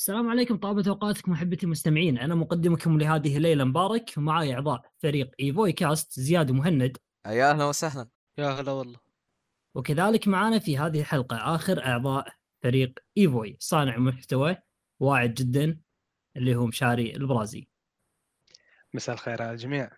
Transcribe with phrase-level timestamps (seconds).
[0.00, 2.18] السلام عليكم طابت اوقاتك محبتي المستمعين.
[2.18, 8.08] أنا مقدمكم لهذه الليلة مبارك ومعي إعضاء فريق إيفوي كاست زياد ومهند يا أهلا وسهلا.
[8.38, 8.98] يا هلا والله.
[9.74, 13.56] وكذلك معنا في هذه الحلقة آخر أعضاء فريق إيفوي.
[13.58, 14.56] صانع محتوى
[15.00, 15.80] واعد جدا
[16.36, 17.68] اللي هو مشاري البرازي.
[18.94, 19.90] مساء الخير على الجميع.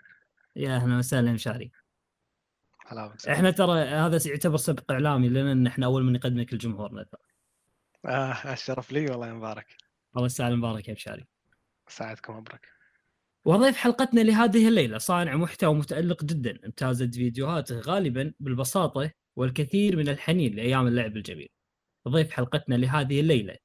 [0.56, 1.70] يا أهلا وسهلا مشاري.
[2.86, 7.02] هلا إحنا ترى هذا يعتبر سبق إعلامي لنا ان إحنا أول من نقدمك لجمهورنا.
[7.02, 7.20] ترى
[8.04, 9.81] آه الشرف لي والله يا مبارك.
[10.16, 11.24] الله يسعد مبارك يا مشاري
[11.88, 12.68] ساعدكم أبرك
[13.44, 20.54] وضيف حلقتنا لهذه الليلة صانع محتوى متألق جدا امتازت فيديوهاته غالبا بالبساطة والكثير من الحنين
[20.54, 21.48] لأيام اللعب الجميل.
[22.08, 23.56] ضيف حلقتنا لهذه الليلة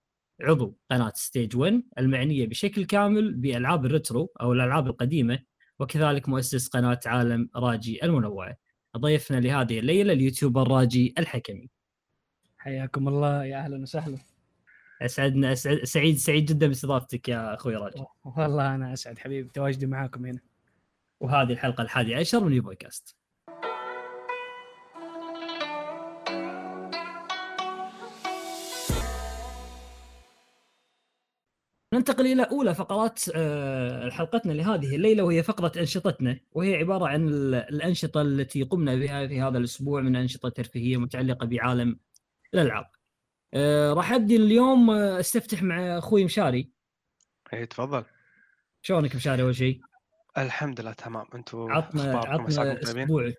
[0.41, 5.39] عضو قناة Stage 1 المعنية بشكل كامل بألعاب ال retro أو الألعاب القديمة
[5.79, 8.55] وكذلك مؤسس قناة عالم راجي المنوعة.
[8.97, 11.69] ضيفنا لهذه الليلة ال YouTuber راجي الحكمي.
[12.57, 14.17] حياكم الله يا أهلا وسهلا
[15.01, 18.03] اسعدنا أسعد سعيد سعيد جدا باستضافتك يا أخوي راجي.
[18.37, 20.39] والله أنا أسعد حبيبي بتواجدي معاكم هنا
[21.19, 23.15] وهذه الحلقة الحادية عشر من يو كاست.
[31.93, 37.55] ننتقل إلى أولى فقرات آه، حلقتنا لهذه الليلة وهي فقرة أنشطتنا وهي عبارة عن ال-
[37.55, 41.99] الأنشطة التي قمنا بها في هذا الأسبوع من أنشطة ترفيهية متعلقة بعالم
[42.53, 42.96] الألعاب.
[43.53, 46.69] آه، راح أبدي اليوم آه، أستفتح مع أخوي مشاري.
[47.53, 48.03] اي تفضل.
[48.81, 49.79] شلونك مشاري أول شيء؟
[50.37, 51.25] الحمد لله تمام.
[51.35, 53.37] أنتم عطنا عطنا أسبوعك.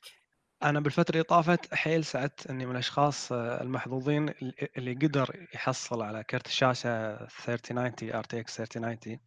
[0.62, 4.28] أنا بالفترة اللي طافت حيل سعدت إني من الأشخاص آه، المحظوظين
[4.76, 9.20] اللي- قدر يحصل على كرت الشاشة 3090 RTX 3090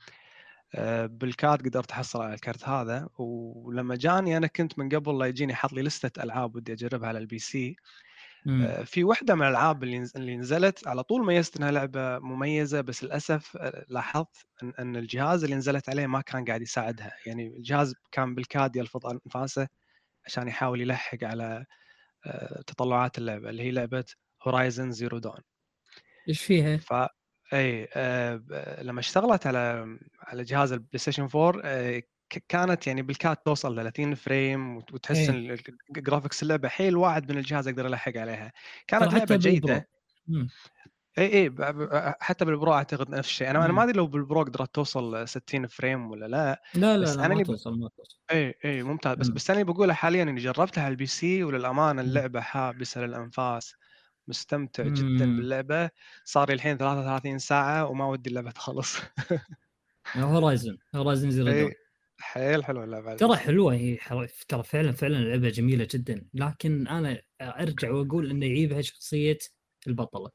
[0.76, 3.10] آه، بالكاد قدرت أحصل على الكرت هذا.
[3.18, 7.20] ولما جاني أنا كنت من قبل لا يجيني حط لي لستة ألعاب ودي أجربها على
[7.20, 7.76] ال PC.
[8.46, 8.62] مم.
[8.66, 12.82] آه، في واحدة من الألعاب اللي نز- اللي نزلت على طول ميزت إنها لعبة مميزة
[12.82, 14.48] بس للأسف آه، لاحظت
[14.80, 19.68] إن الجهاز اللي نزلت عليه ما كان قاعد يساعدها يعني الجهاز كان بالكاد يلفظ أنفاسه
[20.26, 21.66] عشان يحاول يلحق على
[22.28, 24.06] آه، تطلعات اللعبة اللي هي لعبة
[24.48, 25.42] Horizon Zero Dawn
[26.28, 26.94] إيش فيها؟ ف
[27.54, 29.86] اي آه، لما اشتغلت على
[30.20, 35.18] على جهاز ال PlayStation 4 آه، ك- كانت يعني بالكاد توصل 30 frame وت- وتحس
[35.18, 35.30] إيه.
[35.30, 35.58] إن
[35.92, 38.52] graphics اللعبه حيل واعد من الجهاز أقدر ألحق عليها
[38.88, 39.36] كانت ترى لعبة.
[39.36, 39.88] جيدة.
[41.18, 43.76] اي اي ب- حتى بال Pro أعتقد نفس الشيء أنا أنا مم.
[43.76, 47.26] ما أدري لو بال Pro قدرت توصل 60 فريم ولا لا لا لا بس لا
[47.26, 49.34] أنا ما توصل ما توصل اي اي ممتاز بس مم.
[49.34, 52.02] بس أنا اللي بقوله حاليا إني جربتها على ال PC وللأمانة.
[52.02, 53.76] اللعبة حابسة للأنفاس
[54.28, 55.38] مستمتع جدا مم.
[55.38, 55.90] باللعبة
[56.26, 58.98] صار لي الحين 33 ساعة وما ودي اللعبة تخلص
[60.16, 61.70] Horizon Horizon Zero
[62.22, 63.36] حيل حلوة اللعبة ترى.
[63.38, 63.98] حلوة هي.
[64.48, 69.38] ترى فعلا فعلا لعبة جميلة جدا لكن أنا أرجع وأقول إنه يعيبها شخصية
[69.88, 70.30] البطلة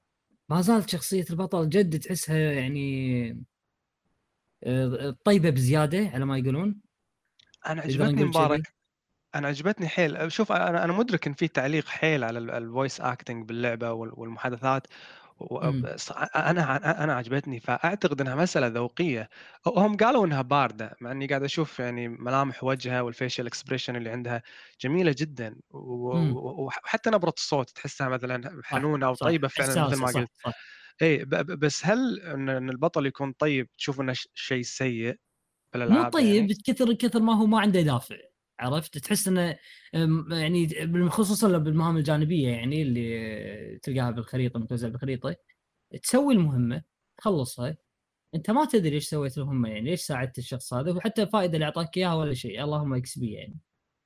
[0.48, 3.46] ما زالت شخصية البطل جد تحسها يعني
[4.64, 6.80] آه، طيبة بزيادة على ما يقولون
[7.66, 8.24] أنا عجبتني.
[8.24, 8.74] مبارك
[9.34, 13.48] أنا عجبتني حيل شوف أنا أنا مدرك إن في تعليق حيل على ال voice acting
[13.48, 14.86] باللعبة وال- والمحادثات
[16.36, 19.28] أنا أنا عجبتني فأعتقد إنها مسألة ذوقية.
[19.66, 24.42] هم قالوا إنها باردة مع إني قاعد أشوف يعني ملامح وجهها والفيشل اكسبريشن اللي عندها
[24.80, 26.38] جميلة جدا و- مم.
[26.38, 30.28] و- وحتى نبرة الصوت تحسها مثلا حنونة أو طيبة فعلا مثل ما قلت.
[31.02, 35.16] اي بس هل إن البطل يكون طيب تشوف إنه شيء سيء
[35.88, 38.16] مو بالألعاب طيب يعني؟ كثر كثر ما هو ما عنده دافع.
[38.60, 39.58] عرفت؟ تحس إنه
[40.30, 40.68] يعني
[41.10, 45.36] خصوصا بالمهام الجانبية يعني اللي تلقاها بالخريطة متوزعة بالخريطة
[46.02, 46.82] تسوي المهمة
[47.18, 47.76] تخلصها.
[48.34, 51.96] أنت ما تدري إيش سويت المهمه يعني ليش ساعدت الشخص هذا؟ وحتى الفائده اللي أعطاك
[51.96, 52.64] إياها ولا شيء.
[52.64, 53.56] اللهم XP يعني.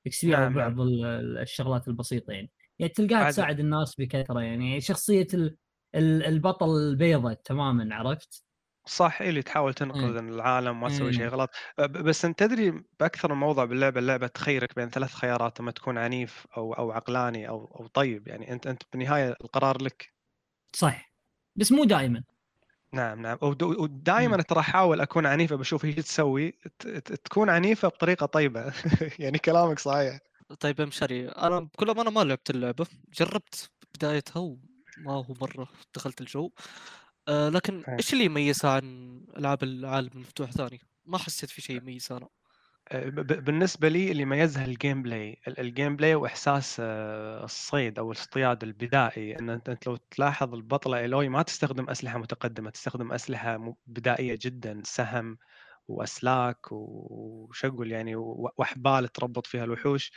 [0.07, 2.51] XP على نعم، بعض ال- ال- الشغلات البسيطة يعني.
[2.79, 4.81] يعني تلقاها تساعد الناس بكثرة يعني.
[4.81, 5.57] شخصية ال-
[5.95, 8.43] ال- البطل البيضة تماما عرفت؟
[8.85, 10.19] صح اللي تحاول تنقذ إيه.
[10.19, 11.13] العالم ما تسوي إيه.
[11.13, 11.49] شيء غلط.
[11.77, 15.97] ب- بس أنت تدري بأكثر من موضع باللعبة اللعبة تخيرك بين ثلاث خيارات أما تكون
[15.97, 20.13] عنيف أو أو عقلاني أو أو طيب يعني أنت أنت بالنهاية القرار لك.
[20.75, 21.11] صح
[21.55, 22.23] بس مو دائما
[22.93, 23.37] نعم نعم.
[23.41, 28.73] ودائما ترى أحاول أكون عنيفة بشوف إيش تسوي ت- ت- تكون عنيفة بطريقة طيبة.
[29.19, 30.19] يعني كلامك صحيح.
[30.59, 36.21] طيب يا مشاري أنا بكل أمانة ما لعبت اللعبة جربت بدايتها وما هو مرة دخلت
[36.21, 36.51] الجو.
[37.27, 37.83] آه لكن.
[37.99, 42.27] إيش اللي يميزها عن ألعاب العالم المفتوح ثاني؟ ما حسيت في شيء يميزها أنا
[42.93, 48.63] ب- بالنسبة لي اللي ميزها ال gameplay ال- ال gameplay وإحساس آه، الصيد أو الاصطياد
[48.63, 54.81] البدائي إن أنت لو تلاحظ البطلة Aloy ما تستخدم أسلحة متقدمة تستخدم أسلحة بدائية جدا
[54.85, 55.37] سهم
[55.87, 60.15] وأسلاك وشقل يعني واحبال تربط فيها الوحوش آه،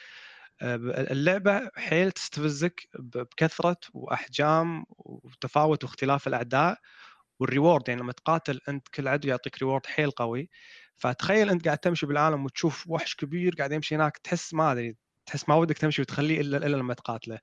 [0.62, 6.78] اللعبة حيل تستفزك بكثرة وأحجام وتفاوت واختلاف الأعداء
[7.40, 7.88] والريورد.
[7.88, 10.50] يعني لما تقاتل أنت كل عدو يعطيك ريورد حيل قوي.
[10.96, 14.96] فتخيل أنت قاعد تمشي بالعالم وتشوف وحش كبير قاعد يمشي هناك تحس ما أدري
[15.26, 17.38] تحس ما ودك تمشي وتخليه إلا إلا لما تقاتله.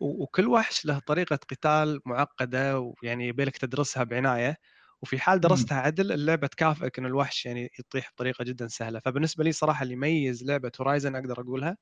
[0.00, 4.56] وكل وحش له طريقة قتال معقدة ويعني يبيلك تدرسها بعناية.
[5.02, 9.52] وفي حال درستها عدل اللعبة تكافئك إن الوحش يعني يطيح بطريقة جدا سهلة فبالنسبة لي
[9.52, 11.76] صراحة اللي يميز لعبة Horizon أقدر أقولها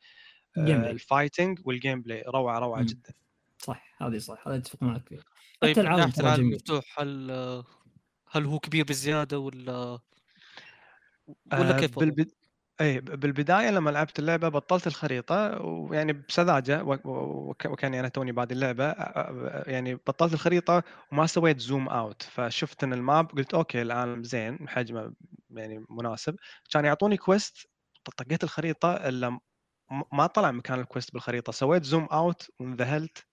[0.58, 0.90] آه،.
[0.90, 2.86] ال fighting وال gameplay روعة روعة مم.
[2.86, 3.12] جدا
[3.58, 5.18] صح هذه صح هذا أتفق معك فيه
[5.60, 7.30] طيب العالم ناحية المفتوح هل
[8.30, 12.26] هل هو كبير بزياده ولا آه، ولا كيف وضعه؟
[12.80, 16.92] اي بالبداية لما لعبت اللعبة بطلت الخريطة ويعني بسذاجة و...
[16.92, 16.98] و...
[17.50, 18.84] وك- وكان أنا توني بعد اللعبة
[19.66, 20.82] يعني بطلت الخريطة
[21.12, 25.12] وما سويت zoom out فشفت إن ال map قلت okay العالم زين حجمه
[25.50, 26.36] يعني مناسب.
[26.70, 27.68] كان يعطوني quest
[28.16, 29.40] طقيت الخريطة إلا
[30.12, 31.52] ما طلع مكان ال quest بالخريطة.
[31.52, 33.26] سويت zoom out وانذهلت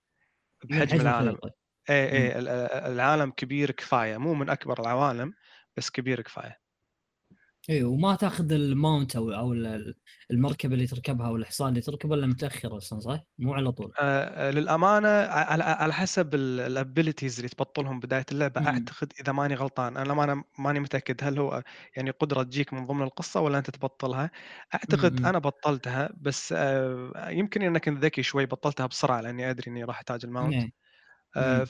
[0.64, 1.38] بحجم حجم العالم.
[1.90, 2.12] اي.
[2.12, 2.48] اي ال-
[2.94, 4.18] العالم كبير كفاية.
[4.18, 5.34] مو من أكبر العوالم
[5.78, 6.65] بس كبير كفاية.
[7.70, 9.96] اي وما تاخذ ال mount أو أو ال-
[10.32, 14.52] المركبة اللي تركبها أو الحصان اللي تركبه إلا متاخر أصلا صح؟ مو على طول آه،
[14.52, 18.92] للأمانة على على حسب ال abilities اللي تبطلهم بداية اللعبة مم.
[18.92, 21.64] أعتقد إذا ماني غلطان أنا ما ماني متأكد هل هو
[21.98, 24.32] يعني قدرة تجيك من ضمن القصة ولا أنت تبطلها
[24.74, 25.26] أعتقد مم.
[25.26, 29.96] أنا بطلتها بس آه، يمكن إنك كنت ذكي شوي بطلتها بسرعة لأني أدري إني راح
[29.96, 30.64] أحتاج ال mount إيه.
[30.64, 30.72] آه، مم.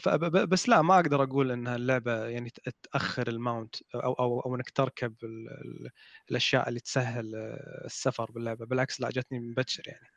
[0.07, 2.49] ب- بس لا ما أقدر أقول إنها اللعبة يعني
[2.91, 5.89] تأخر ال mount أو أو أو إنك تركب ال- ال-
[6.31, 10.07] الأشياء اللي تسهل آه، السفر باللعبة بالعكس لا جتني مبكر يعني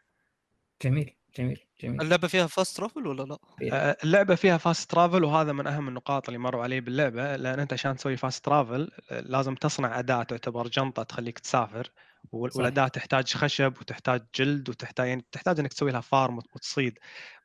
[0.83, 3.39] جميل جميل جميل اللعبة فيها fast travel ولا لا؟
[3.73, 7.73] آه، اللعبة فيها fast travel وهذا من أهم النقاط اللي مروا علي باللعبة لأن أنت
[7.73, 11.91] عشان تسوي fast travel لازم تصنع أداة تعتبر جنطة تخليك تسافر.
[12.33, 16.99] والأداة تحتاج خشب وتحتاج جلد وتحتاج يعني تحتاج إنك تسوي لها farm وت- وتصيد.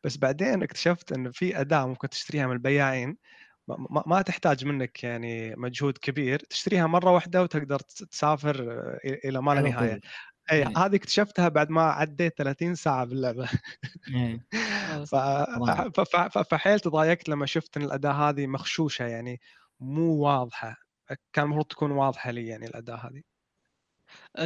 [0.03, 3.17] بس بعدين اكتشفت ان في أداة ممكن تشتريها من البياعين.
[3.67, 6.39] ما- ما, تحتاج منك يعني مجهود كبير.
[6.39, 9.99] تشتريها مرة واحدة وتقدر تس- تسافر آه، إلى ما لا نهاية.
[10.51, 10.77] أي إيه.
[10.77, 13.49] هذه اكتشفتها بعد ما عديت 30 ساعة باللعبة.
[14.15, 14.45] إيه.
[16.33, 19.41] ف- فحيل تضايقت لما شفت إن الأداة هذه مخشوشة يعني
[19.79, 20.75] مو واضحة.
[21.33, 23.21] كان المفروض تكون واضحة لي يعني الأداة هذه.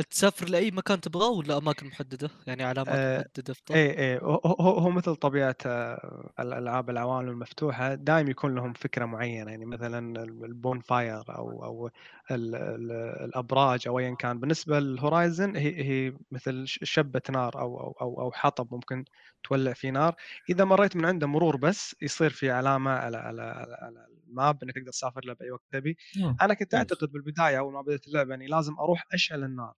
[0.10, 4.36] تسافر لأي مكان تبغاه ولا أماكن محددة؟ يعني علامات آه، محددة في؟ اي اي هو,
[4.46, 10.24] هو هو مثل طبيعة آه، الألعاب العوالم المفتوحة دائما يكون لهم فكرة معينة يعني مثلا
[10.24, 11.88] البون فاير أو أو
[12.32, 12.92] ال ال
[13.26, 18.22] الأبراج أو ايا كان بالنسبة لل Horizon هي هي مثل شبة نار أو أو أو,
[18.22, 19.06] أو حطب ممكن
[19.44, 20.16] تولع فيه نار
[20.50, 24.64] إذا مريت من عنده مرور بس يصير في علامة على على على, على ال map
[24.64, 26.40] إنك تقدر تسافر له بأي وقت تبي آه.
[26.42, 26.76] أنا كنت.
[26.76, 29.74] أعتقد بالبداية أول ما بدأت اللعبة اني لازم أروح أشعل النار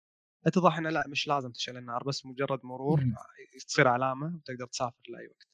[0.46, 3.05] اتضح إنه لا مش لازم تشعل النار بس مجرد مرور.
[3.67, 5.49] تصير علامة وتقدر تسافر لأي وقت.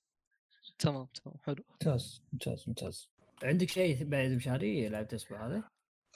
[0.78, 1.64] تمام تمام حلو.
[1.70, 3.10] ممتاز ممتاز ممتاز.
[3.42, 5.62] عندك شيء بعد مشاري لعبت الأسبوع هذا؟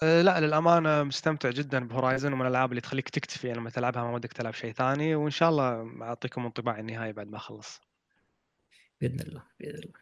[0.02, 4.32] أه لا للأمانة مستمتع جدا بهورايزن ومن الألعاب اللي تخليك تكتفي لما تلعبها ما ودك
[4.32, 7.80] تلعب شيء ثاني وإن شاء الله أعطيكم انطباع النهائي بعد ما أخلص.
[9.00, 10.00] بإذن الله بإذن الله.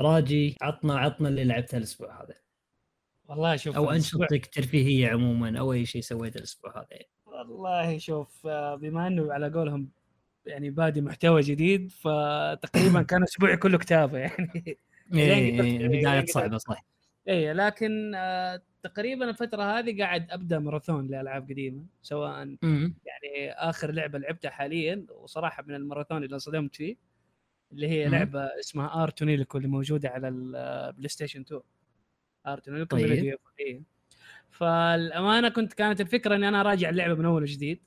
[0.00, 2.34] راجي عطنا عطنا اللي لعبته الأسبوع هذا.
[3.24, 6.86] والله شوف أو أنشطتك الترفيهية عموما أو أي شيء سويته الأسبوع هذا.
[7.32, 9.88] والله شوف آه، بما إنه على قولهم
[10.46, 14.78] يعني بادي محتوى جديد فتقريبا كان أسبوعي كله كتابة يعني.
[15.14, 16.84] إيه إيه يعني قدرت- صعبة صح
[17.28, 22.56] اي لكن آه، تقريبا الفترة هذه قاعد أبدأ ماراثون لألعاب قديمة سواء
[23.04, 26.96] يعني آخر لعبة لعبتها حاليا وصراحة من الماراثون اللي انصدمت فيه
[27.72, 28.08] اللي هي.
[28.08, 31.60] لعبة اسمها Ar Tonelico اللي موجودة على ال PlayStation 2
[32.46, 33.36] Ar Tonelico طيب.
[34.50, 37.82] فالأمانة كنت كانت الفكرة إني أنا اراجع اللعبة من أول وجديد.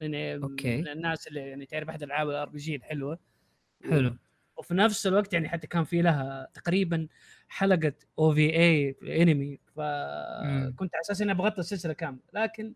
[0.00, 0.76] لأني okay.
[0.76, 3.18] من الناس اللي يعني تعرف أحد ألعاب ال RPG الحلوة.
[3.90, 4.16] حلو.
[4.56, 7.08] وفي نفس الوقت يعني حتى كان في لها تقريبا
[7.48, 12.20] حلقة أو في اي انمي فكنت على أساس إني أبغى السلسله كاملة.
[12.32, 12.74] لكن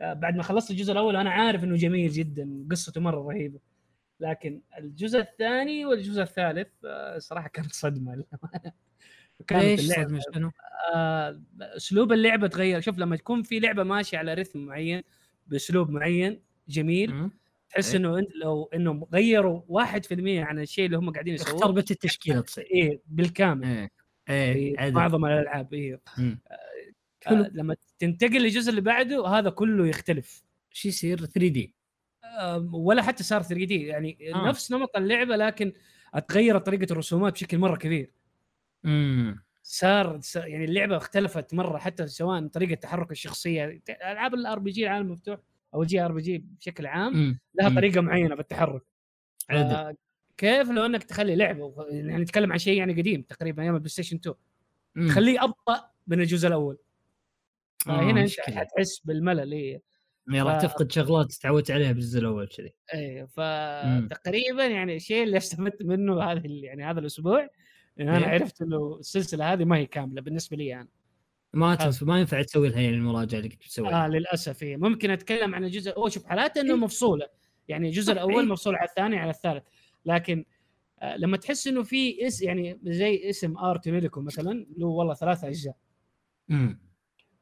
[0.00, 3.60] آه، بعد ما خلصت الجزء الأول أنا عارف إنه جميل جدا قصته مرة رهيبة.
[4.20, 8.24] لكن الجزء الثاني والجزء الثالث آه، صراحة كانت صدمة.
[9.46, 10.20] كانت اللعبه؟
[10.94, 15.02] آه، أسلوب اللعبة تغير شوف لما تكون في لعبة ماشية على رتم معين
[15.46, 17.30] بأسلوب معين جميل.
[17.70, 17.96] تحس إيه.
[18.00, 22.64] إنه انت لو إنه غيروا 1% عن الشيء اللي هم قاعدين يسووه اختربت التشكيلة تصير
[22.64, 23.88] إيه بالكامل
[24.28, 26.00] إيه إيه معظم الألعاب إيه.
[27.24, 27.44] حلو.
[27.44, 31.74] آه لما تنتقل للجزء اللي بعده هذا كله يختلف شو يصير 3D
[32.24, 34.34] آه ولا حتى صار 3D يعني.
[34.34, 34.48] آه.
[34.48, 35.72] نفس نمط اللعبة لكن
[36.14, 38.10] اتغيرت طريقة الرسومات بشكل مرة كبير
[38.84, 45.06] امم صار يعني اللعبة اختلفت مرة حتى سواء طريقة تحرك الشخصية ألعاب ال RPG العالم
[45.06, 45.38] المفتوح
[45.74, 47.74] أو JRPG بشكل عام لها مم.
[47.76, 48.82] طريقة معينة في التحرك
[49.50, 49.94] عدل آه،
[50.36, 54.16] كيف لو أنك تخلي لعبة يعني نتكلم عن شيء يعني قديم تقريبا أيام ال PlayStation
[54.16, 54.34] 2
[54.94, 55.08] مم.
[55.08, 56.78] تخليه أبطأ من الجزء الأول
[57.88, 58.40] آه، فهنا أنت.
[58.40, 59.82] حتحس بالملل إيه.
[60.28, 65.82] يعني راح تفقد شغلات تعودت عليها بالجزء الأول كذي إيه فتقريبا يعني الشيء اللي استفدت
[65.82, 67.48] منه هذا ال- يعني هذا الأسبوع
[68.00, 68.24] ان أنا إيه.
[68.32, 70.88] عرفت إنه السلسلة هذه ما هي كاملة بالنسبة لي أنا.
[71.54, 71.74] ما آه.
[71.74, 74.04] تنفع ما ينفع تسوي لها يعني المراجعة اللي كنت بتسويها.
[74.04, 76.80] آه للأسف هي ممكن أتكلم عن الجزء الأول شوف حالات إنه إيه.
[76.80, 77.26] مفصولة.
[77.68, 78.48] يعني الجزء الأول إيه.
[78.52, 79.62] مفصول على الثاني على الثالث.
[80.06, 80.44] لكن
[81.00, 85.48] آه لما تحس إنه في اس يعني زي اسم Ar Tonelico مثلا له والله ثلاثة
[85.48, 85.76] أجزاء.
[86.50, 86.80] امم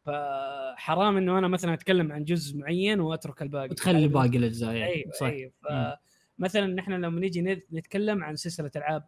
[0.06, 3.68] فحرام إنه أنا مثلا أتكلم عن جزء معين وأترك الباقي.
[3.68, 4.74] وتخلي باقي الأجزاء.
[4.74, 5.26] يعني أيوه صح.
[5.26, 5.52] أيوه.
[6.38, 9.06] فمثلا نحن لما نيجي نت- نتكلم عن سلسلة ألعاب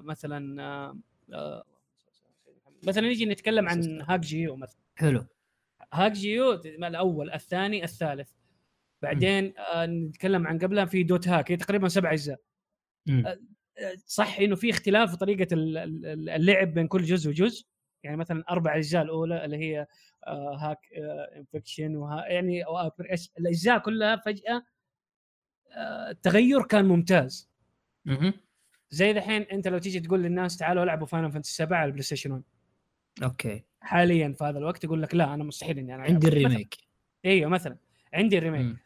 [0.00, 0.98] مثلا آه
[1.32, 1.64] آه
[2.86, 3.78] مثلا نيجي نتكلم عن
[4.10, 4.56] hack G.U.
[4.56, 4.80] مثلا.
[4.96, 5.26] حلو.
[5.92, 6.52] hack G.U.
[6.52, 8.30] الأول الثاني الثالث.
[9.02, 12.40] بعدين آه نتكلم عن قبلها في dot hack هي تقريبا سبع أجزاء.
[13.26, 13.38] آه،
[14.06, 17.66] صح إنه في اختلاف في طريقة ال- ال- اللعب بين كل جزء وجزء.
[18.02, 19.86] يعني مثلا أربع أجزاء الأولى اللي هي
[20.26, 20.78] آه، hack
[21.36, 22.64] Infection وها يعني
[23.38, 24.62] الأجزاء كلها فجأة
[25.76, 27.50] آه، التغير كان ممتاز.
[28.92, 32.32] زي دحين انت لو تيجي تقول للناس تعالوا العبوا Final Fantasy 7 على ال PlayStation
[32.32, 32.42] 1
[33.22, 33.64] okay.
[33.80, 36.76] حاليا في هذا الوقت يقول لك لا أنا مستحيل إني أنا عندي ال remake.
[37.24, 37.76] إيوه مثلا.
[38.14, 38.76] عندي ال remake.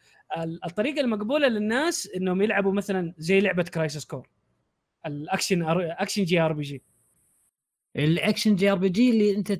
[0.66, 4.28] الطريقة المقبولة للناس إنهم يلعبوا مثلا زي لعبة Crisis Core
[5.06, 6.82] ال action action JRPG
[7.96, 9.52] ال action JRPG اللي أنت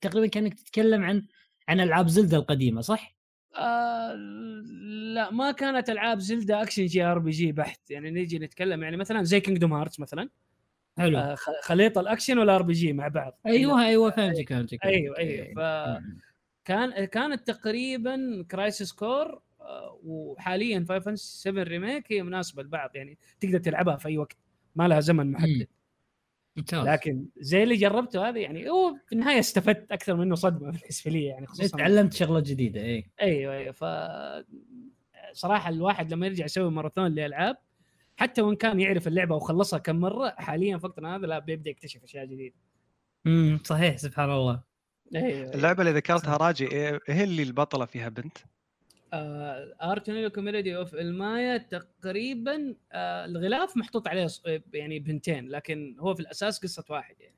[0.00, 1.26] تقريبا كأنك تتكلم عن
[1.68, 3.16] عن ألعاب Zelda القديمة صح؟
[3.56, 4.14] آه
[5.14, 7.90] لا ما كانت ألعاب Zelda action JRPG بحت.
[7.90, 10.28] يعني نيجي نتكلم يعني مثلا زي Kingdom Hearts مثلا.
[10.98, 11.18] حلو.
[11.18, 13.40] آه خليط ال action وال RPG مع بعض.
[13.46, 15.18] أيوه أيوه فهمتك فهمتك أيوه.
[15.18, 15.54] أيوه.
[16.64, 23.58] فكان كانت تقريبا Crisis Core آه، وحاليا FF 7 Remake هي مناسبة لبعض يعني تقدر
[23.58, 24.36] تلعبها في أي وقت.
[24.76, 25.68] ما لها زمن محدد.
[26.56, 26.86] ممتاز.
[26.86, 31.24] لكن زي اللي جربته هذا يعني هو في النهاية استفدت أكثر منه صدمة بالنسبة لي
[31.24, 33.72] يعني خصوصا تعلمت شغلة جديدة اي أيوه أيوه.
[33.72, 33.84] ف
[35.32, 37.56] صراحة الواحد لما يرجع يسوي ماراثون للألعاب
[38.16, 42.04] حتى وإن كان يعرف اللعبة وخلصها كم مرة حاليا في وقتنا هذا لا بيبدأ يكتشف
[42.04, 42.54] أشياء جديدة.
[43.26, 44.62] امم صحيح سبحان الله.
[45.14, 48.38] أيوه اللعبة اللي ذكرتها راجي إيه هي اللي البطلة فيها بنت.
[49.82, 54.42] Ar Tonelico Melody of Elemia تقريبا آه الغلاف محطوط عليه ص-
[54.74, 57.34] يعني بنتين لكن هو في الأساس قصة واحد يعني.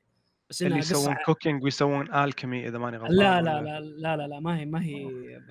[0.49, 4.39] بس اللي يسوون cooking ويسوون alchemy إذا ماني غلطان لا لا لا لا لا لا
[4.39, 5.05] ما هي ما هي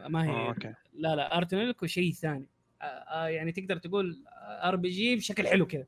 [0.09, 0.75] ما آه، هي okay.
[0.95, 2.47] لا لا Ar Tonelico شيء ثاني.
[2.83, 4.25] آه، آه، يعني تقدر تقول
[4.65, 5.87] RPG بشكل حلو كذا.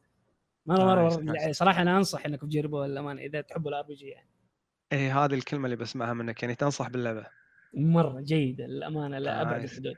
[0.66, 1.40] مرة مرة, مرة nice.
[1.40, 4.28] يعني صراحة أنا أنصح انكم تجربوها للامانه إذا تحبوا ال RPG يعني.
[4.92, 7.26] إيه هذه الكلمة اللي بسمعها منك يعني تنصح باللعبة.
[7.74, 9.72] مرة جيدة للأمانة لا أبعد nice.
[9.72, 9.96] الحدود.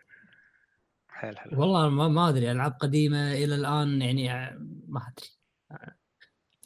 [1.16, 4.56] حيل حلو والله ما, ما أدري ألعاب قديمة إلى الآن يعني ع-
[4.88, 5.26] ما أدري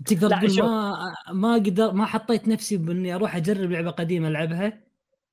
[0.06, 0.62] تقدر لا، تقول.
[0.68, 4.80] ما ما قدر ما حطيت نفسي بإني أروح أجرب لعبة قديمة ألعبها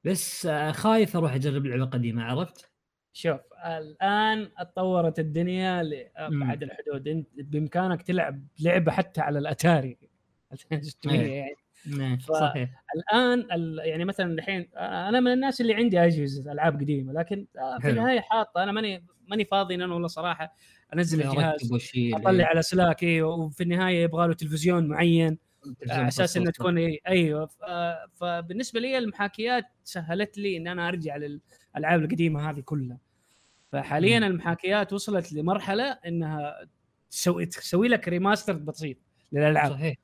[0.03, 2.69] بس آه، خايف أروح أجرب لعبة قديمة عرفت؟
[3.13, 5.83] شوف الآن اتطورت الدنيا.
[5.83, 9.97] لابعد الحدود انت بإمكانك تلعب لعبة حتى على الأتاري
[10.53, 11.31] 2600 إيه.
[11.39, 11.55] يعني
[12.95, 17.47] الآن ال- يعني مثلا الحين أنا من الناس اللي عندي أجهزة ألعاب قديمة لكن
[17.81, 17.89] في.
[17.89, 20.55] النهاية حاطة أنا ماني ماني فاضي إن أنا والله صراحة
[20.93, 21.71] أنزل الجهاز
[22.13, 25.37] أطلع على سلاك أيوه وفي النهاية يبغى له تلفزيون معين
[25.89, 31.17] على أساس انه تكون إيه أيوه آه، فبالنسبة لي المحاكيات سهلت لي إن أنا أرجع
[31.17, 32.97] للألعاب القديمة هذه كلها.
[33.71, 34.25] فحاليا مم.
[34.25, 36.67] المحاكيات وصلت لمرحلة إنها
[37.11, 38.97] تسوي تسوي لك ريماستر بسيط
[39.31, 39.71] للألعاب.
[39.71, 39.95] صحيح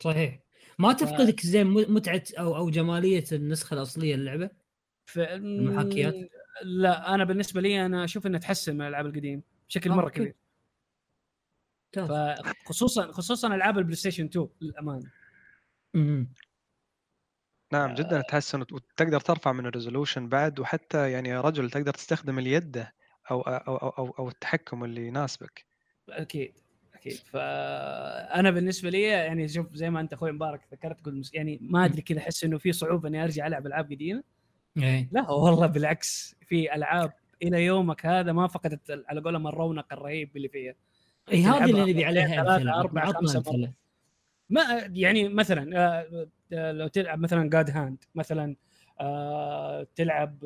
[0.00, 0.38] صحيح.
[0.78, 4.50] ما تفقدك زي م- متعة أو أو جمالية النسخة الأصلية للعبه
[5.06, 5.18] ف...
[5.18, 6.14] المحاكيات؟
[6.62, 10.08] لا أنا بالنسبة لي أنا أشوف إنها تحسن من الألعاب القديمة بشكل مرة.
[10.08, 10.34] كبير
[11.96, 15.10] فخصوصا خصوصا ألعاب ال PlayStation 2 للأمانة.
[17.72, 21.92] نعم جدا تحسن وت- وتقدر ترفع من ال resolution بعد وحتى يعني يا رجل تقدر
[21.94, 22.76] تستخدم اليد
[23.30, 25.66] أو أو أو أو, أو التحكم اللي يناسبك
[26.08, 26.58] أكيد
[27.06, 31.84] أكيد فأنا بالنسبة لي يعني شوف زي ما أنت أخوي مبارك ذكرت قلت يعني ما
[31.84, 34.22] أدري كذا أحس إنه في صعوبة إني أرجع ألعب ألعاب قديمة.
[34.76, 35.08] إيه.
[35.12, 40.48] لا والله بالعكس في ألعاب إلى يومك هذا ما فقدت على قولهم الرونق الرهيب اللي
[40.48, 40.74] فيها.
[41.32, 43.72] اي هذه اللي نبي عليها ثلاثة، امثله أربعة، خمسة أمثلة.
[44.50, 48.56] ما يعني مثلا آه، آه، لو تلعب مثلا God Hand مثلا
[49.00, 50.38] آه، تلعب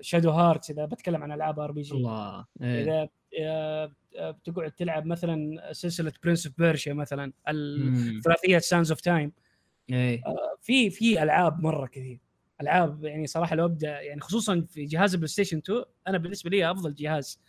[0.00, 2.82] Shadow Hearts إذا بتكلم عن ألعاب RPG الله إيه.
[2.82, 3.08] إذا
[4.20, 8.20] بتقعد تلعب مثلا سلسلة Prince of Persia مثلا ال- مم.
[8.24, 9.32] ثلاثيه Sands of Time
[10.60, 12.18] في في ألعاب مرة كثير
[12.60, 16.70] ألعاب يعني صراحة لو أبدأ يعني خصوصا في جهاز ال PlayStation 2 أنا بالنسبة لي
[16.70, 17.40] أفضل جهاز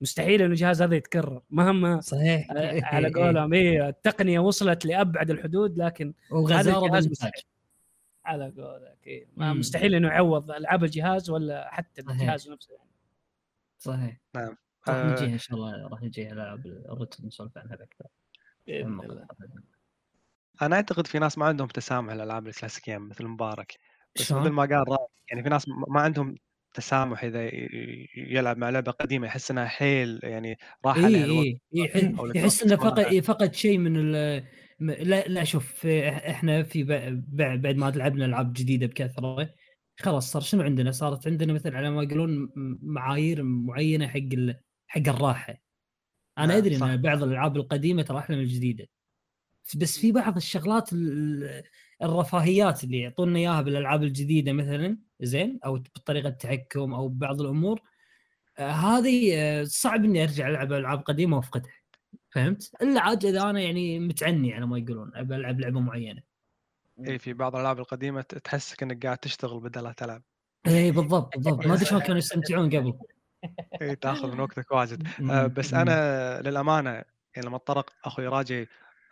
[0.00, 5.78] مستحيل إنه الجهاز هذا يتكرر مهما صحيح آه، على قولهم إيه التقنية وصلت لأبعد الحدود
[5.78, 6.14] لكن
[6.50, 7.42] هذا الجهاز مستحيل.
[8.24, 9.26] على قولك إيه.
[9.36, 12.00] مستحيل إنه يعوض ألعاب الجهاز ولا حتى.
[12.00, 12.90] الجهاز نفسه يعني
[13.78, 14.56] صحيح نعم.
[14.88, 18.04] راح آه، نجيها إن شاء الله راح نجيها العاب ال retro نسولف عنها أكثر
[18.66, 19.26] بإذن الله
[20.62, 23.74] أنا أعتقد في ناس ما عندهم تسامح الالعاب الكلاسيكيه مثل مبارك
[24.16, 26.34] بس؟ مثل ما قال رائع يعني في ناس ما عندهم
[26.74, 31.46] تسامح إذا ي- يلعب مع لعبة قديمة يحس إنها حيل يعني راح اي عليها الوقت
[31.72, 33.18] يح- أو يحس إنه فقد.
[33.18, 34.44] فقد شيء من ال
[34.80, 35.86] لا لا شوف إح-
[36.28, 36.92] إحنا في ب-
[37.28, 39.54] ب- بعد ما لعبنا ألعاب جديدة بكثرة
[40.00, 44.60] خلاص صار شنو عندنا؟ صارت عندنا مثل على ما يقولون م- معايير معينة حق ال-
[44.94, 45.54] حق الراحة.
[46.38, 46.86] أنا نعم، أدري صح.
[46.86, 48.86] ان بعض الألعاب القديمة ترى أحلى من الجديدة.
[49.76, 51.62] بس في بعض الشغلات ال-
[52.02, 57.80] الرفاهيات اللي يعطونا إياها بالألعاب الجديدة مثلا زين أو بطريقة التحكم أو ببعض الأمور
[58.58, 61.72] آه، هذه آه، صعب إني أرجع ألعب ألعاب قديمة وأفقدها
[62.30, 66.22] فهمت؟ إلا عاد إذا أنا يعني متعني على ما يقولون ابى ألعب لعبة معينة.
[67.08, 70.22] إي في بعض الألعاب القديمة تحسك إنك قاعد تشتغل بدل لا تلعب
[70.66, 72.98] إي بالضبط بالضبط ما أدري شلون كانوا يستمتعون قبل.
[73.82, 75.02] اي تأخذ من وقتك واجد.
[75.30, 78.68] آه، بس أنا للأمانة يعني لما اتطرق أخوي راجي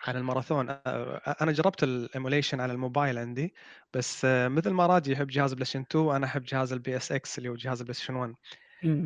[0.06, 3.54] عن الماراثون آه، أنا جربت ال emulation على الموبايل عندي
[3.94, 7.48] بس آه، مثل ما راجي يحب جهاز Play 2 أنا أحب جهاز ال PSX اللي
[7.48, 8.34] هو جهاز ال PlayStation 1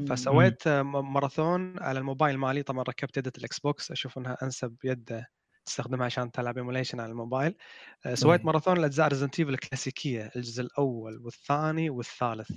[0.08, 5.26] فسويت ماراثون على الموبايل مالي طبعا ركبت يده ال Xbox أشوف إنها أنسب يده
[5.66, 7.54] تستخدمها عشان تلعب emulation على الموبايل.
[8.14, 8.44] سويت.
[8.44, 12.50] ماراثون الاجزاء Resident Evil الكلاسيكية الجزء الأول والثاني والثالث.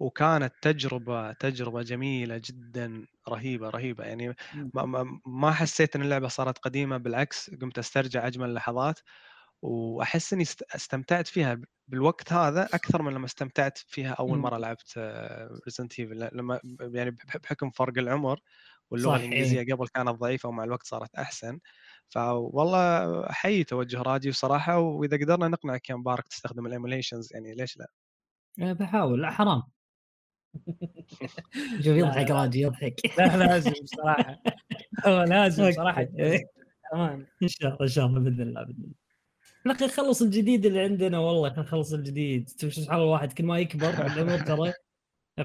[0.00, 4.04] وكانت تجربة تجربة جميلة جدا رهيبة رهيبة.
[4.04, 4.36] يعني
[4.74, 9.00] ما, ما, ما حسيت إن اللعبة صارت قديمة بالعكس قمت أسترجع أجمل اللحظات
[9.62, 14.40] وأحس إني است- استمتعت فيها بالوقت هذا أكثر من لما استمتعت فيها أول مم.
[14.40, 14.98] مرة لعبت
[15.66, 18.40] Resident Evil لما يعني بح- بحكم فرق العمر
[18.90, 21.58] واللغة صح، الإنجليزية قبل كانت ضعيفة ومع الوقت صارت أحسن.
[22.08, 22.80] فوالله
[23.30, 27.86] احيي توجه راجي وصراحه وإذا قدرنا نقنعك يا مبارك تستخدم ال emulations يعني ليش لا؟
[28.62, 29.22] آه، بحاول.
[29.22, 29.62] لا حرام.
[31.84, 32.30] شوف لا، يضحك.
[32.30, 33.00] راجي يضحك.
[33.18, 34.42] لا لازم بصراحة.
[35.06, 35.74] هو لازم أوكي.
[35.76, 36.06] صراحة
[36.94, 37.26] أمان.
[37.42, 38.94] إن شاء الله إن شاء الله بإذن الله بإذن الله.
[39.66, 42.48] يا أخي خلص الجديد اللي عندنا والله خلينا نخلص الجديد.
[42.48, 44.72] تشوف سبحان الله الواحد كل ما يكبر الأمور ترى؟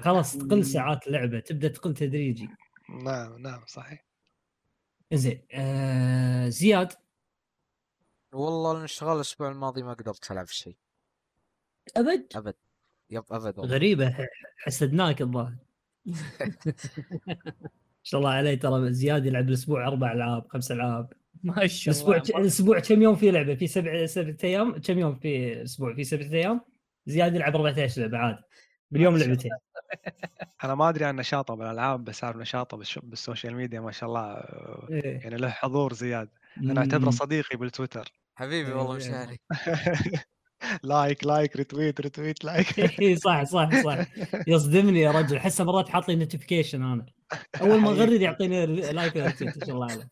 [0.00, 2.48] خلاص تقل ساعات اللعبه تبدأ تقل تدريجي.
[3.04, 4.06] نعم نعم صحيح.
[5.12, 6.92] زين آه زياد؟
[8.32, 10.76] والله الانشغال الأسبوع الماضي ما قدرت ألعب شيء.
[11.96, 12.54] أبد؟ أبد.
[13.10, 13.74] يب أبد والله.
[13.74, 14.16] غريبة
[14.58, 15.54] حسدناك الظاهر.
[17.26, 21.12] ما شاء الله عليه ترى زياد يلعب الأسبوع أربع ألعاب خمس ألعاب.
[21.42, 25.14] ما شاء الأسبوع الله الأسبوع كم يوم في لعبة؟ في سبع سبعة أيام؟ كم يوم
[25.14, 26.60] في أسبوع في سبعة أيام؟
[27.06, 28.42] زياد يلعب 14 لعبة عادي.
[28.90, 29.50] باليوم لعبتين.
[30.64, 34.34] أنا ما أدري عن نشاطه بالألعاب بس أعرف نشاطه بالش- بالسوشيال ميديا ما شاء الله.
[34.90, 35.18] إيه.
[35.20, 36.28] يعني له حضور زياد.
[36.58, 37.10] أنا أعتبره.
[37.10, 38.12] صديقي بالتويتر.
[38.34, 38.96] حبيبي والله إيه.
[38.96, 39.38] مشاري
[40.82, 44.06] like like retweet retweet like إيه، صح صح صح.
[44.48, 45.36] يصدمني يا رجل.
[45.36, 47.06] احسه مرات حاط لي notification أنا.
[47.60, 50.10] أول ما اغرد يعطيني like ما شاء الله عليه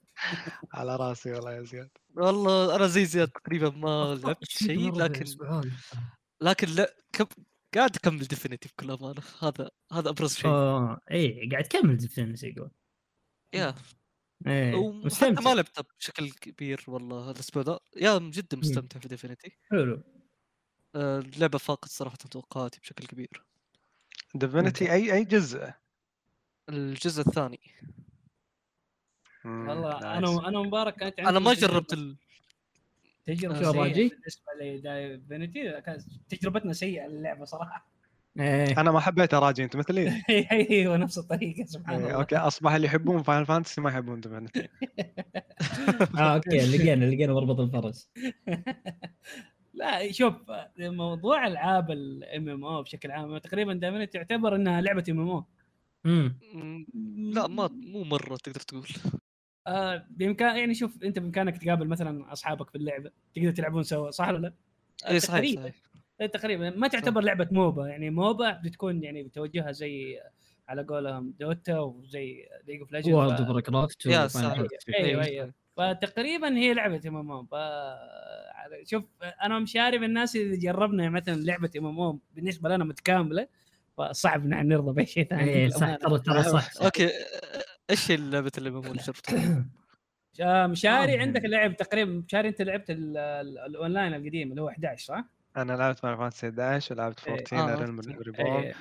[0.73, 1.91] على راسي والله يا زياد.
[2.17, 5.25] والله أنا زي زياد تقريبا ما لعبت شيء لكن؟
[6.41, 7.25] لكن لا كم...
[7.75, 9.23] قاعد أكمل Divinity بكل أمانة.
[9.43, 10.51] هذا هذا أبرز شيء.
[10.51, 12.71] آه إي قاعد تكمل Divinity يقول.
[13.55, 13.75] يا.
[14.47, 15.43] إيه مستمتع.
[15.43, 20.03] ما لعبت بشكل كبير والله هذا الأسبوع ذا يا جدا مستمتع في Divinity حلو.
[20.97, 23.45] اللعبه فاقت صراحة توقعاتي بشكل كبير.
[24.35, 25.71] Divinity أي أي جزء؟
[26.69, 27.61] الجزء الثاني.
[29.45, 30.19] والله.
[30.19, 32.17] أنا أنا مبارك كانت عندي أنا ما جربت ال...
[33.27, 37.95] تجربة شو سيئة راجي؟ بالنسبة ل Divinity كانت تجربتنا سيئة للعبه صراحة.
[38.41, 38.81] إيه.
[38.81, 40.23] أنا ما حبيت يا راجي أنت مثلي.
[40.53, 42.17] أيوه نفس الطريقة سبحان إيه، الله.
[42.17, 44.61] okay أصبح اللي يحبون Final Fantasy ما يحبون Divinity
[46.19, 48.09] آه okay لقينا لقينا مربط الفرس.
[49.75, 50.35] لا شوف
[50.79, 55.45] موضوع ألعاب ال MMO بشكل عام تقريبا دائما تعتبر إنها لعبة MMO
[56.07, 56.39] امم
[57.35, 58.89] لا ما مو مرة تقدر تقول.
[59.67, 64.29] آه بامكان يعني شوف أنت بإمكانك تقابل مثلا أصحابك في اللعبة تقدر تلعبون سوا صح
[64.29, 64.55] ولا لا؟
[65.09, 65.63] اي صحيح تقريبا.
[65.63, 65.75] صحيح.
[66.21, 66.71] إيه، تقريبا.
[66.71, 70.21] ما تعتبر لعبة MOBA يعني MOBA بتكون يعني بتوجهها زي
[70.69, 74.69] على قولهم Dota وزي League of World Legends of Craft صحيح.
[74.95, 77.47] أيوه إيه، أيوه فتقريبا هي لعبة MMO
[78.85, 79.05] شوف
[79.43, 83.49] أنا مش عارف الناس اللي جربنا مثلا لعبة MMO بالنسبة لنا متكاملة
[83.99, 86.83] فصعب نحن نرضى بأي شيء ثاني إيه صح ترى ترى صح, صح.
[86.85, 87.11] okay
[87.91, 89.65] إيش هي اللعبه اللي جربتها؟
[90.41, 91.21] آه، مشاري آه.
[91.21, 95.25] عندك لعب تقريبا مشاري أنت لعبت ال- ال- الأونلاين القديم اللي هو 11 صح؟
[95.57, 97.75] أنا لعبت Final Fantasy 11 ولعبت إيه، 14 آه.
[97.75, 98.73] Realm Reborn.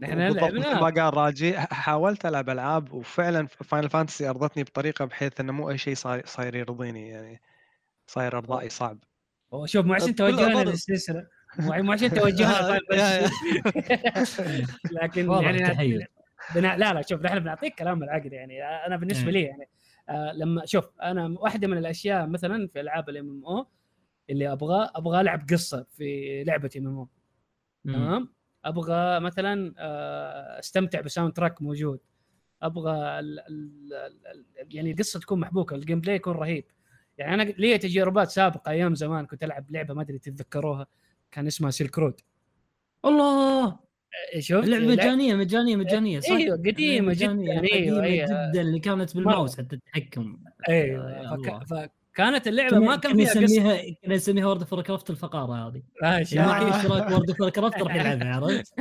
[0.00, 5.52] نحن لعبنا ما قال راجي حاولت ألعب ألعاب وفعلا Final Fantasy أرضتني بطريقة بحيث إنه
[5.52, 7.40] مو أي شيء صاير يرضيني يعني
[8.06, 8.98] صاير أرضائي صعب
[9.50, 10.64] وشوف مو عشان بكل توجهنا.
[10.70, 11.26] للسلسلة
[11.58, 12.80] مو عشان توجهنا طيب
[15.02, 16.06] لكن يعني.
[16.54, 16.76] بنا...
[16.76, 19.32] لا لا شوف نحن بنعطيك كلام العقل يعني أنا بالنسبة إيه.
[19.32, 19.68] لي يعني
[20.08, 23.66] آه لما شوف أنا واحدة من الأشياء مثلا في ألعاب ال MMO
[24.30, 27.08] اللي أبغى أبغى ألعب قصة في لعبة MMO.
[27.84, 28.32] تمام
[28.64, 32.00] أبغى مثلا آه، أستمتع ب soundtrack موجود
[32.62, 33.94] أبغى ال ال
[34.26, 36.64] ال يعني القصة تكون محبوكة ال gameplay يكون رهيب
[37.22, 40.86] يعني أنا لي تجربات سابقة أيام زمان كنت ألعب لعبة ما أدري تتذكروها
[41.30, 42.20] كان اسمها Silkroad
[43.04, 43.78] الله
[44.38, 48.60] شفت اللعبه لعب- مجانية مجانية مجانية صح؟ أيوه قديمة مجانية، جدا أيوه قديمة أيوه جدا
[48.60, 51.36] اللي كانت بالماوس حتى التحكم أيوه.
[51.36, 51.90] فك...
[52.14, 56.24] فكانت اللعبة ما كان فيها قصة نسميها كنا نسميها World of Warcraft الفقارة هذه اللي
[56.24, 58.74] شايف؟ معي اشتراك World of Warcraft راح يلعبها عرفت؟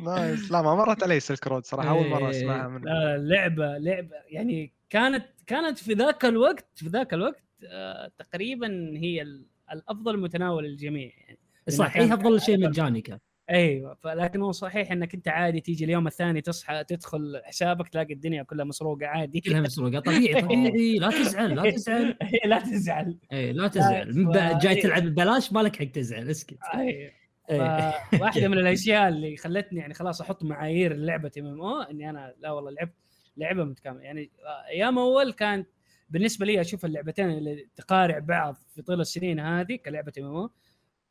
[0.00, 2.30] nice لا ما مرت علي Silkroad صراحة أول مرة إيه.
[2.30, 7.42] أسمعها من لا لعبه لعبة يعني كانت كانت في ذاك الوقت في ذاك الوقت
[8.18, 11.38] تقريبا هي ال- الأفضل متناول الجميع يعني
[11.68, 13.18] صح هي أفضل شيء مجاني كان
[13.50, 18.42] أيوه فلكن هو صحيح إنك أنت عادي تيجي اليوم الثاني تصحى تدخل حسابك تلاقي الدنيا
[18.42, 19.40] كلها مسروقة عادي.
[19.40, 19.98] كلها مسروقة.
[20.00, 20.96] طبيعي طبيعي.
[20.98, 22.16] لا تزعل لا تزعل.
[22.44, 23.18] لا تزعل.
[23.32, 24.16] اي لا تزعل.
[24.16, 26.58] من ب- جاي تلعب ببلاش ما لك حق تزعل اسكت.
[26.74, 27.12] أيوه
[27.50, 27.92] إيه.
[28.18, 32.70] فواحده من الأشياء اللي خلتني يعني خلاص أحط معايير لعبة MMO إني أنا لا والله
[32.70, 32.94] لعبت
[33.36, 34.02] لعبة متكاملة.
[34.02, 34.30] يعني
[34.68, 35.68] أيام أول كانت
[36.08, 40.50] بالنسبة لي أشوف اللعبتين اللي تقارع بعض في طول السنين هذه كلعبة MMO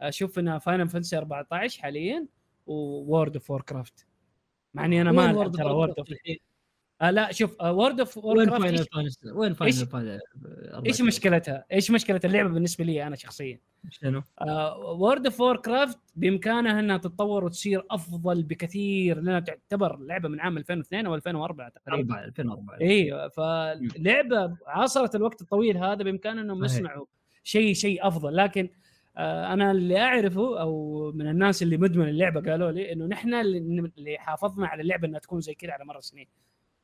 [0.01, 2.27] أشوف إنها Final Fantasy 14 حاليا
[2.65, 4.07] World of Warcraft
[4.73, 6.37] مع إني أنا ما ألعب ترى World of الحين؟
[7.01, 10.19] آه لا شوف World of War وين Final Fantasy وين Final Fantasy
[10.85, 14.21] إيش مشكلتها؟ إيش مشكلة اللعبة بالنسبة لي أنا شخصيا؟ شنو؟
[14.77, 21.05] World of Warcraft بإمكانها إنها تتطور وتصير أفضل بكثير لأنها تعتبر لعبة من عام 2002
[21.05, 26.63] أو 2004 تقريبا 4 2004 أيوه فلعبة عاصرت الوقت الطويل هذا بامكانهم إنهم.
[26.63, 27.05] يصنعوا
[27.43, 28.69] شيء شيء أفضل لكن
[29.17, 33.91] آه، أنا اللي أعرفه أو من الناس اللي مدمن اللعبة قالوا لي إنه نحن اللي
[33.97, 36.27] اللي حافظنا على اللعبة إنها تكون زي كذا على مر السنين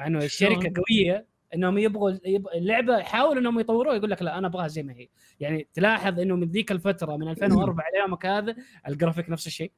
[0.01, 2.47] مع انه الشركة قوية انهم يبغوا يب...
[2.47, 5.07] اللعبة يحاولوا انهم يطوروها يقول لك لا أنا أبغاها زي ما هي.
[5.39, 8.55] يعني تلاحظ انه من ذيك الفترة من 2004 ليومك هذا
[8.87, 9.71] الجرافيك نفس الشيء.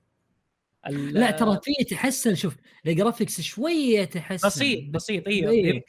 [0.87, 2.55] ال- لا ترى في تحسن شوف
[2.87, 5.27] ال graphics شوية تحسن بسيط بسيط.
[5.27, 5.83] إيوه إيه.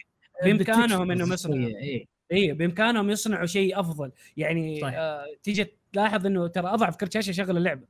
[0.45, 1.67] بإمكانهم إنهم يصنعوا.
[1.67, 2.07] إيه.
[2.33, 4.13] اي بإمكانهم يصنعوا شيء أفضل.
[4.37, 4.85] يعني.
[4.87, 7.87] آه تيجي تلاحظ إنه ترى أضعف كرت شاشة يشغل اللعبة.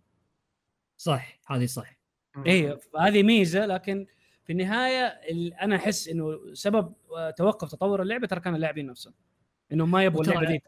[0.97, 1.99] صح هذه صح.
[2.47, 4.07] اي هذه ميزة لكن
[4.45, 9.15] في النهاية ال- أنا أحس إنه سبب آه، توقف تطور اللعبة ترى كان اللاعبين نفسهم.
[9.73, 10.63] إنهم ما يبغوا اللعبة دي.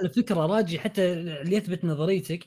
[0.00, 2.46] على فكرة راجي حتى اللي يثبت نظريتك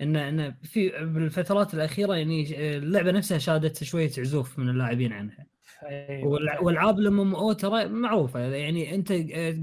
[0.00, 5.46] ان إن في بالفترات الأخيرة يعني اللعبة نفسها شادت شوية عزوف من اللاعبين عنها.
[5.82, 6.38] أيوة.
[6.38, 8.40] والع- والعاب الام ام أو ترى معروفة.
[8.40, 9.12] يعني أنت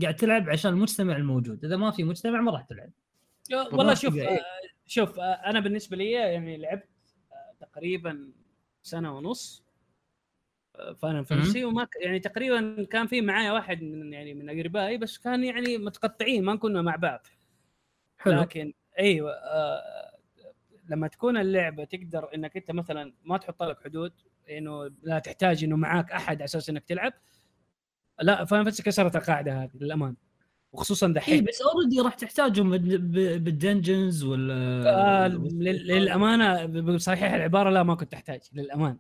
[0.03, 1.65] قاعد تلعب عشان المجتمع الموجود.
[1.65, 2.89] إذا ما في مجتمع ما راح تلعب.
[3.73, 4.27] والله شوف إيه.
[4.29, 4.39] آه،
[4.85, 6.87] شوف آه، أنا بالنسبة لي يعني لعبت
[7.31, 8.31] آه، تقريبا
[8.83, 9.63] سنة ونص.
[11.01, 15.43] Final Fantasy وما يعني تقريبا كان في معايا واحد من يعني من أقربائي بس كان
[15.43, 17.27] يعني متقطعين ما كنا مع بعض.
[18.17, 18.41] حلو.
[18.41, 19.81] لكن أيوه آه
[20.89, 24.13] لما تكون اللعبة تقدر إنك أنت مثلا ما تحط لك حدود
[24.49, 27.13] إنه لا تحتاج إنه معاك أحد على أساس إنك تلعب.
[28.21, 30.15] لا Final Fantasy كسرت القاعدة هذه للامانه
[30.73, 31.43] وخصوصا دحين.
[31.43, 32.77] بس already راح تحتاجهم
[33.37, 34.53] بال dungeons ولا
[34.89, 38.97] آه لل- للأمانة بصحيح العبارة لا ما كنت أحتاج للامانه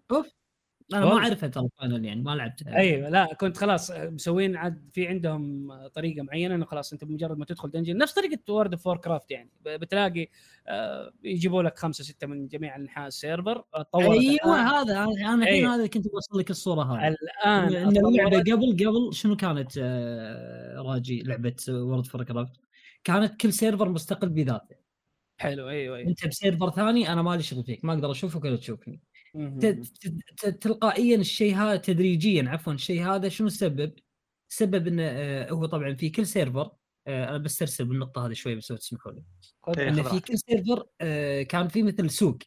[0.93, 1.11] أنا ما.
[1.17, 2.75] أعرفها ترى Final يعني ما لعبتها.
[2.75, 7.45] أيوه لا كنت خلاص مسوين عاد في عندهم طريقة معينة إنه خلاص أنت بمجرد ما
[7.45, 10.27] تدخل dungeon نفس طريقة World of Warcraft يعني بتلاقي
[10.67, 13.63] آه، يجيبوا لك خمسة ستة من جميع أنحاء ال server
[13.95, 15.75] أيوه الآن- هذا أنا الحين أيوة.
[15.75, 17.07] هذا كنت بوصل لك الصورة هذه.
[17.07, 22.53] الآن ان اللعبة قبل قبل شنو كانت آه، راجي لعبة World of Warcraft
[23.03, 24.75] كانت كل server مستقل بذاته.
[25.37, 26.09] حلو أيوه أيوه.
[26.09, 29.01] أنت ب server ثاني أنا مالي شغل فيك ما أقدر أشوفك ولا تشوفني.
[30.61, 33.93] تلقائيا الشيء هذا تدريجيا عفوا الشيء هذا شنو سبب؟
[34.49, 36.71] سبب إنه آه، هو طبعا في كل server
[37.07, 39.23] آه، أنا بسترسل بالنقطة هذه شوي بس لو تسمحوا لي
[39.77, 42.37] إيه، إنه في كل server آه، كان في مثل سوق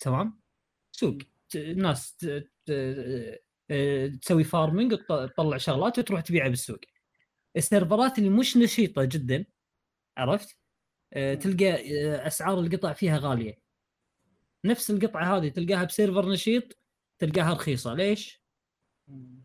[0.00, 0.40] تمام؟
[0.92, 1.18] سوق
[1.54, 2.16] الناس
[4.22, 6.80] تسوي farming تطلع شغلات وتروح تبيعها بالسوق.
[7.56, 9.44] السيرفرات اللي مش نشيطة جدا
[10.16, 10.56] عرفت؟
[11.14, 13.67] تلقى أسعار القطع فيها غالية.
[14.64, 16.78] نفس القطعة هذه تلقاها ب server نشيط
[17.18, 18.42] تلقاها رخيصة، ليش؟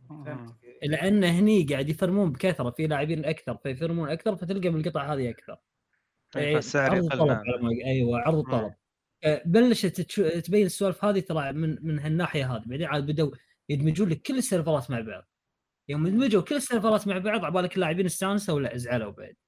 [0.10, 0.56] فهمت.
[0.84, 5.58] لأن هني قاعد يفرمون بكثرة في لاعبين أكثر فيفرمون أكثر فتلقى بالقطع هذه أكثر.
[6.38, 7.70] إيه، فالسعر عرض يقل نعم.
[7.86, 8.74] أيوه عرض وطلب
[9.24, 13.32] آه، بلشت تبين السوالف هذه ترى من من هالناحية هذه بعدين عاد بدوا
[13.70, 15.24] يدمجون لك كل السيرفرات مع بعض
[15.90, 19.43] يوم يدمجوا كل السيرفرات مع بعض عبالك اللاعبين استانسوا ولا ازعلوا بعد آه.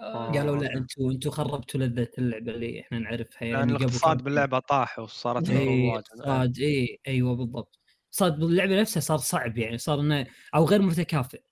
[0.00, 4.58] قالوا لا أنتم أنتم خربتوا لذة اللعبة اللي إحنا نعرفها يعني يعني قبل الاقتصاد باللعبة
[4.58, 7.78] طاح وصارت اي واجد اقتصاد اي أيوه بالضبط.
[8.10, 11.42] صار باللعبة نفسها صار صعب يعني صار إنه أو غير متكافئ.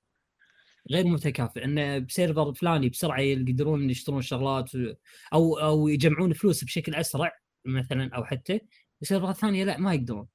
[0.91, 4.71] غير متكافئ إنه بسيرفر فلاني بسرعة يقدرون يشترون شغلات
[5.33, 7.33] أو أو يجمعون فلوس بشكل أسرع
[7.65, 8.61] مثلا أو حتى
[9.01, 10.29] بسيرفرات ثانية لا ما يقدرون.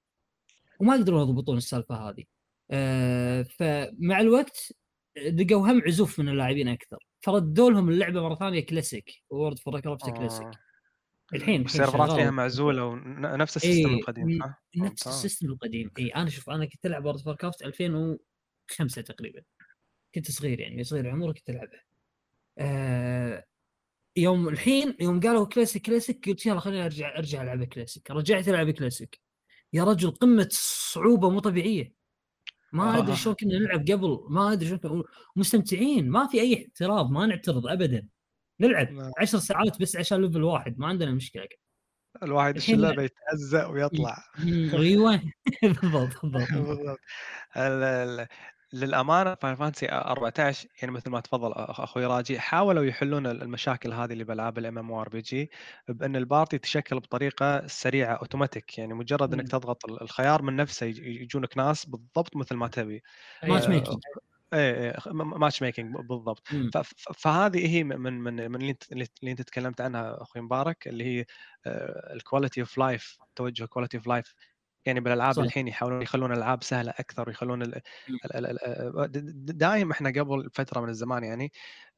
[0.80, 2.24] وما يقدرون يضبطون السالفة هذه.
[2.72, 4.74] آه فمع الوقت
[5.18, 7.13] لقوا هم عزوف من اللاعبين أكثر.
[7.24, 10.48] فردوا لهم اللعبة مرة ثانية classic World of Warcraft classic.
[11.34, 12.32] الحين السيرفرات فيها.
[12.32, 14.40] معزولة ونفس ال system إيه، القديم؟
[14.78, 15.08] نفس.
[15.08, 19.42] ال system القديم اي أنا شوف أنا كنت ألعب World of Warcraft 2005 تقريبا
[20.16, 21.84] كنت صغير يعني صغير العمر كنت ألعبها
[22.58, 23.44] آه
[24.18, 28.70] يوم الحين يوم قالوا classic classic قلت يلا خليني أرجع أرجع ألعب كلاسيك رجعت ألعب
[28.70, 29.22] كلاسيك
[29.74, 31.94] يا رجل قمة صعوبة مو طبيعية
[32.74, 33.16] ما أدري آه.
[33.16, 35.04] شلون كنا نلعب قبل ما أدري شلون
[35.36, 38.08] مستمتعين ما في أي اعتراض ما نعترض ابدا
[38.60, 39.12] نلعب لا.
[39.20, 41.48] عشر ساعات بس عشان level واحد ما عندنا مشكلة
[42.24, 42.58] الواحد.
[42.70, 44.18] اللعبه يتهزأ ويطلع
[44.74, 45.22] أيوه
[45.64, 47.00] بالضبط بالضبط بالضبط
[47.58, 48.28] ال- ال-
[48.74, 54.24] للأمانة Final Fantasy 14 يعني مثل ما تفضل أخوي راجي حاولوا يحلون المشاكل هذه اللي
[54.24, 55.52] بالعاب ال MMORPG
[55.88, 59.48] بأن ال party تشكل بطريقة سريعة اوتوماتيك يعني مجرد إنك مم.
[59.48, 63.04] تضغط ال- الخيار من نفسه يج- يجونك ناس بالضبط مثل ما تبي
[63.48, 64.02] ماتش آه، ميكينج
[64.54, 66.72] إيه إيه match making بالضبط مم.
[66.74, 70.88] ف- ف- فهذه هي من من من اللي انت اللي انت تكلمت عنها أخوي مبارك
[70.88, 71.26] اللي هي
[72.14, 74.34] ال quality of life توجه quality of life
[74.86, 75.44] يعني بالألعاب صح.
[75.44, 77.82] الحين يحاولون يخلون الألعاب سهلة أكثر ويخلون ال-
[79.08, 81.52] د- د- دايم إحنا قبل فترة من الزمان يعني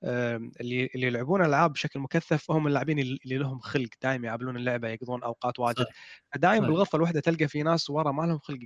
[0.03, 4.87] آم، اللي اللي يلعبون ألعاب بشكل مكثف هم اللاعبين اللي لهم خلق دايم يلعبون اللعبة
[4.89, 5.85] يقضون أوقات واجد.
[6.35, 6.67] دايم صح.
[6.67, 8.59] بالغرفة الواحدة تلقى في ناس ورا ما لهم خلق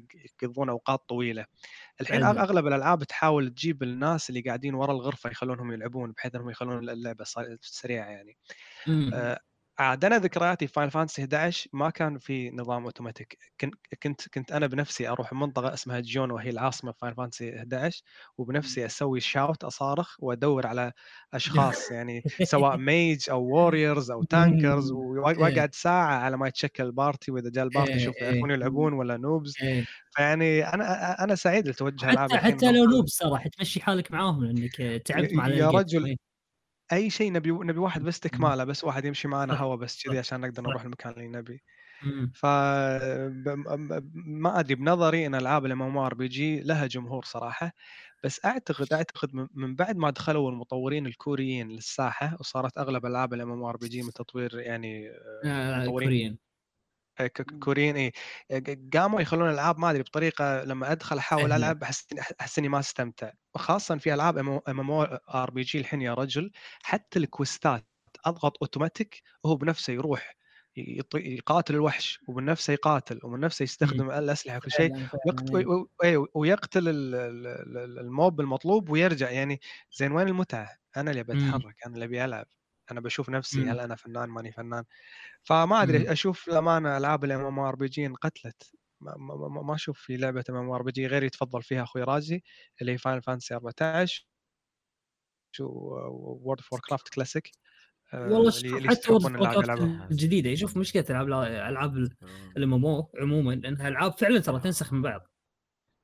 [0.43, 1.45] يقضون أوقات طويلة
[2.01, 2.41] الحين فعلاً.
[2.43, 7.25] أغلب الألعاب تحاول تجيب الناس اللي قاعدين ورا الغرفة يخلونهم يلعبون بحيث إنهم يخلون اللعبة
[7.61, 8.37] سريعة يعني
[8.85, 9.11] مم.
[9.13, 9.39] آه،
[9.79, 13.37] عاد أنا ذكرياتي في Final Fantasy 11 ما كان في نظام أوتوماتيك
[14.03, 18.01] كنت كنت أنا بنفسي أروح منطقة اسمها Jeuno وهي العاصمة في Final Fantasy 11
[18.37, 20.91] وبنفسي أسوي shout أصارخ وأدور على
[21.33, 27.31] أشخاص يعني سواء mage أو warriors أو tankers وأقعد ساعة على ما يتشكل ال party
[27.31, 28.21] وإذا جاء ال party إيه، أشوف إيه.
[28.21, 29.85] يعرفون يلعبون ولا noobs إيه.
[30.11, 34.43] فيعني أنا أنا سعيد لتوجه العاب حتى حتى لو منطقة- noob صراحة تمشي حالك معاهم
[34.45, 35.69] لأنك تعبت مع يا.
[35.69, 36.17] رجل، إيه.
[36.93, 39.53] أي شيء نبي نبي واحد بس تكماله بس واحد يمشي معنا.
[39.53, 40.19] هوا بس كذي.
[40.19, 40.63] عشان نقدر.
[40.63, 41.63] نروح المكان اللي نبي
[42.03, 42.31] مم.
[42.35, 42.45] ف
[44.13, 47.71] ما أدري بنظري إن ألعاب ال MMORPG لها جمهور صراحة
[48.23, 54.01] بس أعتقد أعتقد من- بعد ما دخلوا المطورين الكوريين للساحة وصارت أغلب ألعاب ال MMORPG
[54.01, 55.09] من تطوير يعني
[55.45, 56.37] آه، مطورين
[57.27, 58.11] كوريين ك- ك- كوريين اي
[58.93, 61.51] قاموا يخلون الألعاب ما أدري بطريقة لما أدخل أحاول.
[61.51, 62.07] ألعب أحس
[62.41, 66.51] أحس إني ما استمتع وخاصه في ألعاب ام ام آر بي جي الحين يا رجل
[66.83, 67.87] حتى الكوستات
[68.25, 70.35] أضغط أوتوماتيك وهو بنفسه يروح
[71.15, 74.91] يقاتل الوحش ومن نفسه يقاتل ومن نفسه يستخدم الأسلحة وكل شيء
[76.35, 79.59] ويقتل ال- ال- ال- ال mob المطلوب ويرجع يعني
[79.91, 81.63] زين وين المتعة؟ أنا اللي مم.
[81.63, 82.47] بتحرك أنا اللي أبي ألعب
[82.91, 83.69] أنا بشوف نفسي مم.
[83.69, 84.83] هل أنا فنان ماني فنان.
[85.43, 85.83] فما مم.
[85.83, 88.71] ادري أشوف للأمانة ألعاب ال MMORPG انقتلت.
[89.01, 91.83] ما, ما, ما- ما أشوف في لعبة ام ام ار بي جي غير يتفضل فيها
[91.83, 92.43] أخوي راجي
[92.81, 94.27] اللي هي Final Fantasy 14
[95.59, 97.51] World of Warcraft classic
[98.13, 99.11] والله شوف حتى
[100.11, 100.55] الجديدة.
[100.55, 101.97] شوف مشكلة ألعاب ألعاب
[102.57, 105.27] ال MMO عموما انها ألعاب فعلا ترى تنسخ من بعض.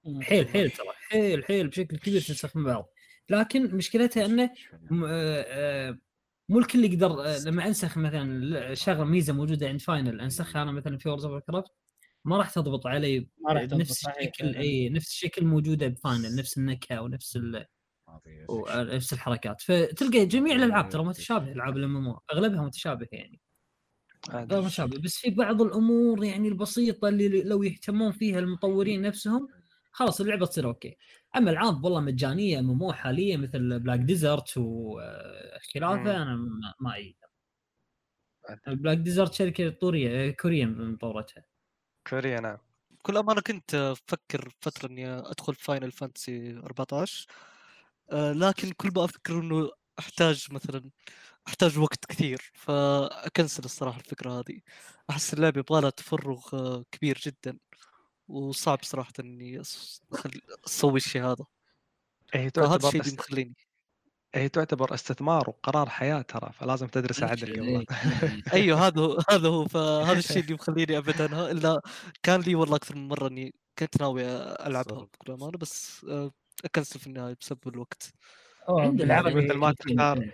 [0.05, 0.21] مم.
[0.21, 2.89] حيل حيل ترى حيل حيل بشكل كبير تنسخ من بعض.
[3.29, 4.43] لكن مشكلتها إنه
[5.07, 5.99] آه، آه،
[6.49, 10.97] مو الكل يقدر آه، لما انسخ مثلا شغله ميزة موجودة عند Final انسخها أنا مثلا
[10.97, 11.71] في World of Warcraft
[12.25, 14.55] ما راح تضبط علي ما راح تضبط، صحيح، الشكل.
[14.55, 17.65] اي نفس الشكل موجودة ب Final نفس النكهة ونفس ال...
[18.49, 19.61] ونفس الحركات.
[19.61, 23.41] فتلقى جميع الألعاب ترى متشابهة ألعاب الام أغلبها متشابهة يعني.
[24.33, 29.47] غير متشابه بس في بعض الأمور يعني البسيطة اللي لو يهتمون فيها المطورين نفسهم
[29.91, 30.97] خلاص اللعبة تصير okay.
[31.37, 36.21] أما العاب والله مجانية MMO حاليا مثل Black Desert وخلافه.
[36.23, 36.35] أنا
[36.79, 37.29] ما- ايدها
[38.67, 41.45] Black Desert شركة طورية كورية مطورتها
[42.07, 42.57] كوريا نعم.
[42.91, 47.27] بكل أمانة كنت أفكر فترة إني أدخل Final Fantasy 14
[48.11, 50.91] آه، لكن كل ما أفكر إنه أحتاج مثلا
[51.47, 54.61] أحتاج وقت كثير فأ cancel الصراحة الفكرة هذه.
[55.09, 57.59] أحس اللعبة يبغى لها تفرغ آه، كبير جدا.
[58.27, 59.61] وصعب صراحة إني
[60.67, 61.45] أسوي الشيء هذا.
[62.33, 63.19] هي تعتبر الشيء اللي است...
[63.19, 63.55] مخليني.
[64.35, 67.85] هي تعتبر استثمار وقرار حياة ترى فلازم تدرسها عدل قبل
[68.53, 69.65] أيوه هذا هو هذا هو.
[69.67, 71.81] فهذا الشيء اللي مخليني ابعد عنها إلا
[72.23, 74.23] كان لي والله أكثر من مرة إني كنت ناوي
[74.67, 76.31] العبها بكل امانه بس آه،
[76.65, 78.13] أكنسل في النهاية بسبب الوقت.
[78.69, 80.31] أوه، عند بالعربي مثل ما تختار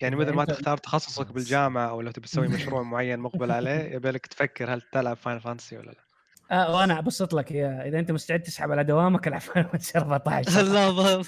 [0.00, 4.10] يعني مثل ما تختار تخصصك بالجامعة أو لو تبي تسوي مشروع معين مقبل عليه يبي
[4.10, 6.11] لك تفكر هل تلعب Final Fantasy ولا لا.
[6.52, 10.62] آه وأنا أبسط لك اياها إذا أنت مستعد تسحب على دوامك العب Final Fantasy 14
[10.62, 10.90] لا.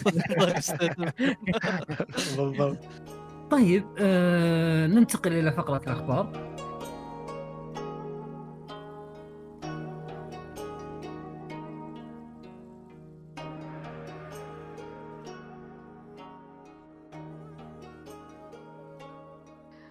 [2.37, 2.79] بالضبط.
[3.51, 6.55] طيب آه ننتقل إلى فقرة الأخبار.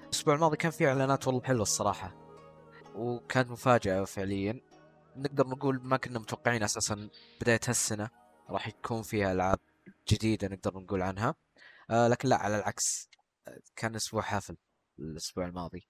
[0.05, 2.15] الأسبوع الماضي كان في إعلانات والله حلوة الصراحة
[2.95, 4.72] وكانت مفاجأة فعليا.
[5.15, 7.10] نقدر نقول ما كنا متوقعين أساسا
[7.41, 8.10] بداية هالسنة
[8.49, 9.60] راح يكون فيها ألعاب
[10.10, 11.36] جديدة نقدر نقول عنها.
[11.89, 13.10] آه لكن لا على العكس
[13.76, 14.58] كان أسبوع حافل
[14.99, 15.88] الأسبوع الماضي.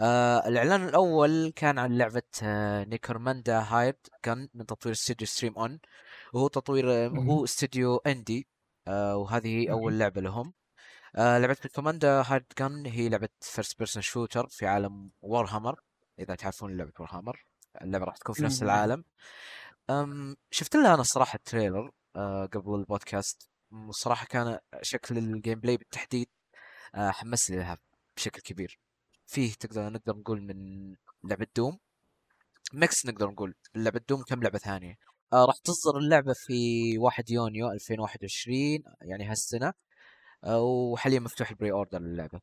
[0.00, 5.80] آه الإعلان الأول كان عن لعبة آه Necromunda Hired Gun من تطوير استوديو Streum On.
[6.32, 7.08] وهو تطوير آه،.
[7.08, 8.48] هو استوديو indie.
[8.88, 9.70] آه وهذه.
[9.70, 10.52] أول لعبة لهم.
[11.16, 15.80] آه لعبة Necromunda Hired Gun هي لعبة first person shooter في عالم Warhammer
[16.18, 17.46] إذا تعرفون لعبة Warhammer
[17.82, 18.62] اللعبة راح تكون في نفس.
[18.62, 19.04] العالم.
[19.90, 23.50] أم شفت لها أنا الصراحة ال trailer آه قبل البودكاست.
[23.72, 26.28] الصراحة كان شكل ال gameplay بالتحديد
[26.94, 27.78] آه حمسني لها
[28.16, 28.80] بشكل كبير.
[29.26, 30.56] فيه تقدر نقدر نقول من
[31.24, 31.78] لعبة Doom.
[32.72, 34.96] mix نقدر نقول لعبة Doom كم لعبة ثانية.
[35.32, 36.54] آه راح تصدر اللعبة في
[36.98, 39.72] 1 يونيو 2021 يعني هالسنة.
[40.44, 42.40] آه، وحاليا مفتوح ال pre-order للعبة.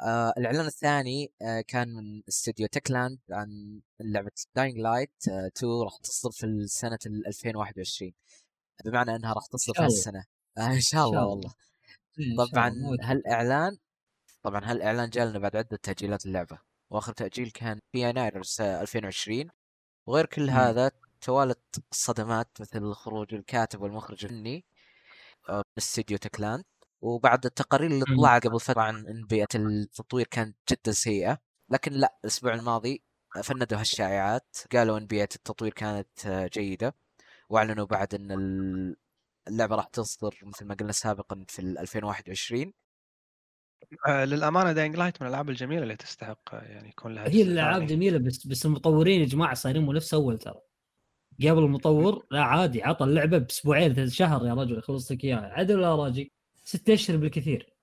[0.00, 6.30] آه الإعلان الثاني آه كان من استوديو Techland عن لعبة Dying Light 2 راح تصدر
[6.32, 8.12] في السنة ال 2021
[8.84, 9.80] بمعنى إنها راح تصدر في.
[9.82, 10.24] هالسنة.
[10.58, 11.26] آه إن شاء الله.
[11.26, 11.52] والله
[12.52, 12.68] طبعا
[13.02, 13.76] هالإعلان
[14.42, 16.58] طبعا هالإعلان جاء لنا بعد عدة تأجيلات اللعبة.
[16.90, 19.50] وآخر تأجيل كان في يناير س- 2020
[20.06, 20.50] وغير كل.
[20.50, 24.64] هذا توالت الصدمات مثل خروج الكاتب والمخرج الفني
[25.48, 26.64] آه، من استديو Techland.
[27.00, 28.04] وبعد التقارير اللي.
[28.16, 31.38] طلعت قبل فترة عن إن بيئة التطوير كانت جدا سيئة
[31.70, 33.02] لكن لا الأسبوع الماضي
[33.44, 36.94] فندوا هالشائعات قالوا إن بيئة التطوير كانت جيدة
[37.50, 38.96] وأعلنوا بعد إن ال-
[39.48, 42.72] اللعبة راح تصدر مثل ما قلنا سابقا في ال 2021
[44.08, 47.86] آه، للأمانة Dying Light من الألعاب الجميلة اللي تستحق يعني يكون لها هي الألعاب.
[47.86, 50.60] جميلة بس بس المطورين يا جماعة صايرين مو نفس أول ترى
[51.40, 55.76] قبل المطور لا عادي عطى اللعبة بأسبوعين ثلاث شهر يا رجل يخلص لك إياها عدل
[55.78, 56.32] ولا راجي
[56.68, 57.74] ست أشهر بالكثير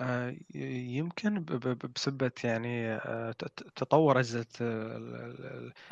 [0.00, 3.32] آه، يمكن ب- ب- ب- بسبة يعني آه،
[3.76, 4.46] تطور أجهزة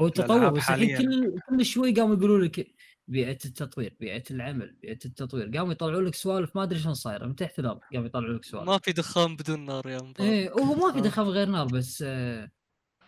[0.00, 0.66] هو التطور الألعاب بس.
[0.98, 2.66] كل كل شوي قاموا يقولوا لك
[3.08, 7.36] بيئة التطوير بيئة العمل بيئة التطوير قاموا يطلعوا لك سوالف ما أدري شلون صايرة من
[7.36, 10.74] تحت الأرض قاموا يطلعوا لك سوالف ما في دخان بدون نار يا مبارك إيه وهو
[10.74, 11.00] ما في.
[11.08, 12.50] دخل غير نار بس آه،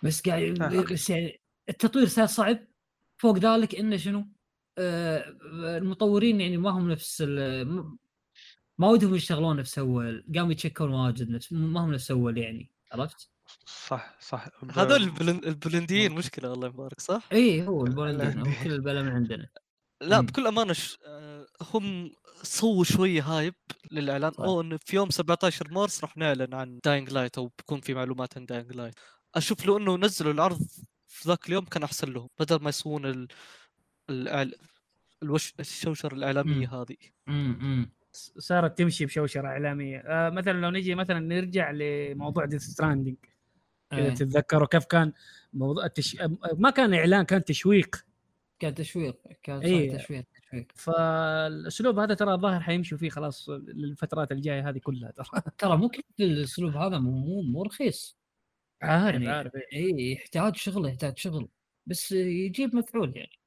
[0.02, 0.54] بس قاعد.
[0.92, 2.58] بس يعني التطوير صار صعب
[3.16, 4.28] فوق ذلك إنه شنو؟
[4.78, 7.24] المطورين يعني ما هم نفس
[8.78, 13.30] ما ودهم يشتغلون نفس أول قاموا يتشكون واجد نفس ما هم نفس أول يعني عرفت؟
[13.66, 18.52] صح صح هذول البلن- البولنديين مشكلة الله يبارك صح؟ اي هو البولندين هو.
[18.64, 19.48] كل البلا من عندنا
[20.00, 20.20] لا.
[20.20, 20.98] بكل أمانة ش...
[21.06, 23.54] آه، هم سووا شوية hype
[23.92, 24.40] للإعلان صح.
[24.40, 28.36] أو إنه في يوم 17 مارس راح نعلن عن Dying Light أو بيكون في معلومات
[28.38, 28.94] عن Dying Light
[29.34, 30.66] أشوف لو إنه نزلوا العرض
[31.06, 33.28] في ذاك اليوم كان أحسن لهم بدل ما يسوون ال...
[34.10, 34.54] الإعل...
[35.22, 35.54] الوش...
[35.60, 36.96] الشوشرة الإعلامية هذه
[37.28, 39.98] امم صارت تمشي بشوشرة إعلامية.
[39.98, 43.16] آه مثلا لو نجي مثلا نرجع لموضوع Death Stranding
[43.92, 44.14] إذا إيه.
[44.14, 45.12] تتذكروا كيف كان
[45.52, 46.16] موضوع التش...
[46.52, 47.96] ما كان إعلان كان تشويق.
[48.58, 49.96] كان تشويق كان إيه.
[49.96, 50.66] تشويق تشويق.
[50.74, 55.26] فالأسلوب هذا ترى الظاهر حيمشوا فيه خلاص للفترات الجاية هذه كلها ترى.
[55.58, 58.18] ترى ممكن الأسلوب هذا مو مو مو رخيص.
[58.82, 61.48] عارف يعني عارف اي يحتاج شغل يحتاج شغل.
[61.86, 63.43] بس يجيب مفعول يعني.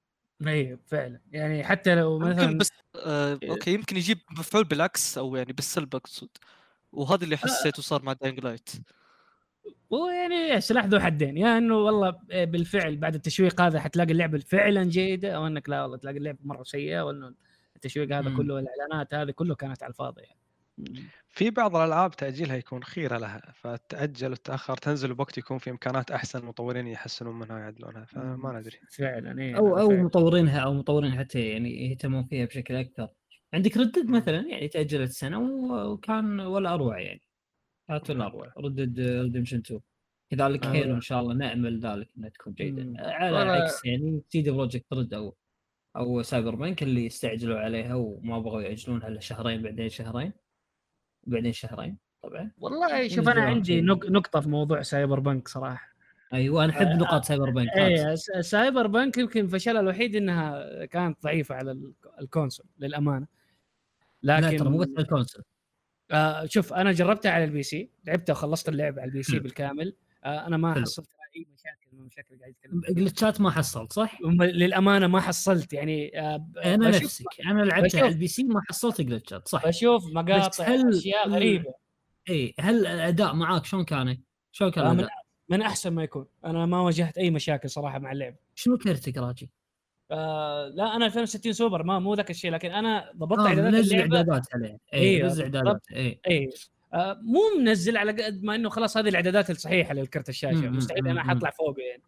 [0.48, 1.20] اي فعلا.
[1.32, 3.40] يعني حتى لو يمكن مثلا بس آه...
[3.50, 6.30] okay يمكن يجيب مفعول بالعكس أو يعني بالسلب أقصد.
[6.92, 8.70] وهذا اللي حسيته صار مع Dying Light.
[9.90, 11.38] ويعني سلاح ذو حدين.
[11.38, 15.98] يا إنه والله بالفعل بعد التشويق هذا حتلاقي اللعبة فعلا جيدة أو إنك لا والله
[15.98, 17.34] تلاقي اللعبة مرة سيئة وإنه
[17.76, 18.36] التشويق هذا.
[18.38, 20.40] كله والإعلانات هذه كله كانت على الفاضي يعني.
[21.30, 26.40] في بعض الألعاب تأجيلها يكون خيرة لها فتأجل وتأخر تنزل بوقت يكون في إمكانات أحسن
[26.40, 30.04] المطورين يحسنون منها ويعدلونها فما ندري فعلا اي أو أو فعلاً.
[30.04, 33.08] مطورينها أو مطورين حتى يعني يهتمون فيها بشكل أكثر.
[33.54, 34.10] عندك Red Dead.
[34.10, 35.40] مثلا يعني تأجلت سنة
[35.92, 37.22] وكان ولا أروع يعني.
[37.90, 38.54] كانت ولا أروع.
[38.58, 39.82] Red Dead Redemption 2
[40.32, 40.72] كذلك آه.
[40.74, 42.84] Halo إن شاء الله نأمل ذلك إنها تكون جيدة.
[42.84, 42.98] مم.
[43.00, 45.38] على عكس يعني CD Projekt Red أو
[45.98, 50.34] أو Cyberpunk اللي استعجلوا عليها وما بغوا يأجلونها الا شهرين بعدين شهرين.
[51.28, 52.52] بعدين شهرين طبعا.
[52.60, 55.94] والله شوف أنا عندي نقطة في موضوع Cyberpunk صراحة.
[56.34, 61.56] أيوه أنا أحب آه، نقاط Cyberpunk اي س- Cyberpunk يمكن فشلها الوحيد إنها كانت ضعيفة
[61.56, 63.28] على ال- ال console للأمانة.
[64.22, 65.42] لا لكن ترى مو بس على ال console
[66.12, 69.40] آه شوف أنا جربتها على ال PC لعبتها وخلصت اللعبه على ال PC.
[69.40, 69.96] بالكامل.
[70.24, 70.84] آه أنا ما حلو.
[70.84, 71.10] حصلت
[72.02, 77.26] مشاكل قاعد يتكلم glitch ات ما حصلت صح؟ للأمانة ما حصلت يعني آه أنا نفسك
[77.46, 78.00] أنا لعبتها بشوف.
[78.04, 81.74] على ال PC ما حصلت glitch ات صح بشوف مقاطع هل- أشياء هل- غريبة
[82.30, 84.18] اي هل الأداء معاك شلون كان؟
[84.52, 85.08] شلون كان آه، من؟
[85.50, 89.50] من أحسن ما يكون أنا ما واجهت أي مشاكل صراحة مع اللعبه شنو كرتك راجي؟
[90.12, 94.18] آه لا أنا 2060 سوبر ما مو ذاك الشيء لكن أنا ضبطت آه إعدادات اللعبة
[94.18, 95.44] اعدادات عليه اي إيه، بالضبط.
[95.44, 96.50] اعدادات اي آه
[97.22, 100.70] مو منزل على قد ما إنه خلاص هذه الإعدادات الصحيحة للكرت الشاشة.
[100.70, 101.24] مستحيل أنا.
[101.24, 102.04] حطلع فوق يعني.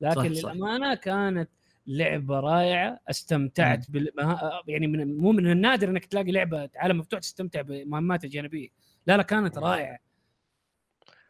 [0.00, 0.50] لكن صح، صح.
[0.52, 1.50] للأمانة كانت
[1.86, 2.98] لعبة رائعة.
[3.10, 4.08] استمتعت بال...
[4.16, 8.68] ما- يعني من مو من النادر إنك تلاقي لعبة عالم مفتوح تستمتع بمهمات الجانبيه
[9.06, 9.98] لا لا كانت رائعة.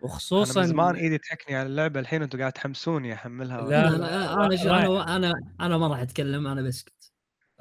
[0.03, 3.61] وخصوصا من زمان إيدي تحكني على اللعبة الحين أنتم قاعد تحمسوني أحملها.
[3.61, 4.87] لا، لا لا، لا أنا شو رائع.
[4.87, 7.02] أنا أنا أنا ما راح أتكلم أنا بسكت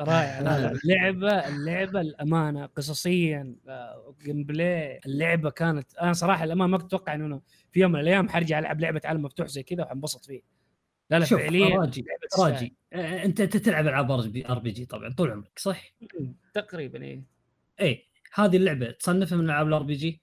[0.04, 6.78] رائع لا لا اللعبة اللعبة الأمانة قصصيا آه، gameplay اللعبة كانت أنا صراحة الامانه ما
[6.78, 7.42] كنت أتوقع إنه
[7.72, 10.42] في يوم من الأيام حرجع ألعب لعبة عالم مفتوح زي كذا وحنبسط فيه
[11.10, 12.06] لا لا شوف فعليا راجي.
[12.40, 15.94] راجي آه، أنت أنت تلعب ألعاب RPG طبعا طول عمرك صح؟
[16.54, 17.24] تقريبا إيه
[17.82, 20.22] إي هذه اللعبة تصنفها من ألعاب الآر بي جي؟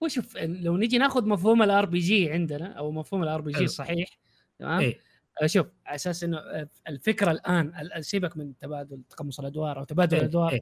[0.00, 3.64] وشوف لو نجي ناخذ مفهوم ال RPG عندنا أو مفهوم ال RPG.
[3.64, 4.18] الصحيح
[4.58, 4.94] تمام إي آه،
[5.46, 10.14] شوف على أساس إنه آه، الفكرة الآن ال- سيبك من تبادل تقمص الأدوار أو تبادل
[10.16, 10.60] إيه، الأدوار إيه.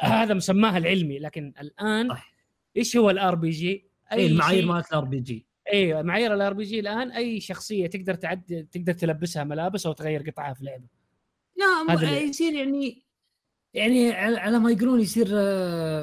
[0.00, 2.34] هذا مسماها العلمي لكن الآن صح.
[2.76, 7.10] إيش هو ال RPG؟ أي المعايير شيء- مالت ال RPG إيوه معايير ال RPG الآن
[7.10, 10.84] أي شخصية تقدر تعد تقدر تلبسها ملابس أو تغير قطعها في لعبة
[11.56, 13.02] لا هذا يصير يعني
[13.74, 16.02] يعني على على ما يقولون يصير آه،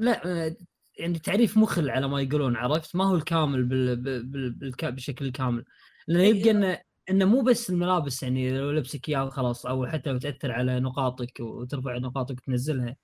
[0.00, 0.54] لا
[0.98, 5.64] يعني تعريف مخل على ما يقولون عرفت ما هو الكامل بال بال بالك- بالشكل الكامل
[6.08, 6.34] لأنه إيه.
[6.40, 6.80] يبقى إنه
[7.10, 11.40] إنه مو بس الملابس يعني لو لبسك اياه خلاص أو حتى لو تأثر على نقاطك
[11.40, 12.96] وترفع نقاطك وتنزلها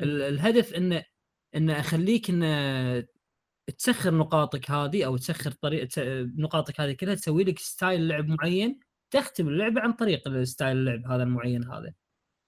[0.00, 1.04] ال- الهدف إنه
[1.56, 3.06] إنه أخليك إنه
[3.78, 5.88] تسخر نقاطك هذه أو تسخر طريقه
[6.36, 8.80] نقاطك هذه كلها تسوي لك ستايل لعب معين
[9.10, 11.92] تختم اللعبة عن طريق ال style اللعب هذا المعين هذا.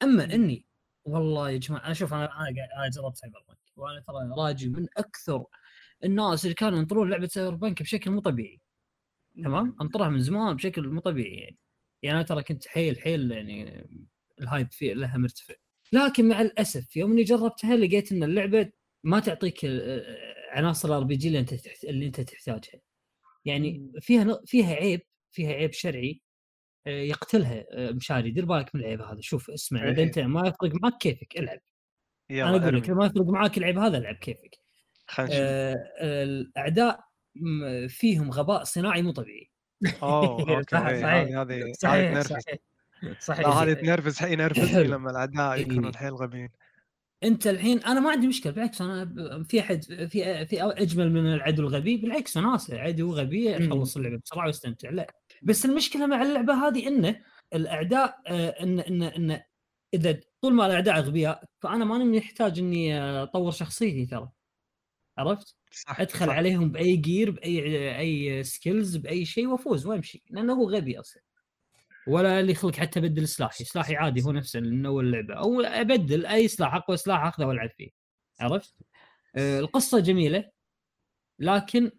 [0.02, 0.66] أما إني
[1.04, 5.44] والله يا جماعة أنا شوف أنا أنا جربت سايبر بانك وأنا ترى راجل من أكثر
[6.04, 8.60] الناس اللي كانوا ينطرون لعبة سايبر بانك بشكل مو طبيعي.
[9.44, 11.58] تمام؟ انطرها من زمان بشكل مو طبيعي يعني.
[12.02, 13.86] يعني أنا ترى كنت حيل حيل يعني
[14.40, 15.54] ال hype فيه لها مرتفع.
[15.92, 18.72] لكن مع الأسف يوم إني جربتها لقيت إن اللعبة
[19.04, 19.60] ما تعطيك
[20.50, 21.54] عناصر ال RPG اللي أنت.
[21.84, 22.80] اللي أنت تحتاجها.
[23.44, 25.00] يعني فيها فيها عيب
[25.32, 26.22] فيها عيب شرعي
[26.86, 28.30] آه، يقتلها آه، مشاري.
[28.30, 29.20] دير بالك من العيب هذا.
[29.20, 30.04] شوف اسمع إذا إيه.
[30.04, 31.60] أنت ما يفرق معك كيفك ألعب.
[32.30, 34.58] أنا أقول لك ما يفرق معك العب هذا ألعب كيفك.
[35.20, 35.30] نشوف.
[35.32, 37.11] آه، الأعداء
[37.88, 39.50] فيهم غباء صناعي مو طبيعي
[40.02, 41.38] أوه أوكي صح- إيه، صحيح.
[41.38, 42.44] هذه صحيح تنرفز
[43.20, 44.84] صحيح هذه تنرفز حي ينرفزني.
[44.94, 45.60] لما الأعداء إيه.
[45.62, 46.48] يكونوا الحيل غبيين
[47.24, 49.14] أنت الحين أنا ما عندي مشكلة بالعكس أنا
[49.48, 53.64] في أحد في في أجمل من العدو الغبي بالعكس أنا عدو غبي مم.
[53.64, 57.20] يخلص اللعبة بسرعة ويستمتع لا بس المشكلة مع اللعبة هذه إنه
[57.54, 59.40] الأعداء آه، إن إن إن
[59.94, 64.30] إذا طول ما الأعداء أغبياء فأنا ماني محتاج إني أطور شخصيتي ترى
[65.18, 66.32] عرفت؟ صح أدخل صح.
[66.32, 71.22] عليهم بأي gear بأي أي skills بأي شيء وأفوز وأمشي لأنه هو غبي أصلا
[72.06, 76.26] ولا اللي يخلق حتى ابدل سلاحي سلاحي عادي هو نفسه من أول اللعبه أو أبدل
[76.26, 77.90] أي سلاح أقوى سلاح أخذه وألعب فيه
[78.40, 78.74] عرفت؟
[79.36, 80.50] آه، القصة جميلة
[81.38, 81.90] لكن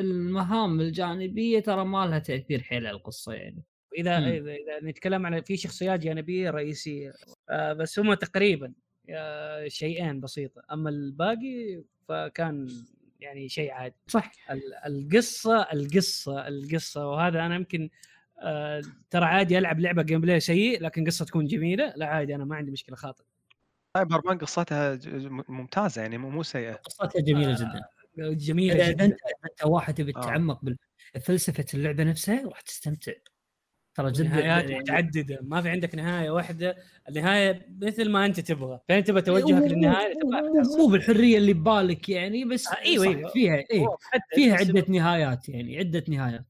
[0.00, 3.64] المهام الجانبية ترى ما لها تأثير حيل على القصة يعني
[3.98, 4.18] إذا.
[4.18, 7.12] إذا نتكلم عن في شخصيات جانبية رئيسية
[7.50, 8.74] آه بس هم تقريبا
[9.10, 12.68] آه شيئين بسيطة أما الباقي فكان
[13.20, 13.94] يعني شيء عادي.
[14.06, 14.32] صح.
[14.50, 17.90] ال- القصة القصة القصة وهذا أنا يمكن
[18.42, 22.44] آه ترى عادي ألعب لعبة جيم بلاي سيء لكن قصة تكون جميلة لا عادي أنا
[22.44, 23.24] ما عندي مشكلة خاطر
[23.96, 24.98] سايبر بانك قصتها
[25.48, 26.72] ممتازة يعني مو مو سيئة.
[26.72, 27.82] قصتها جميلة جدا.
[28.34, 29.04] جميلة إذا جدا.
[29.04, 30.20] أنت أنت واحد تبي آه.
[30.20, 30.60] تتعمق
[31.14, 33.12] بفلسفة اللعبة نفسها راح تستمتع.
[34.02, 35.38] ترى جدا نهايات يعني- متعددة.
[35.42, 36.76] ما في عندك نهاية واحدة.
[37.08, 38.80] النهاية مثل ما أنت تبغى.
[38.88, 40.14] فأنت تبغى توجهك مو- للنهاية
[40.78, 43.30] مو- بالحرية اللي ببالك يعني بس آه، أيوة، صح، أيوة.
[43.30, 43.84] فيها إيه.
[43.84, 46.44] محدد فيها عدة نهايات يعني عدة نهايات.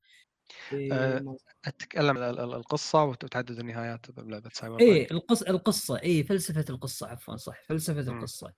[1.65, 6.65] أتكلم عن ال- ال- القصة وتعدد النهايات بلعبه سايبر إيه بانك القصة القصة إيه فلسفة
[6.71, 8.19] القصة عفوا صح فلسفة مم.
[8.19, 8.53] القصة.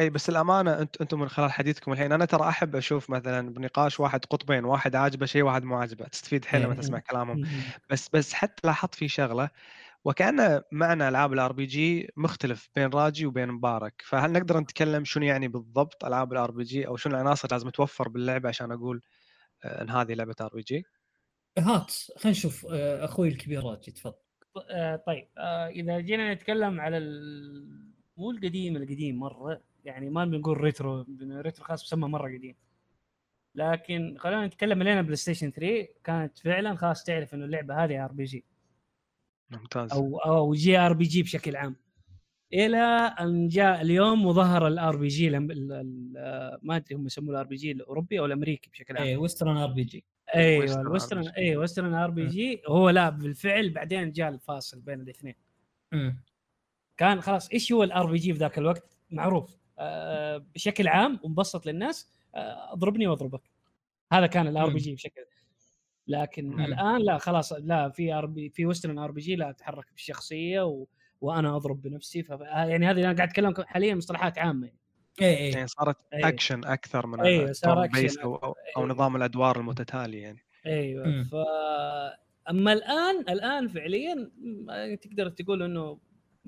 [0.00, 4.00] إي بس الأمانة أنت أنتم من خلال حديثكم الحين أنا ترى أحب أشوف مثلا بنقاش
[4.00, 6.04] واحد قطبين واحد عاجبه شيء واحد مو عاجبه.
[6.08, 6.78] تستفيد حيل لما إيه.
[6.78, 7.46] تسمع كلامهم.
[7.90, 9.50] بس بس حتى لاحظت في شغلة
[10.04, 14.02] وكان معنى ألعاب ال RPG مختلف بين راجي وبين مبارك.
[14.06, 18.48] فهل نقدر نتكلم شنو يعني بالضبط ألعاب ال RPG أو شنو العناصر لازم توفر باللعبة
[18.48, 19.00] عشان أقول
[19.64, 20.84] آه، إن هذه لعبة RPG؟
[21.58, 24.14] هات خلينا نشوف آه، أخوي الكبير راجي تفضل.
[24.70, 25.28] آه، طيب
[25.70, 27.88] إذا جينا نتكلم على ال...
[28.16, 29.67] مو القديم القديم مرة.
[29.84, 32.54] يعني ما بنقول retro retro خلاص مسمى مرة قديم.
[33.54, 38.12] لكن خلينا نتكلم لنا بلاي ستيشن 3 كانت فعلا خلاص تعرف إنه اللعبة هذه ار
[38.12, 38.44] بي جي
[39.50, 39.92] ممتاز.
[39.92, 41.76] أو أو جي ار بي جي بشكل عام.
[42.52, 42.76] إلى
[43.20, 48.70] أن جاء اليوم وظهر ال RPG ما أدري هم يسموه ال RPG الأوروبي أو الأمريكي
[48.70, 49.06] بشكل عام.
[49.06, 50.04] اي Western RPG
[50.34, 51.28] أيوه ال Western.
[51.28, 55.34] اي Western RPG هو لا بالفعل بعدين جاء الفاصل بين الاثنين.
[55.92, 56.22] مم.
[56.96, 59.58] كان خلاص إيش هو ال RPG في ذاك الوقت؟ معروف.
[60.38, 63.42] بشكل عام ومبسط للناس آه اضربني واضربك
[64.12, 64.78] هذا كان ال RP.
[64.78, 65.20] G بشكل
[66.06, 66.64] لكن مم.
[66.64, 70.86] الآن لا خلاص لا في RP في Western RPG لا اتحرك بالشخصية و...
[71.20, 72.30] وأنا أضرب بنفسي ف...
[72.50, 74.70] يعني هذه أنا قاعد أتكلم حاليا مصطلحات عامة
[75.22, 76.28] اي اي يعني صارت أي.
[76.28, 78.60] اكشن أكثر من أيوة، صار أكشن أو أو, أكثر.
[78.76, 78.94] أو أيوة.
[78.94, 81.22] نظام الأدوار المتتالي يعني أيوه.
[81.22, 81.34] ف
[82.50, 85.98] أما الآن الآن فعليا م- تقدر تقول إنه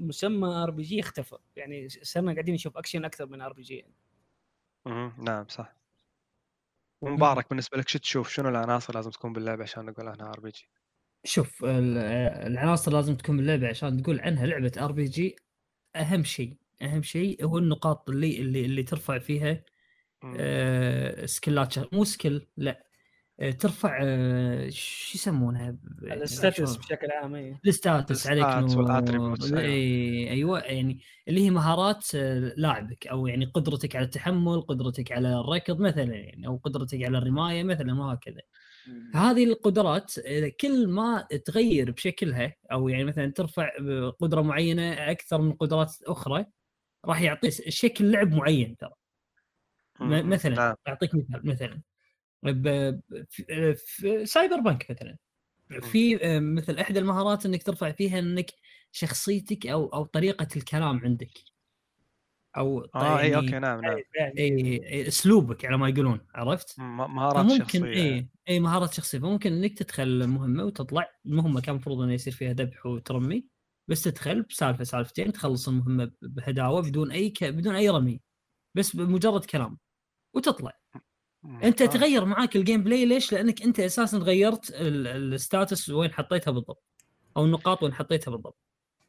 [0.01, 3.95] مسمى RPG اختفى يعني صرنا قاعدين نشوف اكشن أكثر من RPG يعني.
[4.87, 5.25] مهم.
[5.25, 5.77] نعم صح.
[7.03, 10.69] ومبارك بالنسبة لك شو تشوف؟ شنو العناصر لازم تكون باللعبة عشان نقول عنها RPG
[11.25, 11.99] شوف ال-
[12.47, 15.37] العناصر لازم تكون باللعبة عشان تقول عنها لعبة RPG
[15.97, 16.57] أهم شيء.
[16.83, 19.65] أهم شيء هو النقاط اللي اللي اللي ترفع فيها
[20.37, 22.90] آه skill ات شغ- مو skill لا.
[23.41, 29.61] ترفع آه شو يسمونها؟ ال stats؟ بشكل عام اي ال stats عليك وال attributes، أيوة.
[29.61, 30.61] اي أيوه.
[30.61, 36.15] يعني اللي هي مهارات آه، لاعبك أو يعني قدرتك على التحمل قدرتك على الركض مثلا
[36.15, 38.41] يعني أو قدرتك على الرماية مثلا وهكذا.
[39.15, 43.71] هذه القدرات إذا كل ما تغير بشكلها أو يعني مثلا ترفع
[44.21, 46.47] قدره معينة أكثر من قدرات أخرى
[47.05, 48.93] راح يعطي شكل لعب معين ترى.
[50.01, 50.75] مثلا نعم.
[50.89, 51.81] أعطيك مثال مثلا.
[54.25, 55.17] سايبر بانك مثلا.
[55.83, 58.51] في آه، مثل إحدى المهارات إنك ترفع فيها إنك
[58.93, 61.31] شخصيتك أو أو طريقة الكلام عندك.
[62.57, 64.03] أو آه إي يعني أوكي نعم نعم.
[64.39, 68.25] إي- إي، أسلوبك على ما يقولون عرفت؟ مهارات فممكن شخصية يعني.
[68.25, 69.19] إي اي مهارات شخصية.
[69.19, 71.07] فممكن إنك تدخل المهمه وتطلع.
[71.27, 73.49] المهمة كان المفروض إنه يصير فيها ذبح وترمي.
[73.89, 77.45] بس تدخل بسالفة سالفتين تخلص المهمة بهداوة بدون أي ك...
[77.45, 78.23] بدون أي رمي.
[78.77, 79.79] بس بمجرد كلام.
[80.37, 80.73] وتطلع.
[81.45, 81.83] أنت.
[81.83, 86.85] تغير معاك ال gameplay ليش؟ لأنك أنت أساسا غيرت ال- stats وين حطيتها بالضبط
[87.37, 88.59] أو النقاط وين حطيتها بالضبط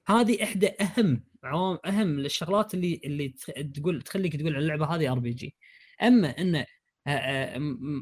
[0.07, 3.33] هذه إحدى أهم عوام أهم الشغلات اللي اللي
[3.73, 5.55] تقول تخليك تقول عن اللعبة هذه RPG
[6.03, 6.65] اما ان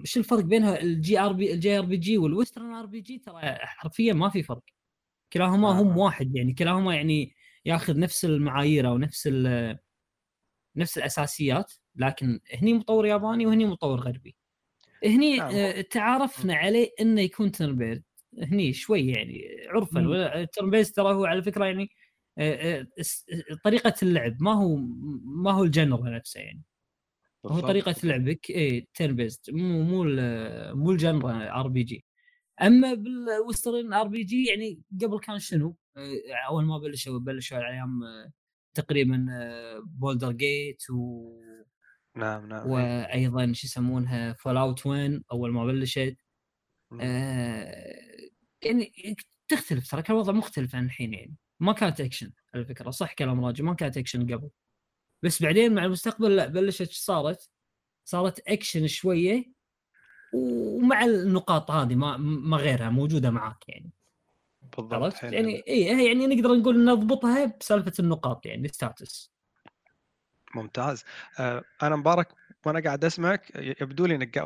[0.04, 3.40] شو الفرق بينها الجي ار بي الجي ار بي جي والويسترن ار بي جي ترى
[3.62, 4.64] حرفيا ما في فرق
[5.34, 5.98] كلاهما هم آه.
[5.98, 9.28] واحد يعني كلاهما يعني ياخذ نفس المعايير أو نفس
[10.76, 14.36] نفس الأساسيات لكن هني مطور ياباني وهني مطور غربي.
[15.06, 15.42] هني.
[15.42, 18.04] آه، تعارفنا عليه إنه يكون turn based
[18.38, 21.90] هني شوي يعني عرفا turn based ترى هو على فكرة يعني
[22.38, 22.86] آه، آه،
[23.64, 24.76] طريقة اللعب ما هو
[25.26, 26.64] ما هو ال genre نفسه يعني.
[27.46, 27.60] هو.
[27.60, 30.04] طريقة لعبك اي turn based مو مو
[30.74, 32.06] مو ال genre RPG.
[32.62, 36.12] أما بال Western RPG يعني قبل كان شنو؟ آه،
[36.50, 38.32] أول ما بلشوا بلشوا على أيام آه،
[38.74, 39.26] تقريبا
[39.84, 41.34] Baldur's Gate و...
[42.20, 42.70] نعم نعم إي.
[42.72, 46.18] وأيضا شو يسمونها Fallout one أول ما بلشت.
[47.02, 48.30] آه،
[48.64, 49.16] يعني
[49.48, 53.46] تختلف ترى كان الوضع مختلف عن الحين يعني ما كانت اكشن على فكرة صح كلام
[53.46, 54.50] راجي ما كانت اكشن قبل
[55.24, 57.50] بس بعدين مع المستقبل لا بلشت صارت؟
[58.06, 59.52] صارت اكشن شوية
[60.34, 63.92] ومع النقاط هذه ما ما غيرها موجودة معاك يعني
[64.78, 69.32] بالضبط عرفت؟ يعني اي يعني نقدر نقول نضبطها بسالفة النقاط يعني stats
[70.56, 71.04] ممتاز.
[71.40, 72.28] آه، أنا مبارك
[72.66, 74.40] وأنا قاعد أسمعك يبدو لي إنك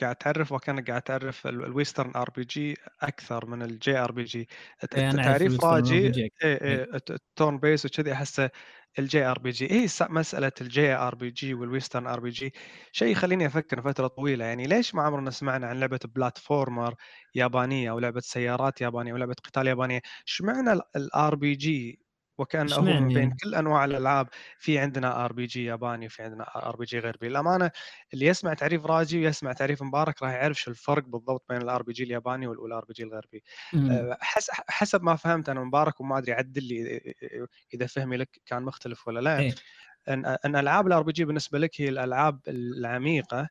[0.00, 4.48] قاعد تعرف وكأنك قاعد تعرف ال- ال Western RPG أكثر من ال JRPG.
[4.96, 8.50] إيه، تعريف راجي RPG إيه إيه الت- ال turn based وكذي احسه
[8.98, 9.66] ال JRPG.
[9.66, 12.52] إيه س- مسألة ال JRPG وال Western RPG.
[12.92, 16.94] شيء يخليني أفكر فترة طويلة يعني ليش ما عمرنا سمعنا عن لعبة platformer
[17.34, 22.00] يابانية أو لعبة سيارات يابانية أو لعبة قتال يابانية؟ اشمعنى ال RPG؟
[22.40, 24.28] وكانه من بين يعني؟ كل أنواع الألعاب
[24.58, 27.70] في عندنا RPG ياباني وفي عندنا RPG غربي الامانه
[28.14, 32.04] اللي يسمع تعريف راجي ويسمع تعريف مبارك راح يعرف شو الفرق بالضبط بين ال RPG
[32.04, 33.90] الياباني وال RPG الغربي مم.
[33.90, 37.00] أه، حس حسب ما فهمت أنا مبارك وما أدري عدل لي
[37.74, 39.54] إذا فهمي لك كان مختلف ولا لا إيه.
[40.08, 43.48] ان أن ألعاب ال RPG بالنسبة لك هي الألعاب العميقة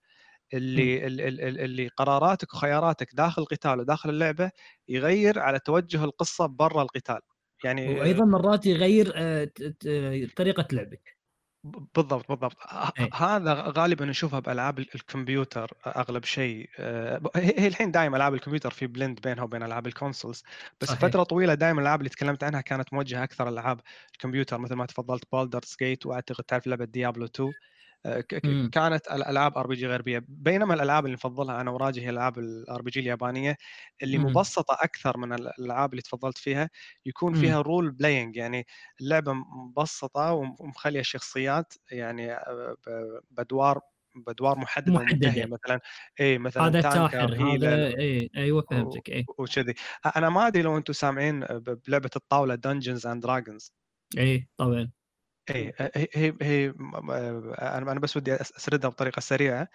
[0.53, 4.51] اللي ال- ال- ال- اللي قراراتك وخياراتك داخل القتال وداخل اللعبة
[4.87, 7.19] يغير على توجه القصة برا القتال
[7.63, 9.51] يعني وأيضا مرات يغير آه،
[10.37, 11.19] طريقة لعبك
[11.63, 12.57] بالضبط بالضبط
[12.99, 13.09] إيه.
[13.13, 18.87] هذا غالبا نشوفها بألعاب ال- الكمبيوتر أغلب شيء آه، هي الحين دائما ألعاب الكمبيوتر في
[18.87, 20.43] blend بينها وبين ألعاب ال consoles
[20.81, 20.99] بس صحيح.
[21.01, 23.81] فترة طويلة دائما الألعاب اللي تكلمت عنها كانت موجهة أكثر العاب
[24.13, 27.53] الكمبيوتر مثل ما تفضلت Baldur's Gate وأعتقد تعرف لعبة Diablo 2 آه، ك- ك- مم.
[28.71, 33.57] كانت الالعاب RPG غربيه بينما الألعاب اللي نفضلها أنا وراجي هي ألعاب ال RPG اليابانية
[34.03, 34.19] اللي مم.
[34.19, 36.69] مبسطة أكثر من ال- الألعاب اللي تفضلت فيها
[37.05, 37.33] يكون مم.
[37.33, 38.65] فيها role playing يعني
[39.01, 42.75] اللعبه مبسطة ومخلية الشخصيات يعني آه،
[43.31, 43.79] بادوار
[44.15, 44.99] بادوار محددة.
[44.99, 45.79] ومنتهية مثلا
[46.19, 49.73] اي مثلا هذا تاخر هذا اي أيوه فهمتك اي وكذي
[50.17, 51.39] أنا ما أدري لو أنتم سامعين
[51.87, 53.73] بلعبة الطاولة Dungeons and Dragons
[54.17, 54.91] اي طبعا
[55.49, 56.73] اي هي هي هي
[57.59, 59.67] أنا أنا بس ودي أسردها بطريقة سريعة.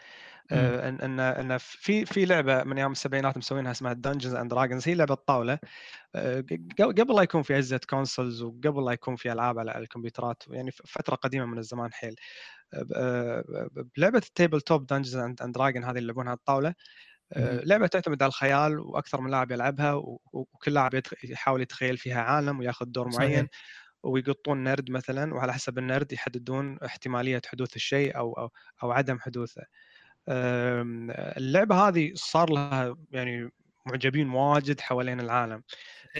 [0.52, 4.88] آه، أن أن أن في في لعبة من أيام السبعينات مسوينها اسمها Dungeons and Dragons
[4.88, 5.58] هي لعبة طاولة.
[6.14, 6.44] آه،
[6.80, 11.14] قبل لا يكون في اجهزه consoles وقبل لا يكون في ألعاب على الكمبيوترات يعني فترة
[11.14, 12.16] قديمة من الزمان حيل.
[12.74, 16.74] آه، آه، بلعبه ال tabletop Dungeons and Dragon هذه اللي يلعبونها على الطاولة.
[17.32, 17.60] آه،.
[17.64, 19.92] لعبة تعتمد على الخيال وأكثر من لاعب يلعبها
[20.32, 20.94] وكل لاعب
[21.24, 23.34] يحاول يتخيل فيها عالم وياخذ دور معين.
[23.34, 23.46] صحيح
[24.04, 28.50] ويقطون نرد مثلا وعلى حسب النرد يحددون احتمالية حدوث الشيء أو أو
[28.82, 29.62] أو عدم حدوثه.
[30.28, 33.50] أم، اللعبة هذه صار لها يعني
[33.86, 35.62] معجبين واجد حوالين العالم.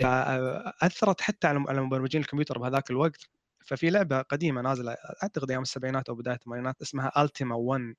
[0.00, 3.30] فأثرت حتى على مبرمجين الكمبيوتر بهذاك الوقت.
[3.66, 4.92] ففي لعبة قديمة نازلة
[5.24, 7.96] أعتقد أيام السبعينات أو بداية الثمانينات اسمها التيما 1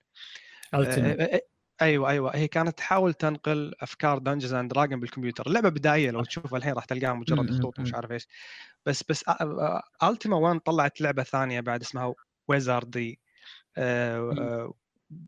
[0.75, 1.41] التيميت أه، أه،
[1.81, 2.35] أيوه أيوه.
[2.35, 5.47] هي كانت تحاول تنقل أفكار Dungeons and Dragon بالكمبيوتر.
[5.47, 8.27] اللعبه بدائية لو تشوفها الحين راح تلقاها مجرد خطوط ومش عارف إيش.
[8.85, 9.23] بس بس
[10.03, 12.13] Ultima 1 طلعت لعبة ثانية بعد اسمها
[12.47, 13.19] Wizardry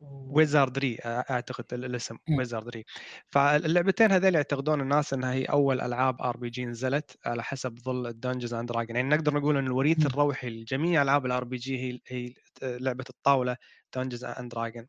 [0.02, 2.38] Wizardry أعتقد ال- الاسم مم.
[2.38, 2.86] Wizardry.
[3.30, 8.54] فاللعبتين هذول يعتقدون الناس إنها هي أول ألعاب RPG نزلت على حسب ظل ال Dungeons
[8.54, 10.06] and Dragon يعني نقدر نقول إن الوريث.
[10.06, 13.58] الروحي لجميع ألعاب ال RPG هي هي لعبة الطاولة
[13.96, 14.88] Dungeons and Dragon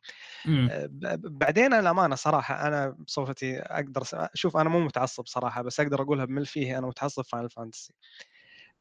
[1.25, 4.03] بعدين الأمانة صراحة أنا بصفتي أقدر
[4.35, 7.95] شوف أنا مو متعصب صراحة بس أقدر أقولها بمل فيه أنا متعصب Final Fantasy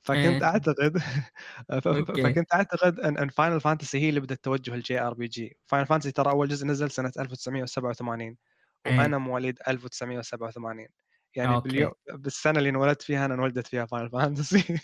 [0.04, 0.44] فكنت إيه.
[0.44, 0.98] أعتقد.
[2.24, 6.32] فكنت أعتقد أن أن Final Fantasy هي اللي بدأت توجه ال JRPG Final Fantasy ترى
[6.32, 8.38] أول جزء نزل سنة 1987
[8.86, 8.98] إيه.
[8.98, 10.88] وأنا مواليد 1987
[11.36, 11.70] يعني okay.
[11.70, 14.80] باليوم بالسنة اللي انولدت فيها أنا انولدت فيها Final Fantasy.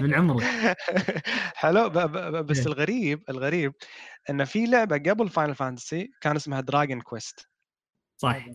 [0.00, 0.44] من عمرك
[1.56, 2.66] حلو ب- ب- ب- بس إيه.
[2.66, 3.72] الغريب الغريب
[4.30, 7.48] إن في لعبة قبل Final Fantasy كان اسمها Dragon Quest
[8.32, 8.46] صح.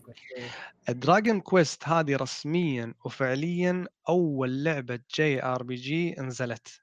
[0.88, 6.80] Dragon Quest هذه رسميا وفعليا أول لعبة JRPG نزلت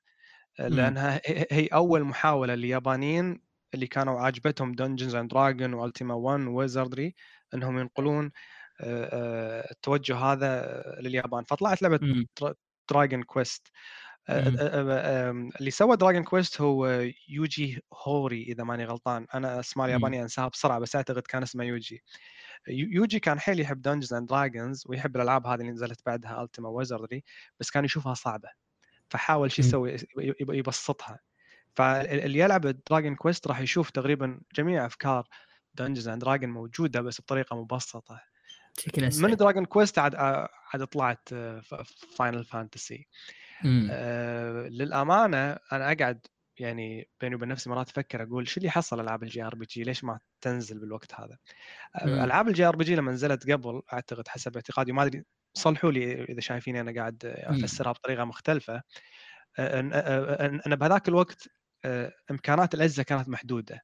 [0.60, 1.22] لأنها
[1.52, 3.42] هي- أول محاولة لليابانيين
[3.74, 7.16] اللي كانوا عاجبتهم Dungeons and Dragon و Ultima 1 Wizardry
[7.54, 8.32] إنهم ينقلون
[8.82, 11.44] آه، آه، التوجه هذا لليابان.
[11.44, 12.00] فطلعت لعبة.
[12.92, 13.68] Dragon Quest.
[15.60, 19.28] اللي سوى Dragon Quest هو يوجي هوري إذا ماني غلطان.
[19.34, 19.88] أنا أسماء.
[19.88, 22.02] اليابانية أنساها بسرعة بس أعتقد كان اسمه يوجي يو-
[22.68, 27.24] يوجي كان حيل يحب Dungeons and Dragons ويحب الألعاب هذه اللي نزلت بعدها Ultima Wizardry
[27.60, 28.50] بس كان يشوفها صعبة.
[29.10, 29.62] فحاول شو.
[29.62, 31.20] يسوي يب- يبسطها.
[31.76, 35.28] فاللي يلعب Dragon Quest راح يشوف تقريبا جميع أفكار
[35.76, 38.22] Dungeons and Dragon موجودة بس بطريقة مبسطة.
[38.96, 41.30] من Dragon Quest عاد عاد طلعت
[42.16, 43.08] Final Fantasy.
[43.92, 46.28] آه، للأمانة أنا أقعد
[46.60, 50.20] يعني بيني وبين نفسي مرات أفكر أقول شو اللي حصل ألعاب ال JRPG ليش ما
[50.42, 51.38] تنزل بالوقت هذا؟
[52.04, 52.14] مم.
[52.24, 55.24] ألعاب ال JRPG لما نزلت قبل أعتقد حسب اعتقادي ما أدري
[55.58, 57.26] صلحوا لي إذا شايفيني أنا قاعد.
[57.26, 58.84] أفسرها بطريقة مختلفة
[59.60, 61.48] أن أن إن بهذاك الوقت
[62.32, 63.82] إمكانات الأجهزة كانت محدودة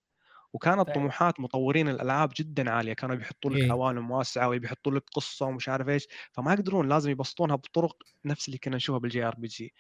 [0.53, 0.89] وكانت.
[0.89, 3.71] طموحات مطورين الألعاب جدا عالية كانوا بيحطون لك إيه.
[3.71, 8.57] عوالم واسعة ويحطون لك قصة ومش عارف إيش فما يقدرون لازم يبسطونها بطرق نفس اللي
[8.59, 9.73] كنا نشوفها بال JRPG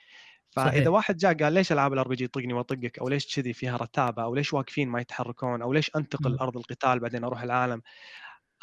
[0.55, 0.87] فإذا صحيح.
[0.87, 4.35] واحد جاء قال ليش ألعاب ال RPG طقني وأطقك؟ أو ليش كذي فيها رتابة؟ أو
[4.35, 6.37] ليش واقفين ما يتحركون؟ أو ليش أنتقل.
[6.39, 7.81] أرض القتال بعدين أروح العالم؟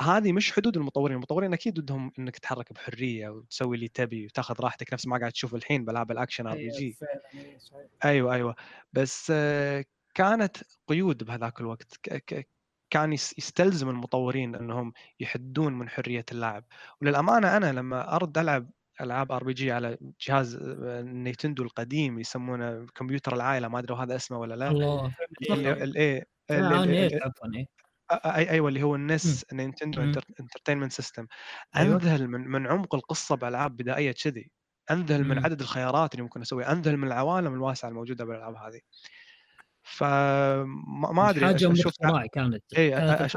[0.01, 1.17] هذه مش حدود المطورين.
[1.17, 5.55] المطورين أكيد ودهم إنك تتحرك بحرية وتسوي اللي تبي وتاخذ راحتك نفس ما قاعد تشوف
[5.55, 6.93] الحين بالعاب ال action RP أيوة، G.
[6.93, 7.89] فعلاً، أيوة،.
[8.05, 8.55] أيوه أيوه.
[8.93, 9.85] بس آه،
[10.15, 10.57] كانت
[10.89, 12.01] قيود بهذاك الوقت.
[12.91, 16.65] كان يس- يستلزم المطورين إنهم يحدون من حرية اللاعب
[17.03, 18.71] وللأمانة أنا لما أرد ألعب
[19.01, 24.55] ألعاب RPG على جهاز آه، نينتندو القديم يسمونه كمبيوتر العائلة ما أدري هذا اسمه ولا
[24.55, 24.69] لا.
[24.69, 25.15] الله.
[28.11, 30.03] أي أيوه اللي هو ال NES Nintendo.
[30.41, 31.27] Entertainment System.
[31.77, 31.95] أيوة.
[31.95, 34.51] أنذهل من من عمق القصة بألعاب بدائية كذي.
[34.91, 35.45] أنذهل من.
[35.45, 36.73] عدد الخيارات اللي ممكن أسويها.
[36.73, 38.81] أنذهل من العوالم الواسعة الموجودة بالألعاب هذه.
[39.83, 42.65] فما ما أدري حاجة اختراع كانت.
[42.77, 43.37] إيه، كانت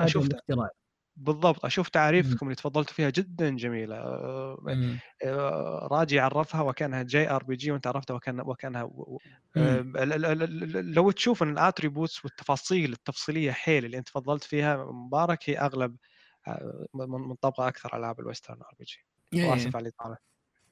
[1.15, 5.01] بالضبط أشوف تعريفكم اللي تفضلتوا فيها جدا جميلة آه، مم.
[5.23, 8.89] آه، راجي عرفها وكأنها JRPG وأنت عرفتها وكأن وكأنها
[10.81, 15.97] لو تشوف إن ال attributes والتفاصيل التفصيلية حيل اللي أنت تفضلت فيها مبارك هي أغلب
[16.47, 18.97] آه، من- منطبقه أكثر ألعاب ال western RPG.
[19.43, 20.17] وآسف على الاطاله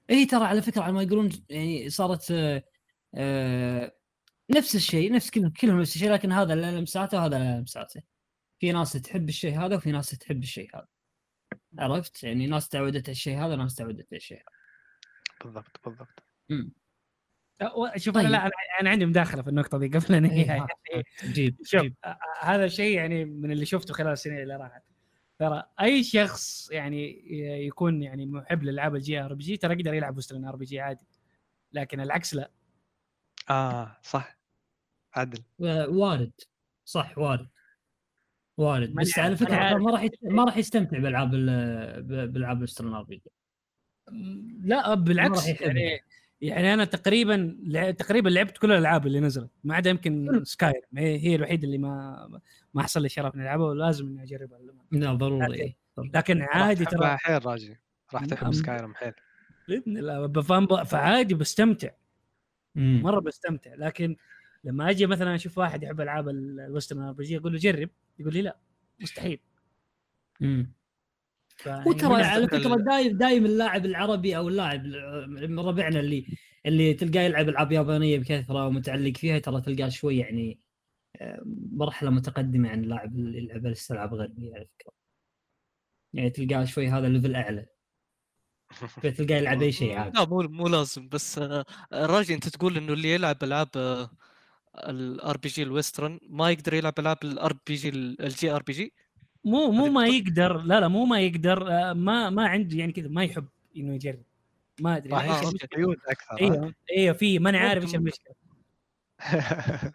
[0.10, 2.64] اي ترى على فكرة على ما يقولون يعني صارت آه،
[3.16, 3.92] آه،
[4.52, 8.02] نفس الشيء نفس كلهم كلهم نفس الشيء لكن هذا له لمساته وهذا له لمساته.
[8.62, 10.88] في ناس تحب الشيء هذا وفي ناس تحب الشيء هذا.
[11.80, 14.46] عرفت؟ يعني ناس تعودت على الشيء هذا وناس تعودت على الشيء هذا.
[15.44, 16.24] بالضبط بالضبط.
[16.50, 16.72] مم.
[17.62, 18.26] أه، شوف طيب.
[18.26, 20.68] أنا لا أنا- أنا عندي مداخلة في النقطة دي قبل أن إيه، هي ها،
[21.24, 21.96] جيب شوف جيب.
[22.42, 24.84] هذا الشيء يعني من اللي شفته خلال السنين اللي راحت.
[25.40, 27.24] ترى أي شخص يعني
[27.66, 31.06] يكون يعني محب للالعاب ال JRPG ترى يقدر يلعب western RPG عادي.
[31.74, 32.52] لكن العكس لا.
[33.50, 34.38] آه صح.
[35.14, 35.44] عدل.
[35.64, 36.32] آه، وارد.
[36.86, 37.48] صح وارد.
[38.62, 39.78] وارد بس على فكرة.
[39.78, 43.22] ما راح ما راح يستمتع بالالعاب ال- بالالعاب ال western RP
[44.64, 45.48] لا ما بالعكس.
[45.48, 46.00] يعني
[46.42, 47.58] يعني أنا تقريبا
[47.98, 52.28] تقريبا لعبت كل الألعاب اللي نزلت ما عدا يمكن Skyrim هي الوحيدة اللي ما
[52.74, 54.60] ما حصل لي شرف إني ألعبها ولازم إني أجربها.
[54.92, 55.76] لا ضروري.
[55.98, 57.18] لكن- عادي ترى.
[57.18, 57.80] حيل راجي
[58.14, 59.14] راح تحب أم- Skyrim حيل.
[59.68, 60.84] بإذن الله.
[60.84, 61.90] فعادي بستمتع.
[62.76, 63.74] مرة بستمتع.
[63.76, 64.16] لكن
[64.64, 67.90] لما أجي مثلا أشوف واحد يحب ألعاب ال- ال western RPG أقول له جرب.
[68.22, 68.58] يقول لي لا
[69.00, 69.40] مستحيل.
[70.40, 70.74] مم.
[71.58, 74.84] فيعني وترى على فكرة دايم دايم اللاعب العربي أو اللاعب
[75.28, 76.26] من ربعنا اللي
[76.66, 80.60] اللي تلقاه يلعب ألعاب يابانية بكثرة ومتعلق فيها ترى تلقاه شوي يعني
[81.16, 81.42] آه،
[81.72, 84.94] مرحلة متقدمة عن اللاعب اللي يلعب بس العاب غربية على فكرة.
[86.14, 87.66] يعني تلقاه شوي هذا level أعلى.
[89.18, 90.20] تلقاه يلعب أي شيء عادي.
[90.20, 93.70] لا مو مو لازم بس آه، راجي أنت تقول إنه اللي يلعب ألعاب
[94.76, 98.94] ال RPG ال western ما يقدر يلعب ألعاب ال RPG ال JRPG
[99.46, 103.08] مو مو ما يقدر لا لا مو ما يقدر آه، ما ما عنده يعني كذا
[103.08, 103.48] ما يحب
[103.78, 104.24] إنه يجرب
[104.82, 105.52] ما أدري آه،.
[105.76, 108.36] قيود أكثر؟ إيوه إيوه في ماني عارف إيش ممكن- المشكلة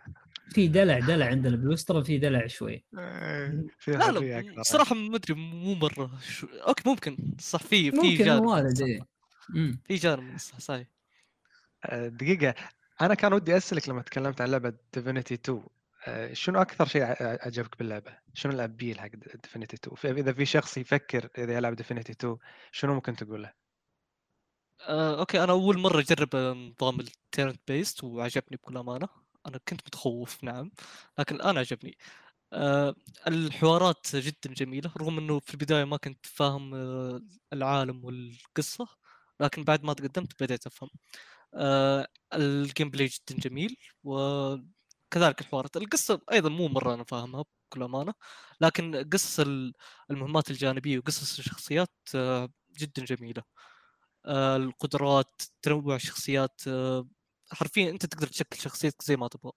[0.55, 2.85] في دلع دلع عندنا بال western في دلع شوي
[3.79, 6.47] في لا لا صراحة ما أدري مو مرة شو...
[6.47, 8.85] okay ممكن صح في في ممكن جانب وارد صح.
[8.85, 9.01] إيه.
[9.49, 9.81] مم.
[9.85, 10.87] في جانب من الصح صحيح
[11.85, 12.55] آه، دقيقة
[13.01, 15.63] أنا كان ودي أسألك لما تكلمت عن لعبة Divinity 2
[16.09, 17.03] آه، شنو أكثر شيء
[17.47, 19.09] عجبك باللعبة؟ شنو ال appeal حق
[19.43, 22.37] Divinity 2؟ في- إذا في شخص يفكر إذا يلعب Divinity 2
[22.73, 23.53] شنو ممكن تقول له؟
[24.89, 29.09] آه، okay أنا أول مرة أجرب آه، نظام ال turn-based وعجبني بكل أمانة
[29.47, 30.71] أنا كنت متخوف نعم
[31.19, 31.99] لكن الآن عجبني
[32.53, 32.95] آه،
[33.29, 37.21] الحوارات جدا جميلة رغم إنه في البداية ما كنت فاهم آه،
[37.53, 38.89] العالم والقصة
[39.41, 40.91] لكن بعد ما تقدمت بديت أفهم
[42.35, 48.15] ال gameplay جدا جميل وكذلك الحوارات القصة أيضا مو مرة أنا فاهمها بكل أمانة
[48.61, 49.73] لكن قصص ال-
[50.11, 52.49] المهمات الجانبية وقصص الشخصيات آه،
[52.79, 53.43] جدا جميلة.
[54.27, 57.09] آه، القدرات تنوع الشخصيات آه،
[57.53, 59.53] حرفيا أنت تقدر تشكل شخصيتك زي ما تبغى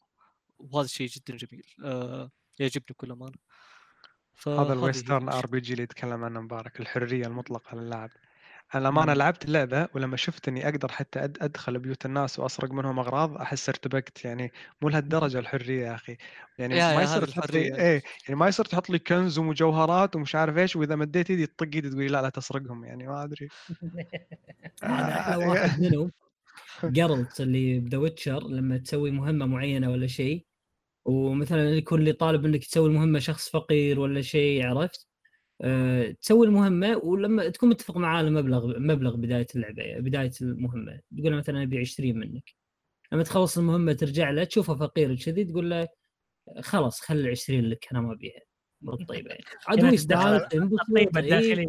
[0.59, 3.35] وهذا الشيء جدا جميل آه، يعجبني بكل أمانة.
[4.47, 5.29] هذا ال western.
[5.29, 8.09] RPG اللي يتكلم عنه مبارك الحرية المطلقة للاعب.
[8.75, 9.13] أنا لما.
[9.15, 14.25] لعبت اللعبة ولما شفت إني أقدر حتى أدخل بيوت الناس وأسرق منهم أغراض أحس ارتبكت.
[14.25, 14.51] يعني
[14.81, 16.17] مو لهالدرجة الحرية يا أخي.
[16.57, 17.59] يعني يا- ما يصير تحط لي.
[17.59, 21.63] إيه يعني ما يصير تحط لي كنز ومجوهرات ومش عارف إيش وإذا مديت إيدي تطق
[21.75, 22.85] إيدي تقول لا لا تسرقهم.
[22.85, 23.35] يعني ما هذا
[25.17, 26.11] أحلى آه، واحد منهم
[26.85, 30.47] جارلت اللي بذا ويتشر لما تسوي مهمة معينة ولا شيء
[31.05, 35.08] ومثلا يكون اللي طالب إنك تسوي المهمة شخص فقير ولا شيء عرفت؟
[36.21, 41.01] تسوي المهمة ولما تكون متفق معاه على مبلغ مبلغ بداية اللعبة بداية المهمة.
[41.17, 42.55] تقول له مثلا أبي 20 منك.
[43.11, 45.87] لما تخلص المهمة ترجع له تشوفه فقير كذي تقول له
[46.61, 48.41] خلاص خلي ال 20 لك أنا ما أبيها.
[49.07, 49.43] طيبة يعني.
[49.67, 51.39] عاد هو يستانس ينبسط الطيبه إيه.
[51.39, 51.67] الداخلية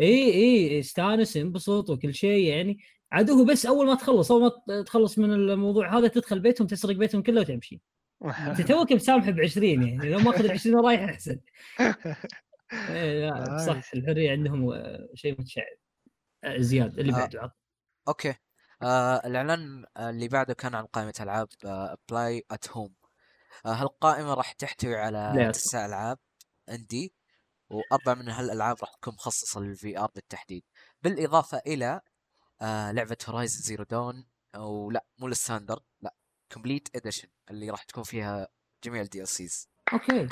[0.00, 2.78] اي اي يستانس ينبسط وكل شيء يعني.
[3.12, 6.96] عاد هو بس أول ما تخلص أول ما تخلص من الموضوع هذا تدخل بيتهم تسرق
[6.96, 7.80] بيتهم كله وتمشي.
[8.48, 11.38] أنت توك مسامح ب 20 يعني لو ماخذ ال 20 ورايح أحسن.
[12.72, 13.58] إيه لا.
[13.66, 15.76] صح الحرية عندهم آه، شيء متشعب
[16.44, 17.16] آه، زياد اللي آه.
[17.16, 17.56] بعده عط.
[18.08, 18.34] okay
[18.82, 21.48] آه الإعلان اللي بعده كان عن قائمة ألعاب
[22.10, 22.94] Play At Home
[23.66, 26.18] هالقائمة راح تحتوي على تسع ألعاب
[26.68, 27.14] indie
[27.70, 30.64] وأربع من هالألعاب راح تكون مخصصة لل VR بالتحديد
[31.02, 32.00] بالإضافة إلى
[32.62, 36.14] آه لعبة Horizon Zero Dawn أو لا مو ال standard لا
[36.52, 38.48] Complete Edition اللي راح تكون فيها
[38.84, 40.28] جميع ال DLCs okay.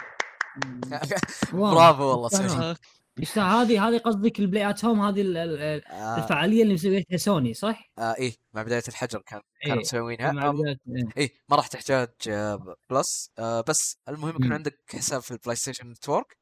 [1.53, 2.77] برافو والله آه،
[3.19, 3.47] يستاهل.
[3.63, 6.17] هذه هذه قصدك ال Play At Home؟ هذه ال- ال- آه.
[6.25, 10.55] الفعالية اللي مسويتها سوني صح؟ آه إيه مع بداية الحجر كان كانوا إيه، مسوينها أم-
[10.55, 11.05] بداية إيه.
[11.17, 13.31] إيه ما راح تحتاج آه، Plus.
[13.39, 14.53] آه بس المهم يكون.
[14.53, 16.39] عندك حساب في ال PlayStation Network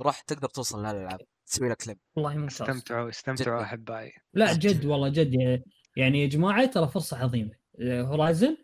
[0.00, 2.62] روح تقدر توصل لهالالعاب تسوي لك claim والله ممتاز.
[2.62, 3.62] استمتعوا استمتعوا.
[3.62, 4.12] أحبائي.
[4.34, 5.34] لا جد والله جد.
[5.34, 5.64] يعني-
[5.96, 7.50] يعني يا جماعة ترى فرصة عظيمة.
[7.82, 8.56] Horizon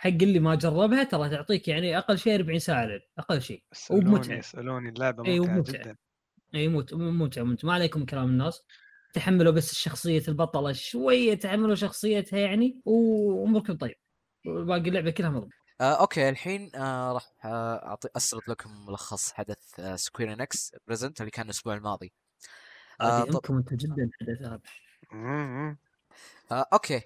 [0.00, 4.08] حق اللي ما جربها ترى تعطيك يعني أقل شيء 40 ساعة لعب أقل شيء اسالوني
[4.08, 4.38] وبمتعة.
[4.38, 5.82] اسالوني اللعبة إي، ممتعة وممتعة.
[5.82, 5.96] جدا.
[6.54, 8.62] اي ممتع ممتع ممتع ما عليكم كلام الناس.
[9.12, 13.94] تحملوا بس شخصية البطلة شوية تحملوا شخصيتها يعني وأموركم طيب.
[14.44, 15.50] باقي اللعبة كلها مضبوط.
[15.80, 21.20] آه okay الحين آه راح آه أعطي أسرد لكم ملخص حدث آه Square Enix Presents
[21.20, 22.12] اللي كان الأسبوع الماضي.
[23.00, 24.60] آه هذه طب أنتم جدا حدث.
[26.52, 27.00] آه okay.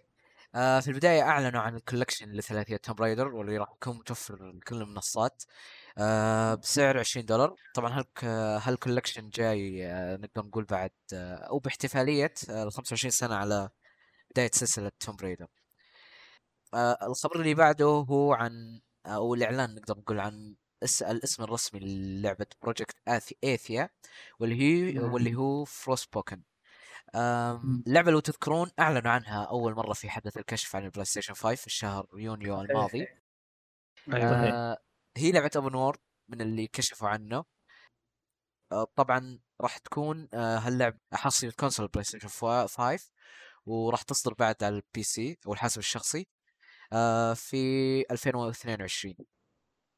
[0.54, 4.76] آه في البداية أعلنوا عن ال collection لثلاثية Tomb Raider واللي راح يكون متوفر لكل
[4.82, 5.42] المنصات
[5.98, 8.04] آه بسعر 20 دولار طبعا هال
[8.62, 13.68] هال collection جاي آه نقدر نقول بعد آه أو باحتفالية آه 25 سنة على
[14.30, 15.46] بداية سلسلة تومب رايدر
[16.74, 22.46] آه الخبر اللي بعده هو عن أو الإعلان نقدر نقول عن اس- الاسم الرسمي للعبة
[22.62, 22.96] Project
[23.44, 23.90] Athia
[24.40, 25.12] واللي هي مم.
[25.12, 26.42] واللي هو Forspoken.
[27.86, 31.66] اللعبة لو تذكرون أعلنوا عنها أول مرة في حدث الكشف عن البلاي ستيشن 5 في
[31.66, 32.98] الشهر يونيو الماضي.
[32.98, 33.18] صحيح.
[34.52, 34.78] آه
[35.16, 37.44] هي لعبة open world من اللي كشفوا عنه.
[38.72, 42.66] آه طبعا راح تكون آه هاللعبه حصريه console بلاي ستيشن 5
[43.66, 46.26] وراح تصدر بعد على ال PC أو الحاسب الشخصي
[46.92, 47.56] آه في
[48.10, 49.14] 2022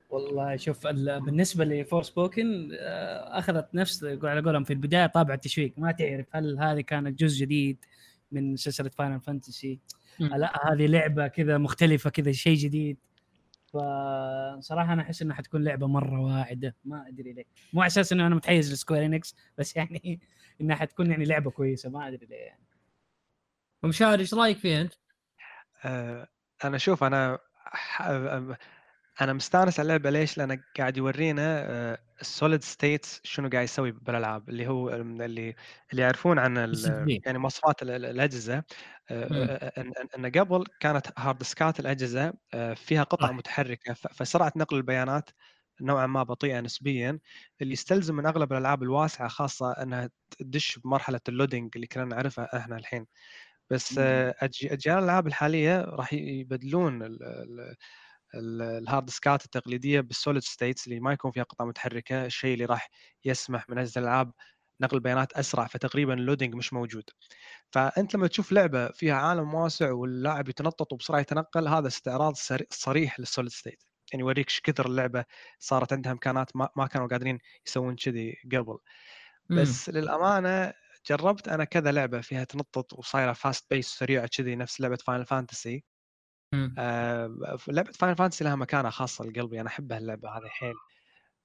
[0.08, 2.68] والله شوف ال- بالنسبة ل Forspoken
[3.22, 5.72] أخذت نفس على قولهم في البداية طابع التشويق.
[5.76, 7.84] ما تعرف هل هذه كانت جزء جديد
[8.32, 9.80] من سلسلة فاينل فانتسي.
[10.20, 12.96] لا هذه لعبة كذا مختلفة كذا شيء جديد.
[13.66, 16.76] فصراحة أنا أحس إنها حتكون لعبة مرة واعدة.
[16.84, 17.44] ما أدري ليه.
[17.72, 20.20] مو على أساس إنه أنا متحيز لسكوير انيكس بس يعني
[20.60, 21.90] إنها حتكون يعني لعبة كويسة.
[21.90, 22.64] ما أدري ليه يعني.
[23.82, 24.92] ومشاري إيش رأيك فيها أنت؟
[25.84, 26.28] آه،
[26.64, 27.38] أنا شوف أنا
[28.00, 28.58] آه،
[29.20, 31.66] أنا مستأنس على اللعبة ليش؟ لأنه قاعد يورينا
[32.20, 35.54] ال solid states شنو قاعد يسوي بالألعاب اللي هو اللي
[35.90, 37.20] اللي يعرفون عن ال SSD.
[37.26, 38.64] يعني مواصفات ال- ال- الأجهزة
[39.10, 39.26] آه،.
[39.30, 39.84] آه،
[40.18, 43.32] إن قبل كانت hard disk ات الأجهزة آه، فيها قطع.
[43.32, 45.30] متحركة فسرعة نقل البيانات
[45.80, 47.18] نوعا ما بطيئة نسبيا
[47.62, 52.56] اللي يستلزم من أغلب الألعاب الواسعة خاصة إنها تدش بمرحلة ال loading اللي كنا نعرفها
[52.58, 53.06] إحنا الحين
[53.70, 53.98] بس.
[53.98, 57.76] آه، أجيال الألعاب الحالية راح يبدلون ال- ال- ال-
[58.34, 62.54] ال hard disk ات التقليدية بال solid states اللي ما يكون فيها قطع متحركة الشيء
[62.54, 62.90] اللي راح
[63.24, 64.32] يسمح من أجل الالعاب
[64.80, 67.04] نقل بيانات أسرع فتقريبا ال loading مش موجود
[67.72, 72.34] فأنت لما تشوف لعبة فيها عالم واسع واللاعب يتنطط وبسرعة يتنقل هذا استعراض
[72.70, 73.82] صريح لل solid state
[74.12, 75.24] يعني يوريك إيش كثر اللعبة
[75.58, 78.78] صارت عندها إمكانات ما, كانوا قادرين يسوون كذي قبل
[79.50, 79.56] مم.
[79.60, 80.72] بس للأمانة
[81.10, 85.74] جربت أنا كذا لعبة فيها تنطط وصايرة fast pace سريعه كذي نفس لعبة فاينل فانتسي
[85.74, 85.82] مم.
[86.78, 90.74] آه لعبة فاينل فانتسي لها مكانة خاصة لقلبي أنا احب اللعبة هذه حيل.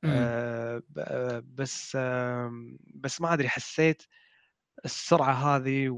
[0.05, 2.51] آه آه، بس آه
[2.95, 4.03] بس ما أدري حسيت
[4.86, 5.89] السرعة هذه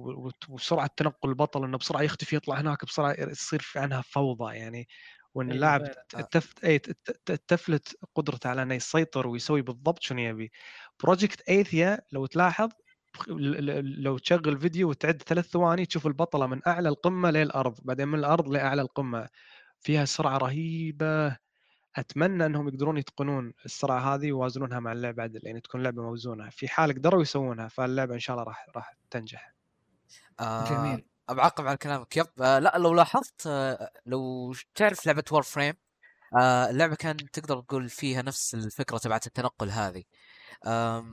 [0.49, 4.87] وسرعة تنقل البطل إنه بسرعة يختفي يطلع هناك بسرعة يصير في عنها فوضى يعني
[5.35, 5.83] وإن أيوة اللاعب.
[6.15, 6.29] آه.
[6.31, 6.53] تف...
[6.65, 6.91] اي ت-
[7.25, 10.51] ت- تفلت قدرته على إنه يسيطر ويسوي بالضبط شنو يبي
[11.03, 12.69] Project Athia لو تلاحظ
[13.27, 18.47] لو تشغل فيديو وتعد ثلاث ثواني تشوف البطلة من أعلى القمة للأرض بعدين من الأرض
[18.49, 19.27] لأعلى القمة.
[19.81, 21.37] فيها سرعة رهيبة.
[21.95, 26.49] أتمنى أنهم يقدرون يتقنون السرعة هذه ويوازنونها مع اللعبة عدل يعني تكون لعبة موزونة.
[26.49, 29.53] في حال قدروا يسوونها فاللعبة إن شاء الله راح راح تنجح.
[30.39, 31.05] آه جميل.
[31.29, 32.17] بعقب على كلامك.
[32.17, 35.73] yep آه لا لو لاحظت آه لو تعرف لعبة Warframe
[36.39, 40.03] آه اللعبة كان تقدر تقول فيها نفس الفكرة تبعت التنقل هذه.
[40.65, 41.05] آه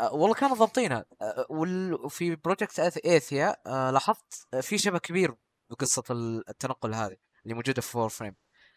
[0.00, 1.04] والله كانوا ضابطينها.
[1.22, 5.34] آه وال- وفي Project Athia آه لاحظت آه، في شبه كبير
[5.70, 8.34] بقصة ال- التنقل هذه اللي موجودة في Warframe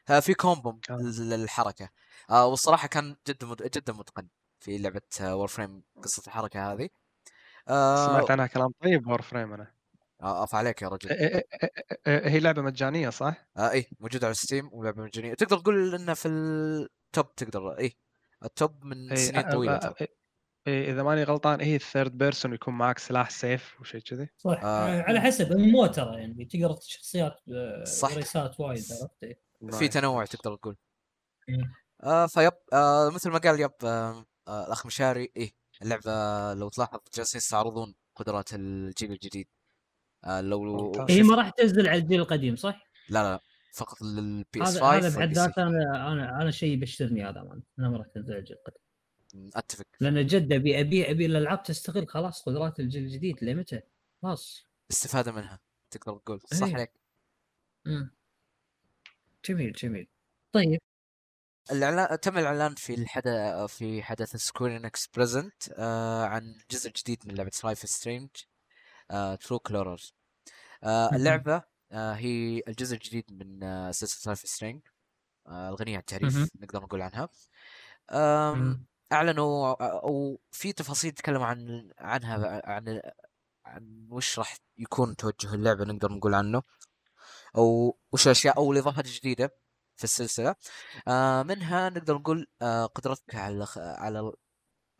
[0.09, 0.93] آه في combo آه.
[1.19, 1.89] للحركة.
[2.29, 4.27] آه والصراحة كان جدا مد- جدا متقن
[4.59, 6.89] في لعبة Warframe قصة الحركة هذه.
[7.67, 9.75] آه سمعت عنها كلام طيب Warframe أنا.
[10.21, 11.09] آه، أف عليك يا رجل.
[11.09, 15.33] إيه- إيه- إيه- هي لعبة مجانية صح؟ آه إيه موجودة على ستيم ولعبة مجانية.
[15.33, 17.93] تقدر تقول إنها في ال top تقدر إيه
[18.43, 20.07] ال top من سنين ترى.
[20.65, 24.59] إيه- إيه، إذا ماني غلطان هي الثيرد بيرسون يكون معك سلاح سيف وشيء كذي صح
[24.63, 25.01] آه.
[25.01, 28.15] على حسب مو ترى يعني تقدر شخصيات آه، صح.
[28.15, 29.39] ريسات وايد عرفت إيه.
[29.79, 30.25] في تنوع.
[30.25, 30.77] تقدر تقول.
[32.03, 35.51] آه فيب آه مثل ما قال يب آه آه الأخ مشاري إيه
[35.81, 39.47] اللعبة لو تلاحظ جالسين يستعرضون قدرات الجيل الجديد
[40.25, 40.91] آه لو.
[41.09, 43.39] هي شفت- ما راح تنزل على الجيل القديم صح؟ لا لا
[43.73, 47.41] فقط للبي اس هذا 5 هذا بحد ذاته أنا أنا أنا شيء يبشرني هذا
[47.79, 48.84] انها ما راح تنزل على الجيل القديم
[49.55, 53.81] أتفق لأن جد ابي ابي أبي الألعاب تستغل خلاص قدرات الجيل الجديد لمتى؟
[54.21, 55.59] خلاص استفادة منها
[55.91, 56.73] تقدر تقول صح إيه.
[56.75, 56.91] عليك.
[59.45, 60.07] جميل جميل
[60.51, 60.79] طيب
[61.71, 67.35] الاعلان تم الإعلان في الحدث في حدث Square Enix Presents آه عن جزء جديد من
[67.35, 68.29] لعبة Life is Strange
[69.41, 70.13] True Colors
[70.83, 71.15] مهم.
[71.15, 74.81] اللعبة آه هي الجزء الجديد من آه سلسلة Life is Strange
[75.47, 76.49] آه الغنية عن التعريف.
[76.61, 77.29] نقدر نقول عنها.
[79.11, 83.01] أعلنوا أو في تفاصيل تكلموا عن عنها عن
[83.65, 86.63] عن وش راح يكون توجه اللعبة نقدر نقول عنه
[87.57, 89.49] أو وش الأشياء أو الإضافات الجديدة
[89.97, 90.55] في السلسلة.
[91.07, 94.31] آه منها نقدر نقول آه قدرتك على على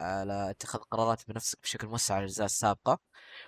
[0.02, 3.00] على اتخاذ قرارات بنفسك بشكل موسع على الأجزاء السابقة.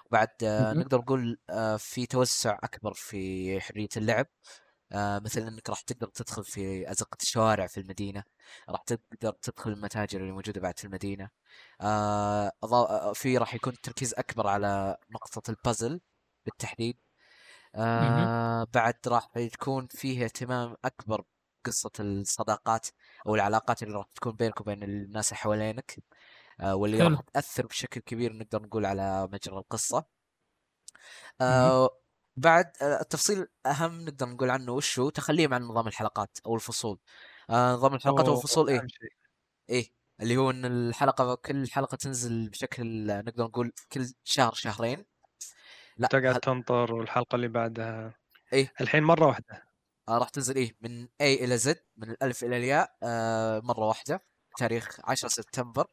[0.05, 0.73] وبعد آه.
[0.73, 4.27] نقدر نقول آه في توسع أكبر في حرية اللعب.
[4.91, 8.23] آه مثل إنك راح تقدر تدخل في أزقة الشوارع في المدينة
[8.69, 11.29] راح تقدر تدخل المتاجر اللي موجودة بعد في المدينة.
[11.81, 16.01] آه آه، في راح يكون تركيز أكبر على نقطة البازل
[16.45, 16.97] بالتحديد.
[18.73, 21.23] بعد راح يكون فيه اهتمام أكبر
[21.65, 22.87] بقصة الصداقات
[23.27, 26.03] أو العلاقات اللي راح تكون بينك وبين الناس اللي حوالينك
[26.63, 27.21] واللي راح.
[27.33, 29.63] تأثر بشكل كبير نقدر نقول على مجرى.
[31.41, 31.89] آه
[32.37, 36.99] بعد آه التفصيل أهم نقدر نقول عنه وش هو؟ تخليهم عن نظام الحلقات أو الفصول.
[37.49, 38.87] آه نظام الحلقات أو الفصول إيه.
[39.69, 45.05] إيه اللي هو إن الحلقة كل حلقة تنزل بشكل نقدر نقول كل شهر شهرين.
[45.97, 46.39] لا تقعد هل...
[46.39, 48.13] تنطر والحلقة اللي بعدها.
[48.53, 48.73] إيه.
[48.81, 49.67] الحين مرة واحدة.
[50.09, 52.95] آه راح تنزل إيه؟ من A إلى Z من الألف إلى الياء.
[53.03, 54.23] آه مرة واحدة.
[54.57, 55.87] تاريخ 10 سبتمبر.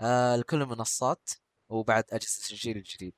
[0.00, 1.30] آه لكل المنصات.
[1.68, 3.14] وبعد أجهزة الجيل الجديد.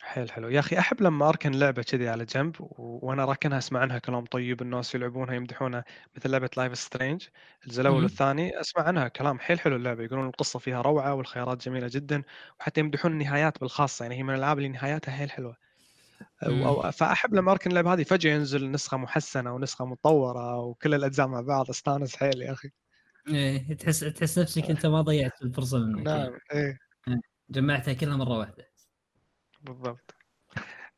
[0.00, 0.48] حيل حلو.
[0.48, 2.98] يا أخي أحب لما أركن لعبة كذي على جنب و...
[3.02, 5.84] وأنا راكنها أسمع عنها كلام طيب الناس يلعبونها يمدحونها
[6.16, 7.26] مثل لعبة Life is Strange
[7.64, 8.02] الجزء الأول.
[8.02, 10.04] والثاني أسمع عنها كلام حيل حلو اللعبة.
[10.04, 12.22] يقولون القصة فيها روعة والخيارات جميلة جدا
[12.60, 15.56] وحتى يمدحون النهايات بالخاصة يعني هي من الألعاب اللي نهاياتها حيل حلوة.
[16.42, 16.90] أو...
[16.90, 21.70] فأحب لما أركن اللعبة هذه فجأة ينزل نسخة محسنة ونسخة مطوره وكل الأجزاء مع بعض.
[21.70, 22.70] أستانس حيل يا أخي.
[23.28, 26.06] إيه تحس تحس نفسك أنت ما ضيعت الفرصة منك.
[26.06, 26.78] نعم إيه.
[27.50, 28.67] جمعتها كلها مرة واحدة.
[29.60, 30.14] بالضبط.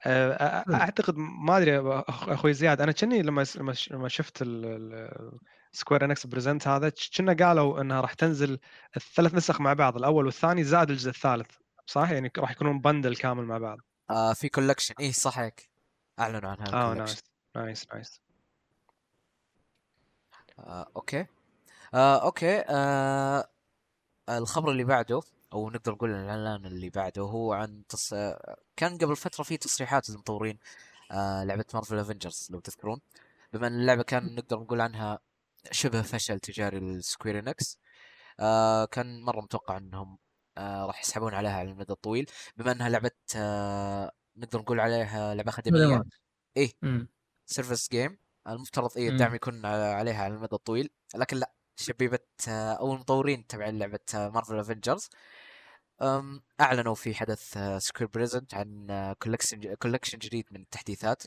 [0.01, 3.47] أ- أعتقد ما أدري أخوي زياد أنا كني لما
[3.91, 4.45] لما شفت
[5.73, 8.59] Square Enix Presents هذا كنا قالوا إنها راح تنزل
[8.97, 11.51] الثلاث نسخ مع بعض الأول والثاني زائد الجزء الثالث.
[11.87, 13.79] صح يعني راح يكونون bundle كامل مع بعض.
[14.11, 15.71] آه في collection إيه صح هيك
[16.19, 16.95] أعلنوا عنها آه.
[16.95, 17.23] nice
[17.57, 18.21] nice nice
[20.59, 21.27] آه okay.
[21.95, 22.65] آه okay.
[22.69, 23.51] آه
[24.29, 25.21] الخبر اللي بعده.
[25.53, 28.15] أو نقدر نقول الإعلان اللي بعده هو عن تص...
[28.77, 30.59] كان قبل فترة في تصريحات للمطورين
[31.13, 33.01] آه لعبة Marvel's Avengers لو تذكرون
[33.53, 35.19] بما إن اللعبة كان نقدر نقول عنها
[35.71, 37.79] شبه فشل تجاري لل Square Enix
[38.41, 40.19] آه كان مرة متوقع إنهم
[40.59, 42.27] آه راح يسحبون عليها على المدى الطويل
[42.57, 45.81] بما إنها لعبة آه نقدر نقول عليها لعبة خدمية.
[46.57, 46.73] إيه.
[47.47, 49.09] service game المفترض إيه.
[49.09, 55.09] الدعم يكون عليها على المدى الطويل لكن لا شباب أو المطورين تبع لعبة Marvel's Avengers
[56.61, 58.87] أعلنوا في حدث Square Presents عن
[59.19, 61.23] collection collection جديد من التحديثات.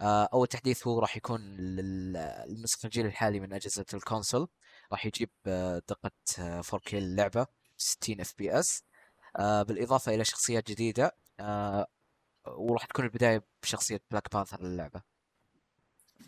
[0.00, 4.48] آه، أول تحديث هو راح يكون للنسخة الجيل الحالي من أجهزة ال console
[4.92, 7.46] راح يجيب آه، دقة آه، 4K للعبة
[7.76, 8.84] 60 FPS
[9.38, 11.16] بالإضافة إلى شخصيات جديدة.
[11.40, 11.86] آه،
[12.46, 15.02] وراح تكون البداية بشخصية Black Panther للعبة.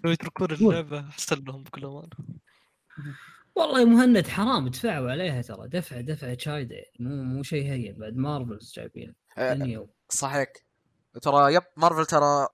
[0.04, 2.16] لو يتركون اللعبة أحسن لهم بكل أمانة.
[3.54, 5.68] والله يا مهند حرام دفعوا عليها ترى.
[5.68, 7.98] دفع دفع شي زايد مو مو شيء هين.
[7.98, 9.14] بعد Marvel's جايبين.
[9.38, 10.48] آه، صحيح.
[11.22, 12.48] ترى yep Marvel ترى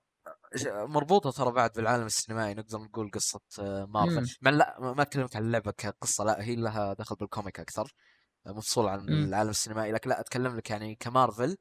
[0.67, 2.53] مربوطة ترى بعد بالعالم السينمائي.
[2.53, 3.91] نقدر نقول قصة آه، مم.
[3.91, 6.23] مارفل مع لا ما ما أكلمك عن اللعبة كقصة.
[6.23, 7.93] لا هي لها دخل بال comic أكثر.
[8.47, 9.23] آه، مفصول عن مم.
[9.23, 9.91] العالم السينمائي.
[9.91, 11.57] لكن لا أتكلم لك يعني كمارفل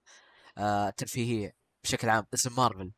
[0.58, 1.52] آه، ترفيهية
[1.84, 2.24] بشكل عام.
[2.34, 2.92] اسم مارفل.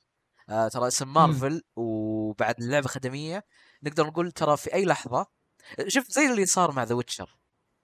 [0.48, 3.44] آه، ترى اسم مارفل وبعد اللعبة خدمية
[3.82, 5.26] نقدر نقول ترى في أي لحظة
[5.88, 7.36] شفت زي اللي صار مع The Witcher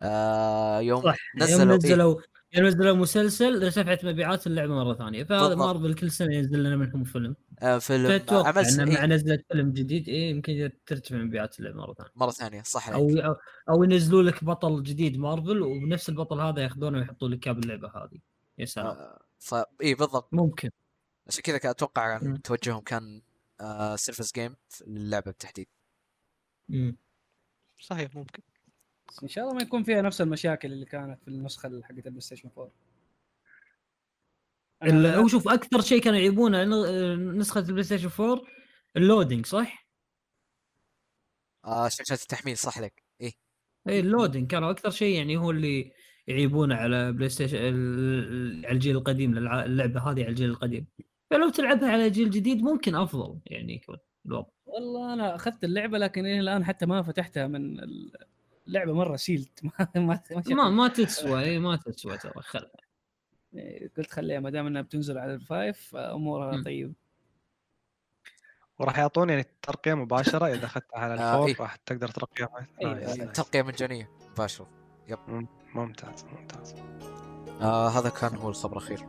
[0.02, 2.20] آه يوم صح نزلوا يوم إيه؟ نزلوا
[2.52, 5.24] يوم نزلوا مسلسل ارتفعت مبيعات اللعبة مرة ثانية.
[5.24, 5.54] فهذا.
[5.54, 7.36] مارفل كل سنة ينزل لنا منهم فيلم.
[7.62, 8.22] آه فيلم.
[8.30, 8.88] عمل سن...
[8.88, 9.06] مع إيه.
[9.06, 10.08] نزلة فيلم جديد.
[10.08, 12.10] إيه يمكن ترتفع مبيعات اللعبة مرة ثانية.
[12.16, 13.24] مرة ثانية صح أو عليك
[13.68, 18.18] أو, ينزلوا لك بطل جديد مارفل ونفس البطل هذا ياخذونه ويحطوا لك إياه باللعبة هذه.
[18.58, 18.86] يا سلام.
[18.86, 20.28] آه ف اي بالضبط.
[20.32, 20.70] ممكن.
[21.26, 23.22] عشان كذا أتوقع توجههم كان
[23.60, 24.56] آه service game
[24.86, 25.68] للعبة بالتحديد.
[26.68, 26.96] مم.
[27.78, 28.42] صحيح ممكن.
[29.08, 32.20] بس إن شاء الله ما يكون فيها نفس المشاكل اللي كانت في النسخة حقت ال
[32.20, 32.70] PlayStation 4
[34.82, 38.42] ال- أنا- هو شوف أكثر شيء كانوا يعيبونه ن- نسخة ال PlayStation 4
[38.96, 39.86] ال loading صح؟
[41.64, 43.02] آه شاشات التحميل صح لك.
[43.20, 43.32] إيه.
[43.88, 45.92] اي ال loading كانوا أكثر شيء يعني هو اللي
[46.26, 50.86] يعيبونه على PlayStation ال- على الجيل القديم للع- اللعبة هذه على الجيل القديم.
[51.30, 53.74] فلو تلعبها على جيل جديد ممكن أفضل يعني.
[53.74, 53.96] يكون
[54.26, 57.80] الوضع والله أنا أخذت اللعبة لكن إلى الآن حتى ما فتحتها من
[58.68, 62.66] اللعبة مرة sealed ما ما ما, ما تسوى اي ما تسوى ترى خل
[63.54, 66.62] إيه، قلت خليها ما دام إنها بتنزل على ال five امورها مم.
[66.62, 66.94] طيب.
[68.78, 71.56] وراح يعطوني يعني ترقية مباشرة إذا أخذتها على آه، الفور إيه.
[71.60, 73.24] راح تقدر ترقيها إيه،.
[73.24, 74.68] ترقية مجانية مباشرة.
[75.74, 76.74] ممتاز ممتاز.
[77.60, 79.06] آه هذا كان هو الخبر الأخير.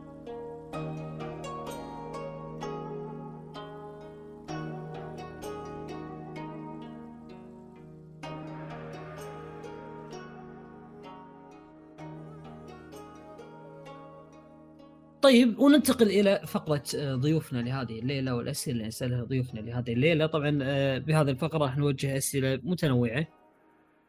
[15.28, 20.58] طيب وننتقل إلى فقرة آه، ضيوفنا لهذه الليلة والأسئلة اللي نسألها ضيوفنا لهذه الليلة طبعا
[20.62, 23.26] آه، بهذه الفقرة راح نوجه أسئلة متنوعة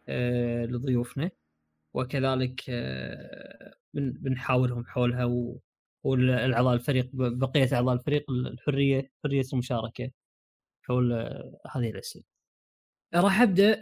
[0.09, 1.31] آه، لضيوفنا
[1.93, 2.69] وكذلك
[3.93, 5.25] بن- بنحاورهم حولها
[6.03, 10.11] والأعضاء الفريق بقية أعضاء الفريق الحرية حرية المشاركة
[10.83, 11.13] حول
[11.75, 12.23] هذه الأسئلة.
[13.15, 13.81] راح أبدأ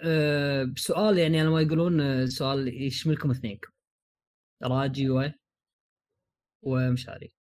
[0.65, 3.71] بسؤال يعني على ما يقولون سؤال يشملكم اثنينكم.
[4.63, 5.09] راجي
[6.61, 7.31] ومشاري.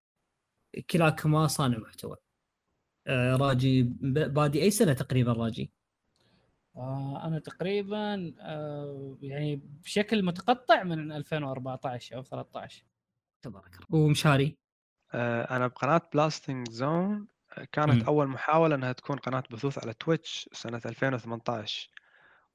[0.90, 2.16] كلاكما صانع محتوى.
[3.06, 5.72] آه، راجي بادي أي سنة تقريبا راجي؟
[6.76, 12.84] آه أنا تقريبا آه يعني بشكل متقطع من 2014 أو 13
[13.42, 13.86] تبارك الله.
[14.04, 14.56] ومشاري؟
[15.14, 17.28] أنا بقناة Blasting Zone
[17.72, 18.02] كانت مم.
[18.02, 21.95] أول محاولة إنها تكون قناة بثوث على Twitch سنة 2018 مم.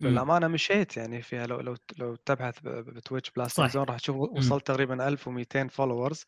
[0.10, 3.74] للأمانة مشيت يعني فيها لو لو لو تبحث ب Twitch Blasting صح.
[3.74, 6.26] Zone راح تشوف وصلت تقريبا 1200 followers.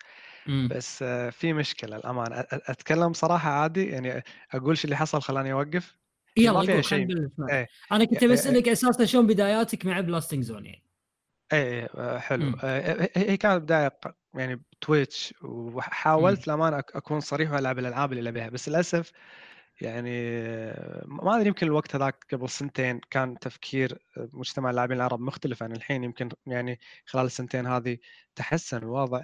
[0.47, 5.95] بس في مشكلة أ- أتكلم صراحة عادي يعني أقول شو اللي حصل خلاني أوقف
[6.37, 7.07] ما يلا قول شيء.
[7.49, 7.67] إيه.
[7.91, 10.83] أنا كنت إيه، إيه، بسألك أساسا شلون بداياتك مع Blasting Zone يعني؟
[11.53, 12.55] إيه إيه، آه، حلو.
[12.63, 13.99] آه، هي هي كانت بداية
[14.33, 19.11] يعني ب Twitch وحاولت للأمانة أكون صريح وألعب الألعاب اللي ابيها بس للأسف
[19.83, 20.11] يعني
[21.05, 26.03] ما أدري يمكن الوقت هذاك قبل سنتين كان تفكير مجتمع اللاعبين العرب مختلف عن الحين.
[26.03, 27.97] يمكن يعني خلال السنتين هذه
[28.35, 29.23] تحسن الوضع.